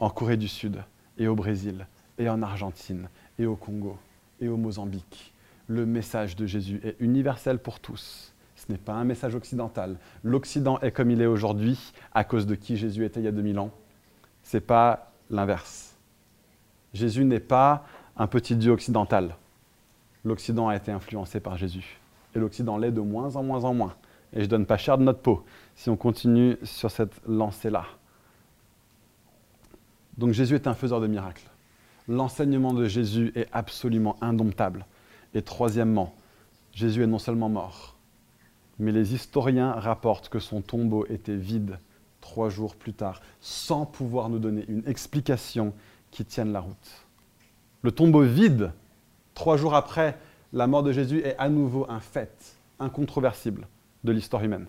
en 0.00 0.10
Corée 0.10 0.36
du 0.36 0.48
Sud 0.48 0.82
et 1.18 1.28
au 1.28 1.34
Brésil 1.34 1.86
et 2.18 2.28
en 2.28 2.42
Argentine 2.42 3.08
et 3.38 3.46
au 3.46 3.56
Congo 3.56 3.98
et 4.40 4.48
au 4.48 4.56
Mozambique. 4.56 5.32
Le 5.66 5.86
message 5.86 6.36
de 6.36 6.46
Jésus 6.46 6.80
est 6.84 6.96
universel 7.00 7.58
pour 7.58 7.80
tous. 7.80 8.32
Ce 8.56 8.70
n'est 8.70 8.78
pas 8.78 8.92
un 8.92 9.04
message 9.04 9.34
occidental. 9.34 9.96
L'Occident 10.22 10.78
est 10.80 10.92
comme 10.92 11.10
il 11.10 11.20
est 11.20 11.26
aujourd'hui 11.26 11.92
à 12.12 12.24
cause 12.24 12.46
de 12.46 12.54
qui 12.54 12.76
Jésus 12.76 13.04
était 13.04 13.20
il 13.20 13.24
y 13.24 13.28
a 13.28 13.32
2000 13.32 13.58
ans. 13.58 13.70
Ce 14.42 14.56
n'est 14.56 14.60
pas 14.60 15.12
l'inverse. 15.30 15.96
Jésus 16.92 17.24
n'est 17.24 17.40
pas 17.40 17.84
un 18.16 18.26
petit 18.26 18.56
Dieu 18.56 18.72
occidental. 18.72 19.36
L'Occident 20.24 20.68
a 20.68 20.76
été 20.76 20.92
influencé 20.92 21.40
par 21.40 21.56
Jésus. 21.56 21.98
Et 22.34 22.38
l'Occident 22.38 22.78
l'est 22.78 22.92
de 22.92 23.00
moins 23.00 23.36
en 23.36 23.42
moins 23.42 23.64
en 23.64 23.74
moins. 23.74 23.94
Et 24.32 24.40
je 24.40 24.44
ne 24.44 24.50
donne 24.50 24.66
pas 24.66 24.78
cher 24.78 24.98
de 24.98 25.02
notre 25.02 25.20
peau 25.20 25.44
si 25.76 25.90
on 25.90 25.96
continue 25.96 26.56
sur 26.62 26.90
cette 26.90 27.20
lancée-là. 27.26 27.84
Donc 30.18 30.32
Jésus 30.32 30.54
est 30.54 30.66
un 30.66 30.74
faiseur 30.74 31.00
de 31.00 31.06
miracles. 31.06 31.48
L'enseignement 32.08 32.72
de 32.72 32.86
Jésus 32.86 33.32
est 33.34 33.48
absolument 33.52 34.16
indomptable. 34.20 34.86
Et 35.34 35.42
troisièmement, 35.42 36.14
Jésus 36.72 37.02
est 37.02 37.08
non 37.08 37.18
seulement 37.18 37.48
mort, 37.48 37.96
mais 38.78 38.92
les 38.92 39.14
historiens 39.14 39.72
rapportent 39.72 40.28
que 40.28 40.38
son 40.38 40.60
tombeau 40.60 41.06
était 41.06 41.36
vide 41.36 41.78
trois 42.20 42.48
jours 42.48 42.74
plus 42.74 42.92
tard, 42.92 43.20
sans 43.40 43.86
pouvoir 43.86 44.28
nous 44.28 44.38
donner 44.38 44.64
une 44.68 44.82
explication 44.86 45.74
qui 46.10 46.24
tienne 46.24 46.52
la 46.52 46.60
route. 46.60 47.06
Le 47.82 47.92
tombeau 47.92 48.22
vide, 48.22 48.72
trois 49.34 49.56
jours 49.56 49.74
après 49.74 50.16
la 50.52 50.66
mort 50.66 50.82
de 50.82 50.92
Jésus, 50.92 51.20
est 51.20 51.36
à 51.38 51.48
nouveau 51.48 51.86
un 51.88 52.00
fait 52.00 52.56
incontroversible 52.78 53.66
de 54.04 54.12
l'histoire 54.12 54.42
humaine, 54.42 54.66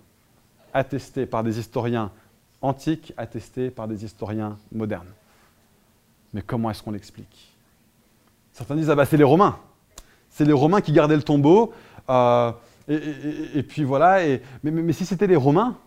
attesté 0.74 1.26
par 1.26 1.44
des 1.44 1.60
historiens 1.60 2.12
antiques, 2.62 3.14
attesté 3.18 3.70
par 3.70 3.88
des 3.88 4.04
historiens 4.04 4.58
modernes. 4.72 5.12
Mais 6.36 6.42
comment 6.42 6.70
est-ce 6.70 6.84
qu'on 6.84 6.92
l'explique? 6.92 7.56
Certains 8.52 8.76
disent, 8.76 8.90
ah 8.90 8.96
bah 8.96 9.06
c'est 9.06 9.16
les 9.16 9.24
Romains. 9.24 9.58
C'est 10.30 10.44
les 10.44 10.52
Romains 10.52 10.82
qui 10.82 10.92
gardaient 10.92 11.16
le 11.16 11.24
tombeau. 11.24 11.72
Euh, 12.10 12.52
et, 12.90 13.64
puis 13.64 13.86
voilà. 13.86 14.20
mais, 14.62 14.92
si 14.92 15.06
c'était 15.06 15.28
les 15.28 15.38
Romains 15.38 15.78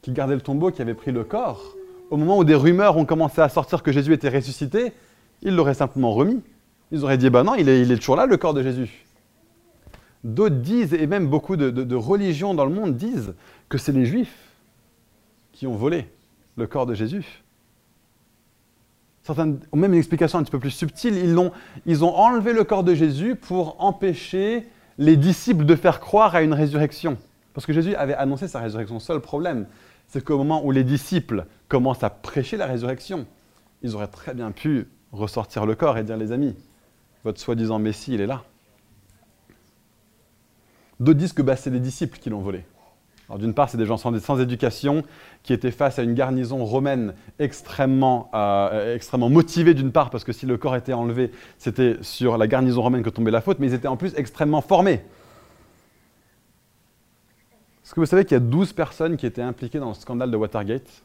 qui 0.00 0.12
gardaient 0.12 0.36
le 0.36 0.40
tombeau, 0.40 0.70
qui 0.70 0.80
avaient 0.80 0.94
pris 0.94 1.10
le 1.10 1.24
corps, 1.24 1.74
au 2.08 2.16
moment 2.16 2.38
où 2.38 2.44
des 2.44 2.54
rumeurs 2.54 2.96
ont 2.98 3.04
commencé 3.04 3.40
à 3.40 3.48
sortir 3.48 3.82
que 3.82 3.90
Jésus 3.90 4.12
était 4.12 4.28
ressuscité, 4.28 4.92
ils 5.42 5.56
l'auraient 5.56 5.74
simplement 5.74 6.12
remis. 6.14 6.40
Ils 6.92 7.02
auraient 7.02 7.18
dit, 7.18 7.28
bah 7.28 7.42
non, 7.42 7.56
il 7.56 7.68
est, 7.68 7.82
il 7.82 7.90
est 7.90 7.96
toujours 7.96 8.14
là, 8.14 8.26
le 8.26 8.36
corps 8.36 8.54
de 8.54 8.62
Jésus. 8.62 9.04
D'autres 10.22 10.54
disent, 10.54 10.94
et 10.94 11.08
même 11.08 11.26
beaucoup 11.26 11.56
de, 11.56 11.94
religions 11.96 12.54
dans 12.54 12.64
le 12.64 12.72
monde 12.72 12.96
disent, 12.96 13.34
que 13.68 13.76
c'est 13.76 13.92
les 13.92 14.06
Juifs 14.06 14.52
qui 15.50 15.66
ont 15.66 15.74
volé 15.74 16.06
le 16.56 16.68
corps 16.68 16.86
de 16.86 16.94
Jésus. 16.94 17.42
Certains 19.22 19.56
ont 19.72 19.76
même 19.76 19.92
une 19.92 19.98
explication 19.98 20.38
un 20.38 20.42
petit 20.42 20.50
peu 20.50 20.58
plus 20.58 20.70
subtile. 20.70 21.16
Ils 21.86 22.04
ont, 22.04 22.14
enlevé 22.16 22.52
le 22.52 22.64
corps 22.64 22.84
de 22.84 22.94
Jésus 22.94 23.36
pour 23.36 23.76
empêcher 23.82 24.66
les 24.98 25.16
disciples 25.16 25.64
de 25.64 25.76
faire 25.76 26.00
croire 26.00 26.34
à 26.34 26.42
une 26.42 26.54
résurrection. 26.54 27.18
Parce 27.54 27.66
que 27.66 27.72
Jésus 27.72 27.94
avait 27.94 28.14
annoncé 28.14 28.48
sa 28.48 28.60
résurrection. 28.60 28.98
Seul 28.98 29.20
problème, 29.20 29.66
c'est 30.08 30.24
qu'au 30.24 30.38
moment 30.38 30.64
où 30.64 30.70
les 30.70 30.84
disciples 30.84 31.46
commencent 31.68 32.02
à 32.02 32.10
prêcher 32.10 32.56
la 32.56 32.66
résurrection, 32.66 33.26
ils 33.82 33.94
auraient 33.94 34.08
très 34.08 34.34
bien 34.34 34.52
pu 34.52 34.88
ressortir 35.12 35.66
le 35.66 35.74
corps 35.74 35.98
et 35.98 36.04
dire 36.04 36.16
les 36.16 36.32
amis, 36.32 36.56
votre 37.24 37.40
soi-disant 37.40 37.78
Messie, 37.78 38.14
il 38.14 38.20
est 38.20 38.26
là. 38.26 38.44
D'autres 40.98 41.18
disent 41.18 41.32
que 41.32 41.42
bah, 41.42 41.56
c'est 41.56 41.70
les 41.70 41.80
disciples 41.80 42.18
qui 42.18 42.30
l'ont 42.30 42.40
volé. 42.40 42.64
D'une 43.38 43.54
part, 43.54 43.70
c'est 43.70 43.78
des 43.78 43.86
gens 43.86 43.96
sans, 43.96 44.40
éducation 44.40 45.04
qui 45.42 45.52
étaient 45.52 45.70
face 45.70 45.98
à 45.98 46.02
une 46.02 46.14
garnison 46.14 46.64
romaine 46.64 47.14
extrêmement, 47.38 48.30
euh, 48.34 48.94
extrêmement 48.94 49.30
motivée 49.30 49.74
d'une 49.74 49.92
part, 49.92 50.10
parce 50.10 50.24
que 50.24 50.32
si 50.32 50.46
le 50.46 50.56
corps 50.56 50.76
était 50.76 50.92
enlevé, 50.92 51.30
c'était 51.58 51.96
sur 52.02 52.38
la 52.38 52.48
garnison 52.48 52.82
romaine 52.82 53.02
que 53.02 53.10
tombait 53.10 53.30
la 53.30 53.40
faute, 53.40 53.58
mais 53.60 53.68
ils 53.68 53.74
étaient 53.74 53.88
en 53.88 53.96
plus 53.96 54.14
extrêmement 54.16 54.60
formés. 54.60 55.02
Est-ce 57.84 57.94
que 57.94 58.00
vous 58.00 58.06
savez 58.06 58.24
qu'il 58.24 58.34
y 58.34 58.36
a 58.36 58.40
12 58.40 58.72
personnes 58.72 59.16
qui 59.16 59.26
étaient 59.26 59.42
impliquées 59.42 59.78
dans 59.78 59.88
le 59.88 59.94
scandale 59.94 60.30
de 60.30 60.36
Watergate? 60.36 61.02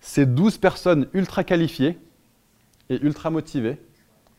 Ces 0.00 0.26
12 0.26 0.58
personnes 0.58 1.08
ultra 1.12 1.44
qualifiées 1.44 1.98
et 2.88 3.00
ultra 3.02 3.30
motivées 3.30 3.78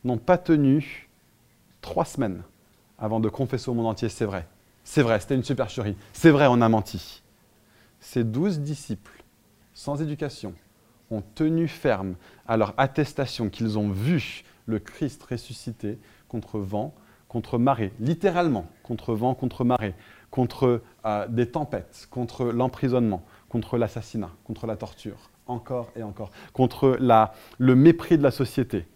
n'ont 0.04 0.18
pas 0.18 0.38
tenu 0.38 1.08
trois 1.80 2.04
semaines 2.04 2.42
avant 2.98 3.20
de 3.20 3.28
confesser 3.28 3.68
au 3.68 3.74
monde 3.74 3.86
entier, 3.86 4.08
c'est 4.08 4.24
vrai. 4.24 4.46
C'est 4.84 5.02
vrai, 5.02 5.20
c'était 5.20 5.34
une 5.34 5.44
supercherie. 5.44 5.96
C'est 6.12 6.30
vrai, 6.30 6.46
on 6.48 6.60
a 6.60 6.68
menti. 6.68 7.22
Ces 8.00 8.24
douze 8.24 8.60
disciples, 8.60 9.22
sans 9.74 10.02
éducation, 10.02 10.54
ont 11.10 11.22
tenu 11.34 11.68
ferme 11.68 12.14
à 12.46 12.56
leur 12.56 12.74
attestation 12.76 13.48
qu'ils 13.48 13.78
ont 13.78 13.90
vu 13.90 14.44
le 14.66 14.78
Christ 14.78 15.22
ressuscité 15.22 15.98
contre 16.28 16.58
vent, 16.58 16.94
contre 17.28 17.58
marée, 17.58 17.92
littéralement, 18.00 18.66
contre 18.82 19.14
vent, 19.14 19.34
contre 19.34 19.64
marée, 19.64 19.94
contre 20.30 20.82
euh, 21.04 21.28
des 21.28 21.46
tempêtes, 21.46 22.08
contre 22.10 22.46
l'emprisonnement, 22.46 23.22
contre 23.48 23.78
l'assassinat, 23.78 24.30
contre 24.44 24.66
la 24.66 24.76
torture, 24.76 25.30
encore 25.46 25.90
et 25.96 26.02
encore, 26.02 26.30
contre 26.52 26.98
le 27.58 27.74
mépris 27.74 28.18
de 28.18 28.22
la 28.22 28.30
société, 28.30 28.86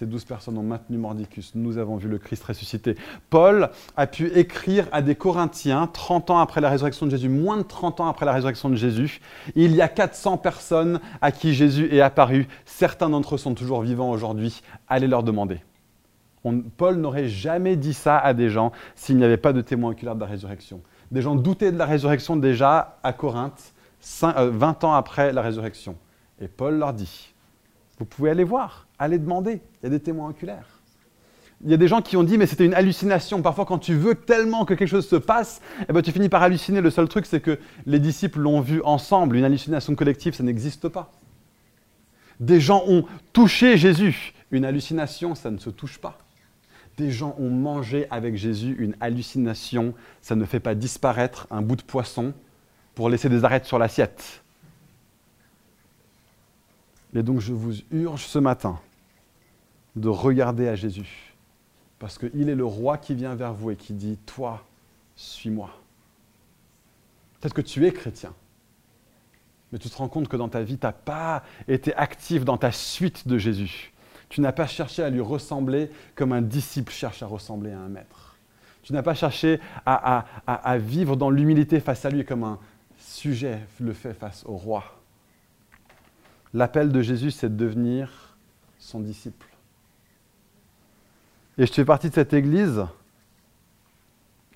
ces 0.00 0.06
douze 0.06 0.24
personnes 0.24 0.56
ont 0.56 0.62
maintenu 0.62 0.96
Mordicus. 0.96 1.52
Nous 1.54 1.76
avons 1.76 1.96
vu 1.96 2.08
le 2.08 2.16
Christ 2.16 2.42
ressuscité. 2.42 2.96
Paul 3.28 3.68
a 3.98 4.06
pu 4.06 4.28
écrire 4.28 4.86
à 4.92 5.02
des 5.02 5.14
Corinthiens 5.14 5.90
30 5.92 6.30
ans 6.30 6.38
après 6.38 6.62
la 6.62 6.70
résurrection 6.70 7.04
de 7.04 7.10
Jésus, 7.10 7.28
moins 7.28 7.58
de 7.58 7.64
30 7.64 8.00
ans 8.00 8.06
après 8.06 8.24
la 8.24 8.32
résurrection 8.32 8.70
de 8.70 8.76
Jésus. 8.76 9.20
Il 9.56 9.74
y 9.74 9.82
a 9.82 9.88
400 9.88 10.38
personnes 10.38 11.00
à 11.20 11.32
qui 11.32 11.52
Jésus 11.52 11.94
est 11.94 12.00
apparu. 12.00 12.48
Certains 12.64 13.10
d'entre 13.10 13.34
eux 13.34 13.38
sont 13.38 13.52
toujours 13.52 13.82
vivants 13.82 14.10
aujourd'hui. 14.10 14.62
Allez 14.88 15.06
leur 15.06 15.22
demander. 15.22 15.60
Paul 16.78 16.96
n'aurait 16.96 17.28
jamais 17.28 17.76
dit 17.76 17.92
ça 17.92 18.16
à 18.16 18.32
des 18.32 18.48
gens 18.48 18.72
s'il 18.94 19.18
n'y 19.18 19.24
avait 19.24 19.36
pas 19.36 19.52
de 19.52 19.60
témoins 19.60 19.90
oculaires 19.90 20.14
de 20.14 20.20
la 20.20 20.26
résurrection. 20.26 20.80
Des 21.10 21.20
gens 21.20 21.34
doutaient 21.34 21.72
de 21.72 21.76
la 21.76 21.84
résurrection 21.84 22.36
déjà 22.36 22.96
à 23.02 23.12
Corinthe, 23.12 23.74
20 24.22 24.34
euh, 24.34 24.86
ans 24.86 24.94
après 24.94 25.34
la 25.34 25.42
résurrection. 25.42 25.98
Et 26.40 26.48
Paul 26.48 26.78
leur 26.78 26.94
dit, 26.94 27.29
vous 28.00 28.06
pouvez 28.06 28.30
aller 28.30 28.44
voir, 28.44 28.86
aller 28.98 29.18
demander. 29.18 29.60
Il 29.82 29.84
y 29.84 29.86
a 29.86 29.90
des 29.90 30.00
témoins 30.00 30.30
oculaires. 30.30 30.66
Il 31.62 31.70
y 31.70 31.74
a 31.74 31.76
des 31.76 31.86
gens 31.86 32.00
qui 32.00 32.16
ont 32.16 32.22
dit, 32.22 32.38
mais 32.38 32.46
c'était 32.46 32.64
une 32.64 32.72
hallucination. 32.72 33.42
Parfois, 33.42 33.66
quand 33.66 33.78
tu 33.78 33.94
veux 33.94 34.14
tellement 34.14 34.64
que 34.64 34.72
quelque 34.72 34.88
chose 34.88 35.06
se 35.06 35.16
passe, 35.16 35.60
eh 35.86 35.92
ben, 35.92 36.00
tu 36.00 36.10
finis 36.10 36.30
par 36.30 36.42
halluciner. 36.42 36.80
Le 36.80 36.88
seul 36.88 37.06
truc, 37.08 37.26
c'est 37.26 37.40
que 37.40 37.58
les 37.84 37.98
disciples 37.98 38.40
l'ont 38.40 38.62
vu 38.62 38.80
ensemble. 38.84 39.36
Une 39.36 39.44
hallucination 39.44 39.94
collective, 39.94 40.32
ça 40.32 40.42
n'existe 40.42 40.88
pas. 40.88 41.12
Des 42.40 42.58
gens 42.58 42.82
ont 42.88 43.04
touché 43.34 43.76
Jésus. 43.76 44.32
Une 44.50 44.64
hallucination, 44.64 45.34
ça 45.34 45.50
ne 45.50 45.58
se 45.58 45.68
touche 45.68 45.98
pas. 45.98 46.16
Des 46.96 47.10
gens 47.10 47.36
ont 47.38 47.50
mangé 47.50 48.06
avec 48.10 48.34
Jésus. 48.34 48.76
Une 48.78 48.96
hallucination, 48.98 49.92
ça 50.22 50.36
ne 50.36 50.46
fait 50.46 50.60
pas 50.60 50.74
disparaître 50.74 51.46
un 51.50 51.60
bout 51.60 51.76
de 51.76 51.82
poisson 51.82 52.32
pour 52.94 53.10
laisser 53.10 53.28
des 53.28 53.44
arêtes 53.44 53.66
sur 53.66 53.78
l'assiette. 53.78 54.42
Et 57.14 57.22
donc 57.22 57.40
je 57.40 57.52
vous 57.52 57.74
urge 57.90 58.26
ce 58.26 58.38
matin 58.38 58.78
de 59.96 60.08
regarder 60.08 60.68
à 60.68 60.76
Jésus, 60.76 61.34
parce 61.98 62.16
qu'il 62.18 62.48
est 62.48 62.54
le 62.54 62.64
roi 62.64 62.98
qui 62.98 63.14
vient 63.14 63.34
vers 63.34 63.52
vous 63.52 63.72
et 63.72 63.76
qui 63.76 63.92
dit, 63.92 64.16
toi, 64.24 64.64
suis-moi. 65.16 65.70
Peut-être 67.40 67.54
que 67.54 67.60
tu 67.60 67.84
es 67.86 67.92
chrétien, 67.92 68.32
mais 69.72 69.78
tu 69.78 69.90
te 69.90 69.96
rends 69.96 70.08
compte 70.08 70.28
que 70.28 70.36
dans 70.36 70.48
ta 70.48 70.62
vie, 70.62 70.78
tu 70.78 70.86
n'as 70.86 70.92
pas 70.92 71.42
été 71.66 71.94
actif 71.94 72.44
dans 72.44 72.56
ta 72.56 72.72
suite 72.72 73.26
de 73.26 73.38
Jésus. 73.38 73.92
Tu 74.28 74.40
n'as 74.40 74.52
pas 74.52 74.66
cherché 74.66 75.02
à 75.02 75.10
lui 75.10 75.20
ressembler 75.20 75.90
comme 76.14 76.32
un 76.32 76.42
disciple 76.42 76.92
cherche 76.92 77.22
à 77.22 77.26
ressembler 77.26 77.72
à 77.72 77.80
un 77.80 77.88
maître. 77.88 78.36
Tu 78.82 78.92
n'as 78.92 79.02
pas 79.02 79.14
cherché 79.14 79.60
à, 79.84 80.24
à 80.46 80.78
vivre 80.78 81.16
dans 81.16 81.30
l'humilité 81.30 81.80
face 81.80 82.04
à 82.04 82.10
lui 82.10 82.24
comme 82.24 82.44
un 82.44 82.58
sujet 82.98 83.58
le 83.80 83.92
fait 83.92 84.14
face 84.14 84.44
au 84.46 84.56
roi. 84.56 84.99
L'appel 86.52 86.90
de 86.90 87.00
Jésus, 87.00 87.30
c'est 87.30 87.48
de 87.48 87.56
devenir 87.56 88.36
son 88.78 89.00
disciple. 89.00 89.46
Et 91.58 91.66
je 91.66 91.72
fais 91.72 91.84
partie 91.84 92.08
de 92.08 92.14
cette 92.14 92.32
Église. 92.32 92.84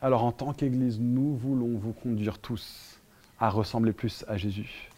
Alors 0.00 0.24
en 0.24 0.32
tant 0.32 0.52
qu'Église, 0.52 0.98
nous 1.00 1.36
voulons 1.36 1.78
vous 1.78 1.92
conduire 1.92 2.38
tous 2.38 2.98
à 3.38 3.48
ressembler 3.48 3.92
plus 3.92 4.24
à 4.28 4.36
Jésus. 4.36 4.90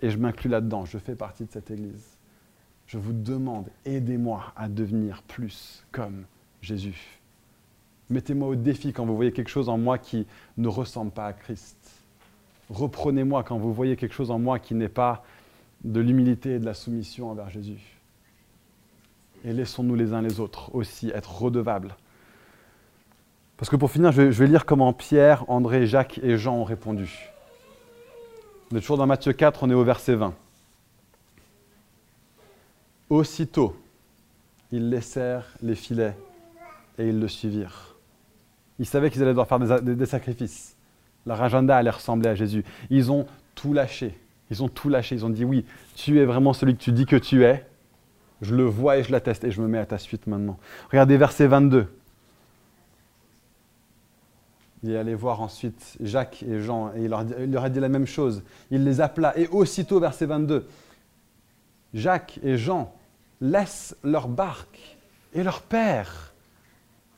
Et 0.00 0.10
je 0.10 0.18
m'inclus 0.18 0.50
là-dedans, 0.50 0.84
je 0.84 0.98
fais 0.98 1.14
partie 1.14 1.44
de 1.44 1.52
cette 1.52 1.70
Église. 1.70 2.18
Je 2.86 2.98
vous 2.98 3.12
demande, 3.12 3.68
aidez-moi 3.84 4.52
à 4.56 4.68
devenir 4.68 5.22
plus 5.22 5.84
comme 5.92 6.24
Jésus. 6.60 7.20
Mettez-moi 8.10 8.48
au 8.48 8.54
défi 8.54 8.92
quand 8.92 9.06
vous 9.06 9.16
voyez 9.16 9.32
quelque 9.32 9.48
chose 9.48 9.68
en 9.68 9.78
moi 9.78 9.98
qui 9.98 10.26
ne 10.58 10.68
ressemble 10.68 11.10
pas 11.10 11.26
à 11.26 11.32
Christ. 11.32 11.76
Reprenez-moi 12.70 13.44
quand 13.44 13.58
vous 13.58 13.72
voyez 13.72 13.96
quelque 13.96 14.14
chose 14.14 14.30
en 14.30 14.38
moi 14.38 14.58
qui 14.58 14.74
n'est 14.74 14.88
pas 14.88 15.24
de 15.84 16.00
l'humilité 16.00 16.54
et 16.54 16.58
de 16.58 16.64
la 16.64 16.74
soumission 16.74 17.30
envers 17.30 17.50
Jésus. 17.50 18.00
Et 19.44 19.52
laissons-nous 19.52 19.94
les 19.94 20.14
uns 20.14 20.22
les 20.22 20.40
autres 20.40 20.74
aussi 20.74 21.10
être 21.10 21.42
redevables. 21.42 21.94
Parce 23.58 23.70
que 23.70 23.76
pour 23.76 23.90
finir, 23.90 24.10
je 24.10 24.22
vais, 24.22 24.46
lire 24.46 24.64
comment 24.64 24.92
Pierre, 24.92 25.48
André, 25.48 25.86
Jacques 25.86 26.18
et 26.22 26.36
Jean 26.38 26.56
ont 26.56 26.64
répondu. 26.64 27.30
On 28.72 28.76
est 28.76 28.80
toujours 28.80 28.96
dans 28.96 29.06
Matthieu 29.06 29.32
4, 29.32 29.62
on 29.62 29.70
est 29.70 29.74
au 29.74 29.84
verset 29.84 30.14
20. 30.14 30.34
Aussitôt, 33.10 33.76
ils 34.72 34.88
laissèrent 34.88 35.46
les 35.62 35.74
filets 35.74 36.16
et 36.98 37.08
ils 37.08 37.20
le 37.20 37.28
suivirent. 37.28 37.94
Ils 38.78 38.86
savaient 38.86 39.10
qu'ils 39.10 39.22
allaient 39.22 39.30
devoir 39.30 39.46
faire 39.46 39.60
des, 39.82 39.94
des 39.94 40.06
sacrifices. 40.06 40.74
Leur 41.26 41.40
agenda 41.40 41.76
allait 41.76 41.90
ressembler 41.90 42.30
à 42.30 42.34
Jésus. 42.34 42.64
Ils 42.90 43.12
ont 43.12 43.26
tout 43.54 43.72
lâché 43.72 44.18
ils 44.50 44.62
ont 44.62 44.68
tout 44.68 44.88
lâché. 44.88 45.14
Ils 45.14 45.24
ont 45.24 45.30
dit 45.30 45.44
oui, 45.44 45.64
tu 45.94 46.20
es 46.20 46.24
vraiment 46.24 46.52
celui 46.52 46.76
que 46.76 46.82
tu 46.82 46.92
dis 46.92 47.06
que 47.06 47.16
tu 47.16 47.44
es. 47.44 47.66
Je 48.42 48.54
le 48.54 48.64
vois 48.64 48.98
et 48.98 49.04
je 49.04 49.12
l'atteste 49.12 49.44
et 49.44 49.50
je 49.50 49.60
me 49.60 49.68
mets 49.68 49.78
à 49.78 49.86
ta 49.86 49.98
suite 49.98 50.26
maintenant. 50.26 50.58
Regardez 50.90 51.16
verset 51.16 51.46
22. 51.46 51.86
Il 54.82 54.90
est 54.90 54.98
allé 54.98 55.14
voir 55.14 55.40
ensuite 55.40 55.96
Jacques 56.00 56.42
et 56.42 56.60
Jean 56.60 56.92
et 56.94 57.04
il 57.04 57.08
leur, 57.08 57.64
a 57.64 57.70
dit 57.70 57.80
la 57.80 57.88
même 57.88 58.06
chose. 58.06 58.42
Il 58.70 58.84
les 58.84 59.00
appela 59.00 59.36
et 59.38 59.48
aussitôt, 59.48 59.98
verset 59.98 60.26
22, 60.26 60.68
Jacques 61.94 62.38
et 62.42 62.58
Jean 62.58 62.94
laissent 63.40 63.96
leur 64.04 64.28
barque 64.28 64.98
et 65.32 65.42
leur 65.42 65.62
père 65.62 66.34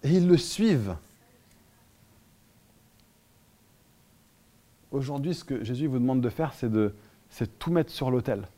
et 0.05 0.11
ils 0.11 0.29
le 0.29 0.37
suivent. 0.37 0.95
Aujourd'hui, 4.93 5.35
ce 5.35 5.43
que 5.43 5.65
Jésus 5.65 5.89
vous 5.89 5.99
demande 5.99 6.21
de 6.21 6.29
faire, 6.29 6.53
c'est 6.55 6.71
de 6.71 6.95
c'est 7.37 7.59
tout 7.59 7.71
mettre 7.71 7.93
sur 7.93 8.11
l'autel. 8.11 8.49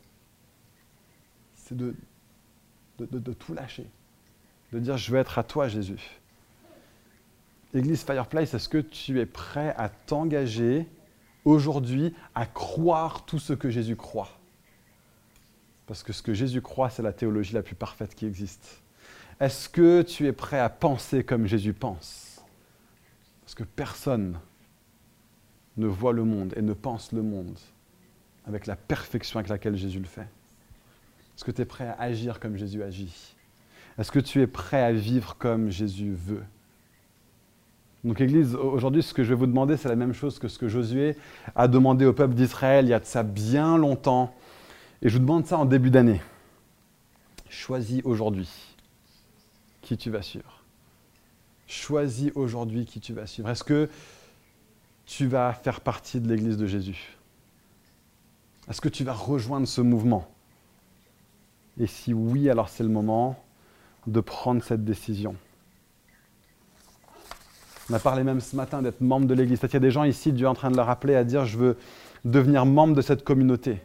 C'est 1.57 1.77
de, 1.77 1.97
tout 3.37 3.53
lâcher. 3.53 3.91
De 4.73 4.79
dire, 4.79 4.97
je 4.97 5.11
veux 5.11 5.19
être 5.19 5.37
à 5.37 5.43
toi, 5.43 5.67
Jésus. 5.67 6.21
Église 7.75 8.05
Fireplace, 8.05 8.55
est-ce 8.55 8.69
que 8.69 8.79
tu 8.79 9.19
es 9.19 9.27
prêt 9.27 9.75
à 9.77 9.89
t'engager 9.89 10.87
aujourd'hui 11.45 12.15
à 12.37 12.47
croire 12.47 13.25
tout 13.27 13.41
ce 13.41 13.53
que 13.53 13.69
Jésus 13.69 13.97
croit? 13.97 14.31
Parce 15.89 16.05
que 16.05 16.13
ce 16.13 16.23
que 16.23 16.33
Jésus 16.33 16.63
croit, 16.63 16.89
c'est 16.89 17.03
la 17.03 17.13
théologie 17.13 17.55
la 17.55 17.65
plus 17.65 17.75
parfaite 17.75 18.15
qui 18.15 18.27
existe. 18.27 18.81
Est-ce 19.41 19.69
que 19.69 20.03
tu 20.03 20.25
es 20.29 20.33
prêt 20.33 20.61
à 20.61 20.69
penser 20.69 21.25
comme 21.25 21.47
Jésus 21.47 21.73
pense? 21.73 22.45
Parce 23.41 23.57
que 23.57 23.65
personne 23.65 24.39
ne 25.77 25.89
voit 25.89 26.13
le 26.13 26.23
monde 26.23 26.55
et 26.57 26.63
ne 26.63 26.75
pense 26.75 27.11
le 27.11 27.23
monde 27.23 27.59
avec 28.49 28.67
la 28.67 28.77
perfection 28.77 29.39
avec 29.39 29.49
laquelle 29.49 29.77
Jésus 29.77 30.01
le 30.01 30.07
fait. 30.07 30.27
Est-ce 31.37 31.45
que 31.45 31.51
tu 31.51 31.63
es 31.63 31.65
prêt 31.65 31.87
à 31.87 32.01
agir 32.01 32.41
comme 32.41 32.57
Jésus 32.57 32.83
agit? 32.83 33.35
Est-ce 33.99 34.11
que 34.11 34.19
tu 34.19 34.41
es 34.41 34.47
prêt 34.47 34.83
à 34.83 34.93
vivre 34.93 35.37
comme 35.39 35.71
Jésus 35.71 36.13
veut? 36.13 36.43
Donc 38.05 38.21
Église, 38.21 38.55
aujourd'hui, 38.55 39.03
ce 39.03 39.13
que 39.13 39.25
je 39.25 39.31
vais 39.31 39.35
vous 39.35 39.47
demander, 39.47 39.77
c'est 39.77 39.89
la 39.89 39.97
même 39.97 40.13
chose 40.13 40.39
que 40.39 40.49
ce 40.49 40.59
que 40.59 40.69
Josué 40.69 41.17
a 41.55 41.69
demandé 41.69 42.07
au 42.07 42.13
peuple 42.13 42.35
d'Israël 42.35 42.87
il 42.87 42.91
y 42.91 42.95
a 42.95 43.01
de 43.01 43.05
ça 43.05 43.23
bien 43.23 43.77
longtemps. 43.77 44.35
Et 45.03 45.09
je 45.09 45.15
vous 45.15 45.21
demande 45.21 45.47
ça 45.47 45.59
en 45.59 45.65
début 45.65 45.91
d'année. 45.91 46.21
Choisis 47.51 48.01
aujourd'hui 48.05 48.49
qui 49.83 49.97
tu 49.97 50.11
vas 50.11 50.23
suivre. 50.23 50.63
Choisis 51.67 52.31
aujourd'hui 52.35 52.87
qui 52.87 53.01
tu 53.01 53.13
vas 53.13 53.27
suivre. 53.27 53.49
Est-ce 53.51 53.65
que 53.65 53.89
tu 55.07 55.27
vas 55.27 55.53
faire 55.53 55.81
partie 55.81 56.21
de 56.21 56.29
l'Église 56.29 56.57
de 56.57 56.67
Jésus? 56.67 57.18
Est-ce 58.69 58.81
que 58.81 58.89
tu 58.89 59.03
vas 59.03 59.15
rejoindre 59.15 59.67
ce 59.67 59.81
mouvement? 59.81 60.29
Et 61.81 61.87
si 61.87 62.13
oui, 62.13 62.51
alors 62.51 62.69
c'est 62.69 62.83
le 62.83 62.89
moment 62.89 63.43
de 64.07 64.21
prendre 64.21 64.63
cette 64.63 64.85
décision. 64.85 65.37
On 67.91 67.95
a 67.95 67.99
parlé 67.99 68.25
même 68.25 68.41
ce 68.41 68.55
matin 68.57 68.83
d'être 68.83 69.01
membre 69.01 69.27
de 69.27 69.35
l'Église. 69.35 69.61
Il 69.63 69.73
y 69.73 69.77
a 69.77 69.81
des 69.81 69.91
gens 69.91 70.05
ici, 70.05 70.33
Dieu 70.33 70.45
est 70.45 70.49
en 70.49 70.55
train 70.55 70.71
de 70.71 70.77
leur 70.77 70.87
rappeler 70.87 71.15
à 71.15 71.25
dire, 71.25 71.47
je 71.47 71.57
veux 71.57 71.79
devenir 72.25 72.67
membre 72.67 72.95
de 72.95 73.01
cette 73.01 73.25
communauté. 73.25 73.81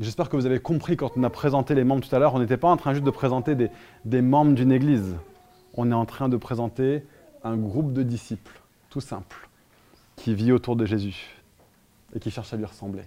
J'espère 0.00 0.28
que 0.28 0.36
vous 0.36 0.46
avez 0.46 0.58
compris 0.58 0.96
quand 0.96 1.12
on 1.16 1.22
a 1.22 1.30
présenté 1.30 1.76
les 1.76 1.84
membres 1.84 2.04
tout 2.06 2.14
à 2.14 2.18
l'heure, 2.18 2.34
on 2.34 2.40
n'était 2.40 2.56
pas 2.56 2.68
en 2.68 2.76
train 2.76 2.94
juste 2.94 3.04
de 3.04 3.10
présenter 3.10 3.54
des, 3.54 3.70
des 4.04 4.22
membres 4.22 4.54
d'une 4.54 4.72
Église. 4.72 5.14
On 5.74 5.92
est 5.92 5.94
en 5.94 6.06
train 6.06 6.28
de 6.28 6.36
présenter 6.36 7.04
un 7.44 7.56
groupe 7.56 7.92
de 7.92 8.02
disciples, 8.02 8.60
tout 8.90 9.00
simple, 9.00 9.48
qui 10.16 10.34
vit 10.34 10.50
autour 10.50 10.74
de 10.74 10.86
Jésus 10.86 11.43
et 12.14 12.20
qui 12.20 12.30
cherche 12.30 12.52
à 12.52 12.56
lui 12.56 12.64
ressembler. 12.64 13.04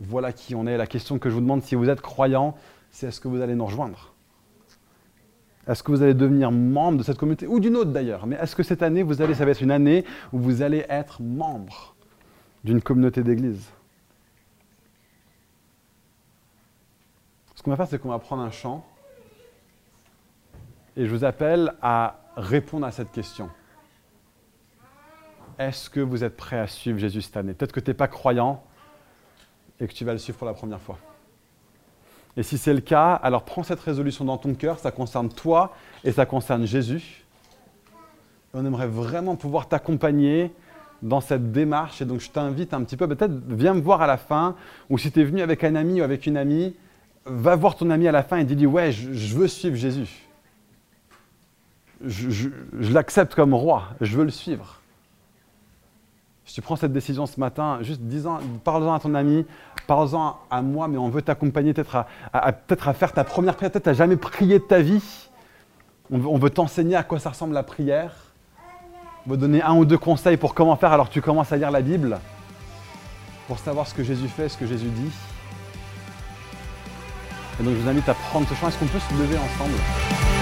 Voilà 0.00 0.32
qui 0.32 0.54
on 0.54 0.66
est. 0.66 0.76
La 0.76 0.86
question 0.86 1.18
que 1.18 1.28
je 1.28 1.34
vous 1.34 1.40
demande, 1.40 1.62
si 1.62 1.74
vous 1.74 1.88
êtes 1.88 2.00
croyant, 2.00 2.56
c'est 2.90 3.06
est-ce 3.06 3.20
que 3.20 3.28
vous 3.28 3.40
allez 3.40 3.54
nous 3.54 3.66
rejoindre? 3.66 4.12
Est-ce 5.66 5.82
que 5.82 5.92
vous 5.92 6.02
allez 6.02 6.14
devenir 6.14 6.50
membre 6.50 6.98
de 6.98 7.02
cette 7.04 7.18
communauté 7.18 7.46
ou 7.46 7.60
d'une 7.60 7.76
autre 7.76 7.92
d'ailleurs? 7.92 8.26
Mais 8.26 8.36
est-ce 8.36 8.56
que 8.56 8.62
cette 8.62 8.82
année, 8.82 9.02
vous 9.02 9.22
allez, 9.22 9.34
ça 9.34 9.44
va 9.44 9.52
être 9.52 9.62
une 9.62 9.70
année 9.70 10.04
où 10.32 10.38
vous 10.38 10.62
allez 10.62 10.84
être 10.88 11.22
membre 11.22 11.94
d'une 12.64 12.82
communauté 12.82 13.22
d'église? 13.22 13.64
Ce 17.54 17.62
qu'on 17.62 17.70
va 17.70 17.76
faire, 17.76 17.86
c'est 17.86 18.00
qu'on 18.00 18.08
va 18.08 18.18
prendre 18.18 18.42
un 18.42 18.50
chant 18.50 18.84
et 20.96 21.06
je 21.06 21.14
vous 21.14 21.24
appelle 21.24 21.72
à 21.80 22.18
répondre 22.36 22.84
à 22.84 22.90
cette 22.90 23.12
question. 23.12 23.48
Est-ce 25.58 25.90
que 25.90 26.00
vous 26.00 26.24
êtes 26.24 26.36
prêt 26.36 26.58
à 26.58 26.66
suivre 26.66 26.98
Jésus 26.98 27.22
cette 27.22 27.36
année? 27.36 27.54
Peut-être 27.54 27.72
que 27.72 27.80
tu 27.80 27.90
n'es 27.90 27.94
pas 27.94 28.08
croyant 28.08 28.62
et 29.80 29.86
que 29.86 29.92
tu 29.92 30.04
vas 30.04 30.12
le 30.12 30.18
suivre 30.18 30.38
pour 30.38 30.46
la 30.46 30.54
première 30.54 30.80
fois. 30.80 30.98
Et 32.36 32.42
si 32.42 32.56
c'est 32.56 32.72
le 32.72 32.80
cas, 32.80 33.14
alors 33.14 33.44
prends 33.44 33.62
cette 33.62 33.80
résolution 33.80 34.24
dans 34.24 34.38
ton 34.38 34.54
cœur, 34.54 34.78
ça 34.78 34.90
concerne 34.90 35.28
toi 35.28 35.74
et 36.04 36.12
ça 36.12 36.24
concerne 36.24 36.66
Jésus. 36.66 37.24
on 38.54 38.64
aimerait 38.64 38.86
vraiment 38.86 39.36
pouvoir 39.36 39.68
t'accompagner 39.68 40.52
dans 41.02 41.20
cette 41.20 41.52
démarche. 41.52 42.00
Et 42.00 42.06
donc 42.06 42.20
je 42.20 42.30
t'invite 42.30 42.72
un 42.72 42.82
petit 42.84 42.96
peu, 42.96 43.06
peut-être 43.06 43.34
viens 43.48 43.74
me 43.74 43.82
voir 43.82 44.00
à 44.00 44.06
la 44.06 44.16
fin, 44.16 44.56
ou 44.88 44.96
si 44.96 45.12
tu 45.12 45.20
es 45.20 45.24
venu 45.24 45.42
avec 45.42 45.64
un 45.64 45.74
ami 45.74 46.00
ou 46.00 46.04
avec 46.04 46.26
une 46.26 46.38
amie, 46.38 46.74
va 47.26 47.54
voir 47.54 47.76
ton 47.76 47.90
ami 47.90 48.08
à 48.08 48.12
la 48.12 48.22
fin 48.22 48.38
et 48.38 48.44
dis-lui, 48.44 48.66
ouais, 48.66 48.92
je, 48.92 49.36
veux 49.36 49.46
suivre 49.46 49.76
Jésus. 49.76 50.28
je 52.04 52.48
l'accepte 52.92 53.34
comme 53.34 53.52
roi, 53.52 53.90
je 54.00 54.16
veux 54.16 54.24
le 54.24 54.30
suivre. 54.30 54.81
Si 56.44 56.54
tu 56.54 56.62
prends 56.62 56.76
cette 56.76 56.92
décision 56.92 57.26
ce 57.26 57.38
matin, 57.38 57.78
juste 57.82 58.02
parle-en 58.64 58.94
à 58.94 59.00
ton 59.00 59.14
ami, 59.14 59.46
parle-en 59.86 60.38
à 60.50 60.60
moi, 60.60 60.88
mais 60.88 60.98
on 60.98 61.08
veut 61.08 61.22
t'accompagner 61.22 61.72
peut-être 61.72 61.96
à, 61.96 62.06
à, 62.32 62.52
faire 62.92 63.12
ta 63.12 63.24
première 63.24 63.54
prière. 63.54 63.70
Peut-être 63.70 63.86
n'as 63.86 63.92
jamais 63.92 64.16
prié 64.16 64.58
de 64.58 64.64
ta 64.64 64.80
vie. 64.80 65.28
On 66.10 66.36
veut, 66.36 66.50
t'enseigner 66.50 66.96
à 66.96 67.04
quoi 67.04 67.18
ça 67.18 67.30
ressemble 67.30 67.54
la 67.54 67.62
prière. 67.62 68.12
On 69.26 69.30
veut 69.30 69.36
donner 69.36 69.62
un 69.62 69.74
ou 69.74 69.84
deux 69.84 69.98
conseils 69.98 70.36
pour 70.36 70.52
comment 70.52 70.76
faire 70.76 70.92
alors 70.92 71.08
tu 71.08 71.22
commences 71.22 71.52
à 71.52 71.56
lire 71.56 71.70
la 71.70 71.80
Bible, 71.80 72.18
pour 73.46 73.58
savoir 73.58 73.86
ce 73.86 73.94
que 73.94 74.02
Jésus 74.02 74.28
fait, 74.28 74.48
ce 74.48 74.58
que 74.58 74.66
Jésus 74.66 74.88
dit. 74.88 75.12
Et 77.60 77.62
donc 77.62 77.74
je 77.74 77.78
vous 77.80 77.88
invite 77.88 78.08
à 78.08 78.14
prendre 78.14 78.48
ce 78.48 78.54
champ. 78.54 78.68
Est-ce 78.68 78.78
qu'on 78.78 78.86
peut 78.86 78.98
se 78.98 79.14
lever 79.14 79.38
ensemble? 79.38 80.41